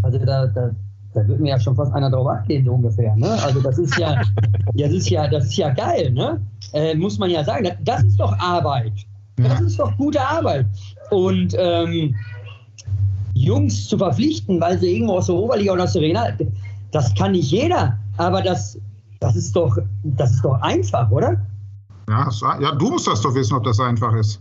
Also 0.03 0.18
da, 0.18 0.47
da, 0.47 0.70
da 1.12 1.28
wird 1.28 1.40
mir 1.40 1.51
ja 1.51 1.61
schon 1.61 1.76
fast 1.76 1.93
einer 1.93 2.11
drauf 2.11 2.26
ablehnen, 2.28 2.64
so 2.64 2.72
ungefähr. 2.72 3.14
Ne? 3.14 3.30
Also 3.45 3.61
das 3.61 3.78
ist 3.78 3.99
ja, 3.99 4.22
das 4.74 4.90
ist 4.90 5.11
ja, 5.11 5.28
das 5.28 5.45
ist 5.45 5.57
ja 5.57 5.68
geil, 5.70 6.11
ne? 6.12 6.40
Äh, 6.72 6.95
muss 6.95 7.18
man 7.18 7.30
ja 7.30 7.45
sagen. 7.45 7.68
Das 7.84 8.03
ist 8.05 8.18
doch 8.18 8.36
Arbeit. 8.38 8.93
Das 9.36 9.61
ist 9.61 9.78
doch 9.78 9.95
gute 9.97 10.20
Arbeit. 10.20 10.66
Und 11.11 11.55
ähm, 11.59 12.14
Jungs 13.43 13.88
zu 13.88 13.99
verpflichten, 13.99 14.61
weil 14.61 14.78
sie 14.78 14.95
irgendwo 14.95 15.14
aus 15.14 15.26
der 15.26 15.34
Oberliga 15.34 15.72
oder 15.72 15.84
aus 15.84 15.93
der 15.93 16.03
Regional, 16.03 16.36
das 16.93 17.14
kann 17.14 17.32
nicht 17.32 17.51
jeder. 17.51 17.99
Aber 18.16 18.43
das, 18.43 18.78
das 19.20 19.36
ist 19.36 19.55
doch, 19.57 19.76
das 20.05 20.32
ist 20.32 20.45
doch 20.45 20.61
einfach, 20.61 21.11
oder? 21.11 21.40
Ja, 22.09 22.28
ja, 22.61 22.72
du 22.72 22.90
musst 22.90 23.07
das 23.07 23.20
doch 23.20 23.34
wissen, 23.34 23.55
ob 23.55 23.64
das 23.64 23.80
einfach 23.80 24.14
ist. 24.14 24.40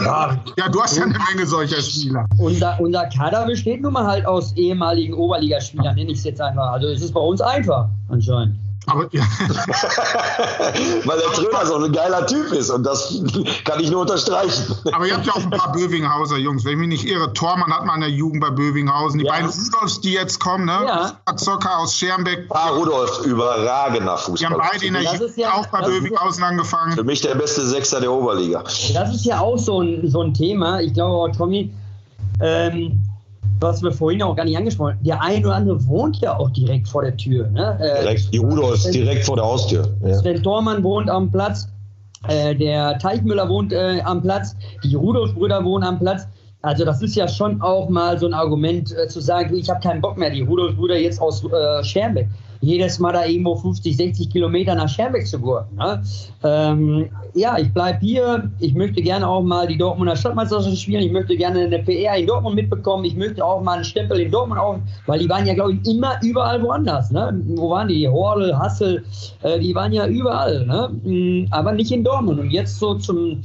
Ja, 0.00 0.38
ja 0.56 0.68
du 0.68 0.80
hast 0.80 0.96
ja 0.96 1.04
eine 1.04 1.18
Menge 1.30 1.46
solcher 1.46 1.80
Spieler. 1.82 2.26
Unser, 2.38 2.80
unser 2.80 3.06
Kader 3.06 3.46
besteht 3.46 3.82
nun 3.82 3.92
mal 3.92 4.06
halt 4.06 4.26
aus 4.26 4.52
ehemaligen 4.56 5.14
Oberligaspielern, 5.14 5.94
nenne 5.94 6.12
ich 6.12 6.18
es 6.18 6.24
jetzt 6.24 6.40
einfach. 6.40 6.72
Also 6.72 6.88
es 6.88 7.02
ist 7.02 7.12
bei 7.12 7.20
uns 7.20 7.40
einfach, 7.40 7.88
anscheinend. 8.08 8.56
Aber, 8.90 9.08
ja. 9.12 9.22
Weil 11.04 11.18
der 11.18 11.32
Tröner 11.32 11.66
so 11.66 11.76
ein 11.76 11.92
geiler 11.92 12.26
Typ 12.26 12.52
ist 12.52 12.70
und 12.70 12.82
das 12.82 13.22
kann 13.64 13.80
ich 13.80 13.90
nur 13.90 14.00
unterstreichen. 14.02 14.74
Aber 14.92 15.06
ihr 15.06 15.14
habt 15.14 15.26
ja 15.26 15.32
auch 15.32 15.42
ein 15.42 15.50
paar 15.50 15.72
Bövinghauser 15.72 16.38
Jungs. 16.38 16.64
Wenn 16.64 16.72
ich 16.72 16.78
mich 16.78 16.88
nicht 16.88 17.06
irre, 17.06 17.32
Tormann 17.32 17.72
hat 17.72 17.84
mal 17.84 17.94
in 17.94 18.00
der 18.00 18.10
Jugend 18.10 18.40
bei 18.40 18.50
Bövinghausen. 18.50 19.20
Die 19.20 19.26
ja. 19.26 19.32
beiden 19.32 19.48
Rudolfs, 19.48 20.00
die 20.00 20.12
jetzt 20.12 20.40
kommen, 20.40 20.64
ne? 20.64 20.78
Ja. 20.86 21.36
Zocker 21.36 21.78
aus 21.78 21.94
Schermbeck. 21.94 22.46
Ah, 22.50 22.70
Rudolf, 22.70 23.24
überragender 23.24 24.16
Fußball. 24.16 24.36
Die 24.36 24.46
haben 24.46 24.70
beide 24.72 24.84
in 24.84 24.94
der 24.94 25.02
Jugend 25.02 25.36
ja, 25.36 25.54
auch 25.54 25.66
bei 25.66 25.82
Bövinghausen 25.82 26.42
angefangen. 26.42 26.92
Für 26.92 27.04
mich 27.04 27.20
der 27.20 27.34
beste 27.36 27.66
Sechster 27.66 28.00
der 28.00 28.12
Oberliga. 28.12 28.62
Das 28.62 29.14
ist 29.14 29.24
ja 29.24 29.40
auch 29.40 29.58
so 29.58 29.80
ein, 29.80 30.10
so 30.10 30.22
ein 30.22 30.34
Thema. 30.34 30.80
Ich 30.80 30.94
glaube 30.94 31.36
Tommy, 31.36 31.72
ähm, 32.40 33.09
was 33.60 33.82
wir 33.82 33.92
vorhin 33.92 34.22
auch 34.22 34.34
gar 34.34 34.44
nicht 34.44 34.56
angesprochen 34.56 34.94
haben, 34.94 35.04
der 35.04 35.22
ein 35.22 35.44
oder 35.44 35.54
andere 35.54 35.86
wohnt 35.86 36.18
ja 36.20 36.36
auch 36.36 36.50
direkt 36.50 36.88
vor 36.88 37.02
der 37.02 37.16
Tür. 37.16 37.48
Ne? 37.48 37.78
Äh, 37.80 38.02
direkt, 38.02 38.32
die 38.32 38.38
Rudolf 38.38 38.74
ist 38.76 38.94
direkt 38.94 39.24
vor 39.24 39.36
der 39.36 39.44
Haustür. 39.44 39.88
Ja. 40.04 40.18
Sven 40.18 40.42
Thormann 40.42 40.82
wohnt 40.82 41.10
am 41.10 41.30
Platz, 41.30 41.68
äh, 42.28 42.54
der 42.54 42.98
Teichmüller 42.98 43.48
wohnt 43.48 43.72
äh, 43.72 44.00
am 44.04 44.22
Platz, 44.22 44.56
die 44.82 44.94
Rudolf-Brüder 44.94 45.64
wohnen 45.64 45.84
am 45.84 45.98
Platz. 45.98 46.26
Also 46.62 46.84
das 46.84 47.00
ist 47.00 47.16
ja 47.16 47.26
schon 47.26 47.62
auch 47.62 47.88
mal 47.88 48.18
so 48.18 48.26
ein 48.26 48.34
Argument 48.34 48.94
äh, 48.96 49.08
zu 49.08 49.20
sagen, 49.20 49.54
ich 49.54 49.70
habe 49.70 49.80
keinen 49.80 50.00
Bock 50.00 50.18
mehr, 50.18 50.30
die 50.30 50.42
Rudolf-Brüder 50.42 50.98
jetzt 50.98 51.20
aus 51.20 51.42
äh, 51.44 51.84
Schermbeck 51.84 52.28
jedes 52.60 52.98
Mal 52.98 53.12
da 53.12 53.24
irgendwo 53.24 53.56
50, 53.56 53.96
60 53.96 54.30
Kilometer 54.30 54.74
nach 54.74 54.88
Scherbeck 54.88 55.26
zu 55.26 55.38
gurken. 55.38 55.76
Ne? 55.76 56.02
Ähm, 56.44 57.08
ja, 57.34 57.58
ich 57.58 57.72
bleibe 57.72 57.98
hier. 58.00 58.50
Ich 58.58 58.74
möchte 58.74 59.00
gerne 59.00 59.26
auch 59.26 59.42
mal 59.42 59.66
die 59.66 59.78
Dortmunder 59.78 60.16
Stadtmeisterschaft 60.16 60.78
spielen. 60.78 61.02
Ich 61.02 61.12
möchte 61.12 61.36
gerne 61.36 61.60
eine 61.60 61.78
PR 61.78 62.16
in 62.16 62.26
Dortmund 62.26 62.56
mitbekommen. 62.56 63.04
Ich 63.04 63.16
möchte 63.16 63.44
auch 63.44 63.62
mal 63.62 63.74
einen 63.74 63.84
Stempel 63.84 64.20
in 64.20 64.30
Dortmund 64.30 64.60
auf, 64.60 64.76
weil 65.06 65.18
die 65.18 65.28
waren 65.28 65.46
ja, 65.46 65.54
glaube 65.54 65.72
ich, 65.72 65.86
immer 65.88 66.20
überall 66.22 66.62
woanders. 66.62 67.10
Ne? 67.10 67.40
Wo 67.56 67.70
waren 67.70 67.88
die? 67.88 68.08
Hordel, 68.08 68.56
Hassel, 68.58 69.04
äh, 69.42 69.58
die 69.58 69.74
waren 69.74 69.92
ja 69.92 70.06
überall. 70.06 70.66
Ne? 70.66 70.90
Mm, 71.02 71.52
aber 71.52 71.72
nicht 71.72 71.90
in 71.92 72.04
Dortmund. 72.04 72.40
Und 72.40 72.50
jetzt 72.50 72.78
so 72.78 72.94
zum 72.94 73.42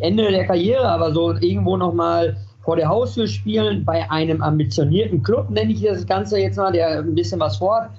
Ende 0.00 0.30
der 0.30 0.46
Karriere, 0.46 0.88
aber 0.88 1.12
so 1.12 1.32
irgendwo 1.32 1.76
nochmal 1.76 2.36
vor 2.68 2.76
der 2.76 2.88
Haustür 2.88 3.26
spielen 3.26 3.84
bei 3.84 4.10
einem 4.10 4.42
ambitionierten 4.42 5.22
Club, 5.22 5.48
nenne 5.48 5.72
ich 5.72 5.82
das 5.82 6.06
Ganze 6.06 6.38
jetzt 6.38 6.58
mal, 6.58 6.70
der 6.70 6.98
ein 6.98 7.14
bisschen 7.14 7.40
was 7.40 7.56
vorhat. 7.56 7.90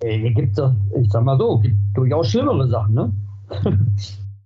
Äh, 0.00 0.30
gibt 0.30 0.58
es, 0.58 0.70
ich 1.00 1.10
sag 1.10 1.24
mal 1.24 1.38
so, 1.38 1.58
gibt 1.58 1.76
durchaus 1.94 2.28
schlimmere 2.28 2.68
Sachen, 2.68 2.94
ne? 2.94 3.12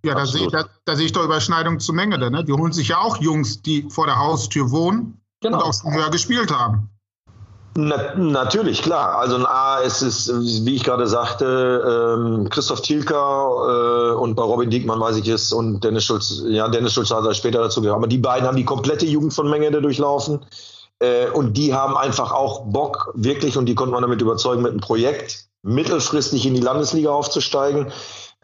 Ja, 0.05 0.15
da 0.15 0.25
sehe, 0.25 0.49
da, 0.49 0.65
da 0.87 0.97
sehe 0.97 1.07
ich 1.07 1.13
doch 1.13 1.25
Überschneidung 1.25 1.79
zu 1.79 1.93
Menge. 1.93 2.17
Ne? 2.19 2.45
Die 2.45 2.53
holen 2.53 2.73
sich 2.73 2.89
ja 2.89 3.01
auch 3.01 3.19
Jungs, 3.19 3.61
die 3.61 3.87
vor 3.91 4.07
der 4.07 4.19
Haustür 4.19 4.71
wohnen 4.71 5.21
genau. 5.41 5.59
und 5.59 5.65
auch 5.65 5.75
schon 5.75 5.93
höher 5.93 6.11
gespielt 6.11 6.51
haben. 6.51 6.89
Na, 7.77 8.15
natürlich, 8.17 8.83
klar. 8.83 9.19
Also 9.19 9.37
ein 9.37 9.47
A, 9.47 9.81
es 9.83 10.03
ist, 10.03 10.33
wie 10.65 10.75
ich 10.75 10.85
gerade 10.85 11.07
sagte, 11.07 12.17
ähm, 12.19 12.49
Christoph 12.49 12.81
Thielker 12.81 14.13
äh, 14.13 14.15
und 14.15 14.35
bei 14.35 14.43
Robin 14.43 14.71
Diekmann 14.71 14.99
weiß 14.99 15.17
ich 15.19 15.29
es 15.29 15.53
und 15.53 15.85
Dennis 15.85 16.05
Schulz, 16.05 16.43
ja, 16.47 16.69
Dennis 16.69 16.95
Schulz 16.95 17.11
hat 17.11 17.25
er 17.25 17.35
später 17.35 17.61
dazu 17.61 17.81
gehört. 17.81 17.99
Aber 17.99 18.09
die 18.09 18.19
beiden 18.19 18.49
haben 18.49 18.57
die 18.57 18.65
komplette 18.65 19.07
Jugend 19.07 19.35
von 19.35 19.49
Mengede 19.49 19.81
durchlaufen. 19.81 20.41
Äh, 21.01 21.29
und 21.31 21.57
die 21.57 21.75
haben 21.75 21.97
einfach 21.97 22.33
auch 22.33 22.67
Bock, 22.67 23.13
wirklich, 23.15 23.57
und 23.57 23.67
die 23.67 23.75
konnte 23.75 23.93
man 23.93 24.03
damit 24.03 24.21
überzeugen, 24.21 24.63
mit 24.63 24.71
einem 24.71 24.81
Projekt 24.81 25.47
mittelfristig 25.63 26.47
in 26.47 26.55
die 26.55 26.61
Landesliga 26.61 27.11
aufzusteigen. 27.11 27.93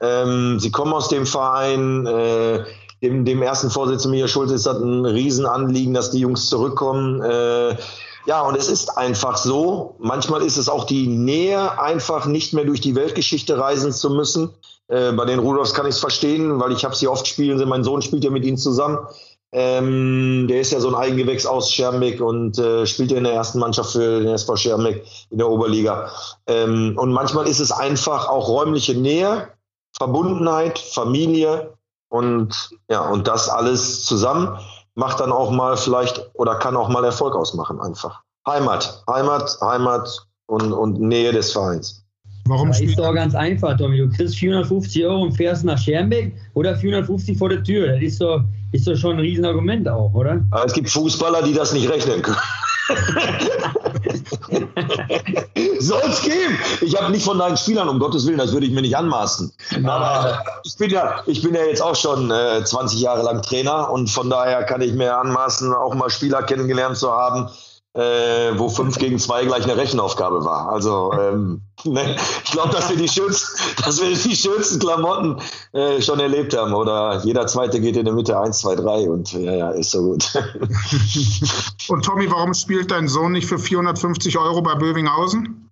Ähm, 0.00 0.58
sie 0.58 0.70
kommen 0.70 0.92
aus 0.92 1.08
dem 1.08 1.26
Verein. 1.26 2.06
Äh, 2.06 2.64
dem, 3.02 3.24
dem 3.24 3.42
ersten 3.42 3.70
Vorsitzenden 3.70 4.12
Michael 4.12 4.28
Schulze 4.28 4.54
ist 4.54 4.66
das 4.66 4.78
ein 4.78 5.04
Riesenanliegen, 5.04 5.92
dass 5.92 6.10
die 6.10 6.20
Jungs 6.20 6.46
zurückkommen. 6.46 7.22
Äh, 7.22 7.76
ja, 8.26 8.40
und 8.40 8.56
es 8.56 8.68
ist 8.68 8.96
einfach 8.96 9.36
so. 9.36 9.94
Manchmal 9.98 10.42
ist 10.42 10.56
es 10.56 10.68
auch 10.68 10.84
die 10.84 11.06
Nähe, 11.06 11.78
einfach 11.78 12.26
nicht 12.26 12.54
mehr 12.54 12.64
durch 12.64 12.80
die 12.80 12.96
Weltgeschichte 12.96 13.58
reisen 13.58 13.92
zu 13.92 14.10
müssen. 14.10 14.50
Äh, 14.88 15.12
bei 15.12 15.24
den 15.24 15.38
Rudolfs 15.38 15.74
kann 15.74 15.86
ich 15.86 15.94
es 15.94 16.00
verstehen, 16.00 16.58
weil 16.58 16.72
ich 16.72 16.84
habe 16.84 16.96
sie 16.96 17.06
oft 17.06 17.26
spielen 17.26 17.58
sehen. 17.58 17.68
Mein 17.68 17.84
Sohn 17.84 18.02
spielt 18.02 18.24
ja 18.24 18.30
mit 18.30 18.44
ihnen 18.44 18.58
zusammen. 18.58 18.98
Ähm, 19.52 20.46
der 20.48 20.60
ist 20.60 20.72
ja 20.72 20.80
so 20.80 20.88
ein 20.88 20.94
Eigengewächs 20.94 21.46
aus 21.46 21.72
Schermbeck 21.72 22.20
und 22.20 22.58
äh, 22.58 22.84
spielt 22.86 23.10
ja 23.10 23.18
in 23.18 23.24
der 23.24 23.32
ersten 23.32 23.58
Mannschaft 23.58 23.92
für 23.92 24.20
den 24.20 24.34
SV 24.34 24.56
Schermbeck 24.56 25.04
in 25.30 25.38
der 25.38 25.48
Oberliga. 25.48 26.10
Ähm, 26.46 26.96
und 26.98 27.12
manchmal 27.12 27.46
ist 27.46 27.60
es 27.60 27.72
einfach 27.72 28.28
auch 28.28 28.48
räumliche 28.48 28.94
Nähe, 28.94 29.48
Verbundenheit, 29.96 30.78
Familie 30.78 31.74
und 32.08 32.70
ja, 32.90 33.08
und 33.08 33.28
das 33.28 33.48
alles 33.48 34.04
zusammen 34.04 34.58
macht 34.94 35.20
dann 35.20 35.30
auch 35.30 35.50
mal 35.50 35.76
vielleicht 35.76 36.30
oder 36.34 36.56
kann 36.56 36.76
auch 36.76 36.88
mal 36.88 37.04
Erfolg 37.04 37.34
ausmachen 37.34 37.80
einfach. 37.80 38.22
Heimat, 38.46 39.04
Heimat, 39.08 39.58
Heimat 39.60 40.26
und, 40.46 40.72
und 40.72 41.00
Nähe 41.00 41.32
des 41.32 41.52
Vereins. 41.52 42.04
Warum 42.46 42.70
ja, 42.70 42.78
ist 42.78 42.98
doch 42.98 43.12
ganz 43.12 43.34
einfach, 43.34 43.76
Tommy. 43.76 43.98
Du 43.98 44.08
kriegst 44.08 44.36
450 44.36 45.04
Euro 45.04 45.22
und 45.22 45.32
fährst 45.32 45.64
nach 45.64 45.78
Schermbeck 45.78 46.34
oder 46.54 46.76
450 46.76 47.36
vor 47.36 47.48
der 47.48 47.62
Tür. 47.62 47.88
Das 47.88 48.00
ist 48.00 48.20
doch, 48.20 48.44
ist 48.76 48.86
doch 48.86 48.96
schon 48.96 49.16
ein 49.16 49.20
Riesenargument 49.20 49.88
auch, 49.88 50.12
oder? 50.14 50.44
Aber 50.50 50.64
es 50.64 50.72
gibt 50.72 50.90
Fußballer, 50.90 51.42
die 51.42 51.54
das 51.54 51.72
nicht 51.72 51.88
rechnen 51.88 52.22
können. 52.22 52.38
Soll 55.80 56.02
es 56.08 56.22
geben. 56.22 56.58
Ich 56.80 57.00
habe 57.00 57.10
nicht 57.10 57.24
von 57.24 57.38
deinen 57.38 57.56
Spielern, 57.56 57.88
um 57.88 57.98
Gottes 57.98 58.26
Willen, 58.26 58.38
das 58.38 58.52
würde 58.52 58.66
ich 58.66 58.72
mir 58.72 58.82
nicht 58.82 58.96
anmaßen. 58.96 59.52
Aber 59.84 60.42
ich 60.64 60.76
bin 60.76 60.90
ja, 60.90 61.22
ich 61.26 61.42
bin 61.42 61.54
ja 61.54 61.64
jetzt 61.64 61.82
auch 61.82 61.96
schon 61.96 62.30
äh, 62.30 62.64
20 62.64 63.00
Jahre 63.00 63.22
lang 63.22 63.42
Trainer 63.42 63.90
und 63.90 64.08
von 64.08 64.30
daher 64.30 64.64
kann 64.64 64.80
ich 64.80 64.92
mir 64.92 65.16
anmaßen, 65.16 65.72
auch 65.74 65.94
mal 65.94 66.10
Spieler 66.10 66.42
kennengelernt 66.42 66.96
zu 66.96 67.10
haben, 67.10 67.48
äh, 67.96 68.58
wo 68.58 68.68
5 68.68 68.98
gegen 68.98 69.18
2 69.18 69.46
gleich 69.46 69.64
eine 69.64 69.76
Rechenaufgabe 69.76 70.44
war. 70.44 70.68
Also 70.68 71.12
ähm, 71.12 71.62
ne, 71.84 72.16
ich 72.44 72.50
glaube, 72.50 72.70
dass 72.72 72.90
wir 72.90 72.96
die 72.96 73.08
schönsten, 73.08 73.58
dass 73.84 74.00
wir 74.00 74.14
die 74.14 74.36
schönsten 74.36 74.78
Klamotten 74.78 75.40
äh, 75.72 76.00
schon 76.02 76.20
erlebt 76.20 76.56
haben. 76.56 76.74
Oder 76.74 77.22
jeder 77.24 77.46
zweite 77.46 77.80
geht 77.80 77.96
in 77.96 78.04
der 78.04 78.14
Mitte 78.14 78.38
1, 78.38 78.58
2, 78.58 78.76
3 78.76 79.10
und 79.10 79.32
ja, 79.32 79.52
ja, 79.52 79.70
ist 79.70 79.90
so 79.90 80.02
gut. 80.02 80.30
und 81.88 82.04
Tommy, 82.04 82.30
warum 82.30 82.52
spielt 82.52 82.90
dein 82.90 83.08
Sohn 83.08 83.32
nicht 83.32 83.46
für 83.46 83.58
450 83.58 84.36
Euro 84.38 84.60
bei 84.60 84.74
Bövinghausen? 84.74 85.70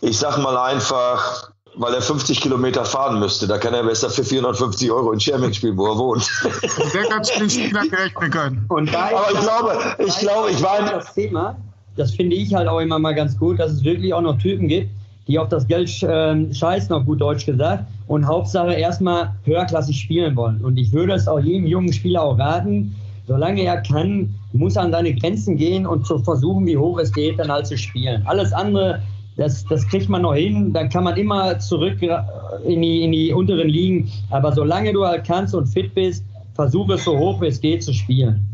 Ich 0.00 0.18
sag 0.18 0.38
mal 0.38 0.56
einfach, 0.56 1.53
weil 1.76 1.94
er 1.94 2.02
50 2.02 2.40
Kilometer 2.40 2.84
fahren 2.84 3.18
müsste. 3.18 3.46
Da 3.46 3.58
kann 3.58 3.74
er 3.74 3.82
besser 3.82 4.10
für 4.10 4.24
450 4.24 4.90
Euro 4.90 5.12
in 5.12 5.20
Scherming 5.20 5.52
spielen, 5.52 5.76
wo 5.76 5.86
er 5.86 5.98
wohnt. 5.98 6.28
Der 6.94 7.04
kann 7.04 7.22
den 7.38 7.50
Spielern 7.50 7.88
gerechnet 7.88 8.32
können. 8.32 8.64
Und 8.68 8.92
da 8.92 9.06
Aber 9.06 9.32
ich 9.32 9.40
glaube, 9.40 9.78
ich 10.06 10.18
glaube, 10.18 10.50
ich 10.50 10.62
war 10.62 10.90
das 10.90 11.12
Thema. 11.14 11.56
Das 11.96 12.14
finde 12.14 12.36
ich 12.36 12.54
halt 12.54 12.68
auch 12.68 12.80
immer 12.80 12.98
mal 12.98 13.14
ganz 13.14 13.38
gut, 13.38 13.58
dass 13.58 13.72
es 13.72 13.84
wirklich 13.84 14.12
auch 14.12 14.20
noch 14.20 14.38
Typen 14.38 14.68
gibt, 14.68 14.90
die 15.28 15.38
auf 15.38 15.48
das 15.48 15.66
Geld 15.66 15.90
äh, 16.02 16.52
scheißen, 16.52 16.92
auf 16.92 17.04
gut 17.04 17.20
Deutsch 17.20 17.46
gesagt, 17.46 17.84
und 18.08 18.26
Hauptsache 18.26 18.74
erstmal 18.74 19.32
höherklassig 19.44 20.00
spielen 20.00 20.36
wollen. 20.36 20.64
Und 20.64 20.76
ich 20.76 20.92
würde 20.92 21.14
es 21.14 21.28
auch 21.28 21.38
jedem 21.38 21.66
jungen 21.66 21.92
Spieler 21.92 22.22
auch 22.22 22.38
raten, 22.38 22.94
solange 23.26 23.62
er 23.62 23.80
kann, 23.82 24.34
muss 24.52 24.76
er 24.76 24.82
an 24.82 24.92
seine 24.92 25.14
Grenzen 25.14 25.56
gehen 25.56 25.86
und 25.86 26.06
zu 26.06 26.18
versuchen, 26.18 26.66
wie 26.66 26.76
hoch 26.76 26.98
es 26.98 27.12
geht, 27.12 27.38
dann 27.38 27.50
halt 27.50 27.66
zu 27.66 27.78
spielen. 27.78 28.22
Alles 28.26 28.52
andere 28.52 29.00
das, 29.36 29.64
das 29.64 29.86
kriegt 29.88 30.08
man 30.08 30.22
noch 30.22 30.34
hin. 30.34 30.72
Dann 30.72 30.88
kann 30.88 31.04
man 31.04 31.16
immer 31.16 31.58
zurück 31.58 32.00
in 32.02 32.82
die, 32.82 33.02
in 33.02 33.12
die 33.12 33.32
unteren 33.32 33.68
Ligen. 33.68 34.10
Aber 34.30 34.52
solange 34.52 34.92
du 34.92 35.04
halt 35.04 35.26
kannst 35.26 35.54
und 35.54 35.66
fit 35.66 35.94
bist, 35.94 36.24
versuche 36.54 36.94
es 36.94 37.04
so 37.04 37.18
hoch 37.18 37.40
wie 37.40 37.46
es 37.46 37.60
geht 37.60 37.82
zu 37.82 37.92
spielen. 37.92 38.46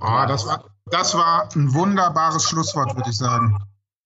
Oh, 0.00 0.26
das, 0.28 0.46
war, 0.46 0.64
das 0.90 1.14
war 1.14 1.48
ein 1.54 1.72
wunderbares 1.74 2.44
Schlusswort, 2.44 2.94
würde 2.94 3.10
ich 3.10 3.16
sagen. 3.16 3.56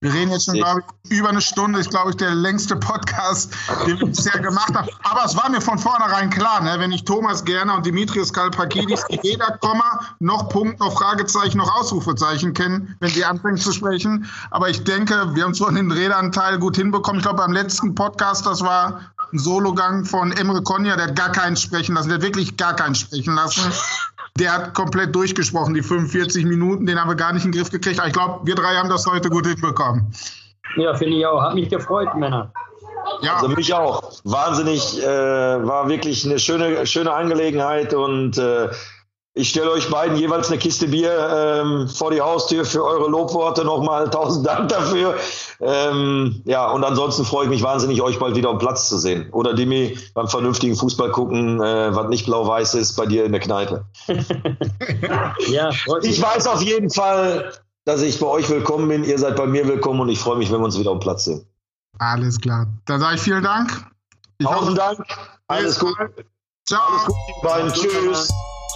Wir 0.01 0.15
reden 0.15 0.31
jetzt 0.31 0.45
schon, 0.45 0.55
glaube 0.55 0.85
ich, 1.11 1.19
über 1.19 1.31
eine 1.31 1.41
Stunde. 1.41 1.81
Ist, 1.81 1.91
glaube 1.91 2.11
ich, 2.11 2.17
der 2.17 2.33
längste 2.33 2.77
Podcast, 2.77 3.53
den 3.85 3.99
wir 3.99 4.07
bisher 4.07 4.39
gemacht 4.39 4.73
haben. 4.73 4.89
Aber 5.03 5.25
es 5.25 5.37
war 5.37 5.51
mir 5.51 5.61
von 5.61 5.77
vornherein 5.77 6.31
klar, 6.31 6.61
ne? 6.61 6.77
wenn 6.79 6.93
ich 6.93 7.05
Thomas 7.05 7.45
Gerner 7.45 7.75
und 7.75 7.85
Dimitrios 7.85 8.33
Kalpakidis 8.33 9.03
weder 9.09 9.59
Komma 9.59 10.01
noch 10.21 10.51
Punkt 10.51 10.79
noch 10.79 10.93
Fragezeichen 10.93 11.59
noch 11.59 11.81
Ausrufezeichen 11.81 12.55
kennen, 12.55 12.97
wenn 13.01 13.11
sie 13.11 13.25
anfangen 13.25 13.57
zu 13.57 13.73
sprechen. 13.73 14.31
Aber 14.53 14.71
ich 14.71 14.85
denke, 14.85 15.35
wir 15.35 15.43
haben 15.43 15.51
es 15.51 15.59
von 15.59 15.75
den 15.75 15.91
Redanteil 15.91 16.61
gut 16.61 16.77
hinbekommen. 16.77 17.19
Ich 17.19 17.25
glaube, 17.25 17.39
beim 17.39 17.53
letzten 17.53 17.97
Podcast, 17.97 18.47
das 18.47 18.63
war 18.63 19.01
ein 19.33 19.39
Sologang 19.41 20.05
von 20.05 20.31
Emre 20.31 20.63
Konya, 20.63 20.95
der 20.95 21.09
hat 21.09 21.17
gar 21.17 21.33
keinen 21.33 21.57
sprechen 21.57 21.97
lassen. 21.97 22.11
Der 22.11 22.19
hat 22.19 22.23
wirklich 22.23 22.57
gar 22.57 22.77
keinen 22.77 22.95
sprechen 22.95 23.35
lassen 23.35 23.73
der 24.39 24.53
hat 24.53 24.75
komplett 24.75 25.15
durchgesprochen, 25.15 25.75
die 25.75 25.83
45 25.83 26.45
Minuten, 26.45 26.87
den 26.87 27.01
haben 27.01 27.09
wir 27.09 27.17
gar 27.17 27.33
nicht 27.33 27.45
in 27.45 27.53
den 27.53 27.59
Griff 27.59 27.71
gekriegt. 27.71 27.99
Aber 27.99 28.09
ich 28.09 28.15
glaube, 28.15 28.47
wir 28.47 28.55
drei 28.55 28.75
haben 28.75 28.89
das 28.89 29.07
heute 29.07 29.29
gut 29.29 29.47
hinbekommen. 29.47 30.13
Ja, 30.77 30.95
finde 30.95 31.17
ich 31.17 31.27
auch. 31.27 31.43
Hat 31.43 31.55
mich 31.55 31.69
gefreut, 31.69 32.15
Männer. 32.15 32.53
Ja. 33.23 33.37
Also 33.37 33.49
mich 33.49 33.73
auch. 33.73 34.03
Wahnsinnig, 34.25 35.03
äh, 35.03 35.07
war 35.07 35.89
wirklich 35.89 36.25
eine 36.25 36.39
schöne, 36.39 36.87
schöne 36.87 37.13
Angelegenheit 37.13 37.95
und 37.95 38.39
äh, 38.39 38.69
ich 39.39 39.51
stelle 39.51 39.71
euch 39.71 39.89
beiden 39.89 40.17
jeweils 40.17 40.49
eine 40.49 40.59
Kiste 40.59 40.89
Bier 40.89 41.63
ähm, 41.63 41.89
vor 41.89 42.11
die 42.11 42.21
Haustür 42.21 42.65
für 42.65 42.85
eure 42.85 43.09
Lobworte. 43.09 43.65
Nochmal 43.65 44.11
tausend 44.11 44.45
Dank 44.45 44.69
dafür. 44.69 45.15
Ähm, 45.61 46.43
ja, 46.45 46.71
und 46.71 46.83
ansonsten 46.83 47.25
freue 47.25 47.45
ich 47.45 47.51
mich 47.51 47.63
wahnsinnig, 47.63 48.03
euch 48.03 48.19
bald 48.19 48.35
wieder 48.35 48.51
am 48.51 48.59
Platz 48.59 48.89
zu 48.89 48.99
sehen. 48.99 49.31
Oder 49.31 49.55
Dimi 49.55 49.97
beim 50.15 50.27
vernünftigen 50.27 50.75
Fußball 50.75 51.13
gucken, 51.13 51.63
äh, 51.63 51.95
was 51.95 52.09
nicht 52.09 52.27
blau-weiß 52.27 52.75
ist, 52.75 52.97
bei 52.97 53.07
dir 53.07 53.25
in 53.25 53.33
der 53.33 53.41
Kneipe. 53.41 53.85
ja, 55.49 55.71
ich 56.03 56.21
weiß 56.21 56.49
auf 56.49 56.61
jeden 56.61 56.91
Fall, 56.91 57.53
dass 57.85 58.03
ich 58.03 58.19
bei 58.19 58.27
euch 58.27 58.51
willkommen 58.51 58.89
bin. 58.89 59.05
Ihr 59.05 59.19
seid 59.19 59.37
bei 59.37 59.47
mir 59.47 59.69
willkommen 59.69 60.01
und 60.01 60.09
ich 60.09 60.19
freue 60.19 60.37
mich, 60.37 60.51
wenn 60.51 60.59
wir 60.59 60.65
uns 60.65 60.79
wieder 60.79 60.91
am 60.91 61.01
Platz 61.01 61.27
sehen. 61.27 61.47
Alles 61.99 62.41
klar. 62.41 62.67
Dann 62.87 62.99
sage 62.99 63.15
ich 63.15 63.21
vielen 63.21 63.45
Dank. 63.45 63.87
Ich 64.39 64.47
Tausend 64.47 64.79
Dank. 64.79 65.01
Alles 65.47 65.79
gut. 65.79 65.97
Ciao. 66.67 66.81
Alles 66.89 67.05
gut, 67.07 67.17
die 67.29 67.47
beiden. 67.47 67.73
Tschüss. 67.73 68.29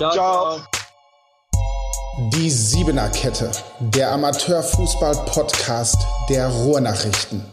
Ciao. 0.03 0.13
Ciao. 0.15 0.61
Die 2.35 2.51
Siebener 2.51 3.09
Kette, 3.11 3.53
der 3.79 4.11
Amateurfußball-Podcast 4.11 5.97
der 6.29 6.49
Ruhrnachrichten. 6.49 7.52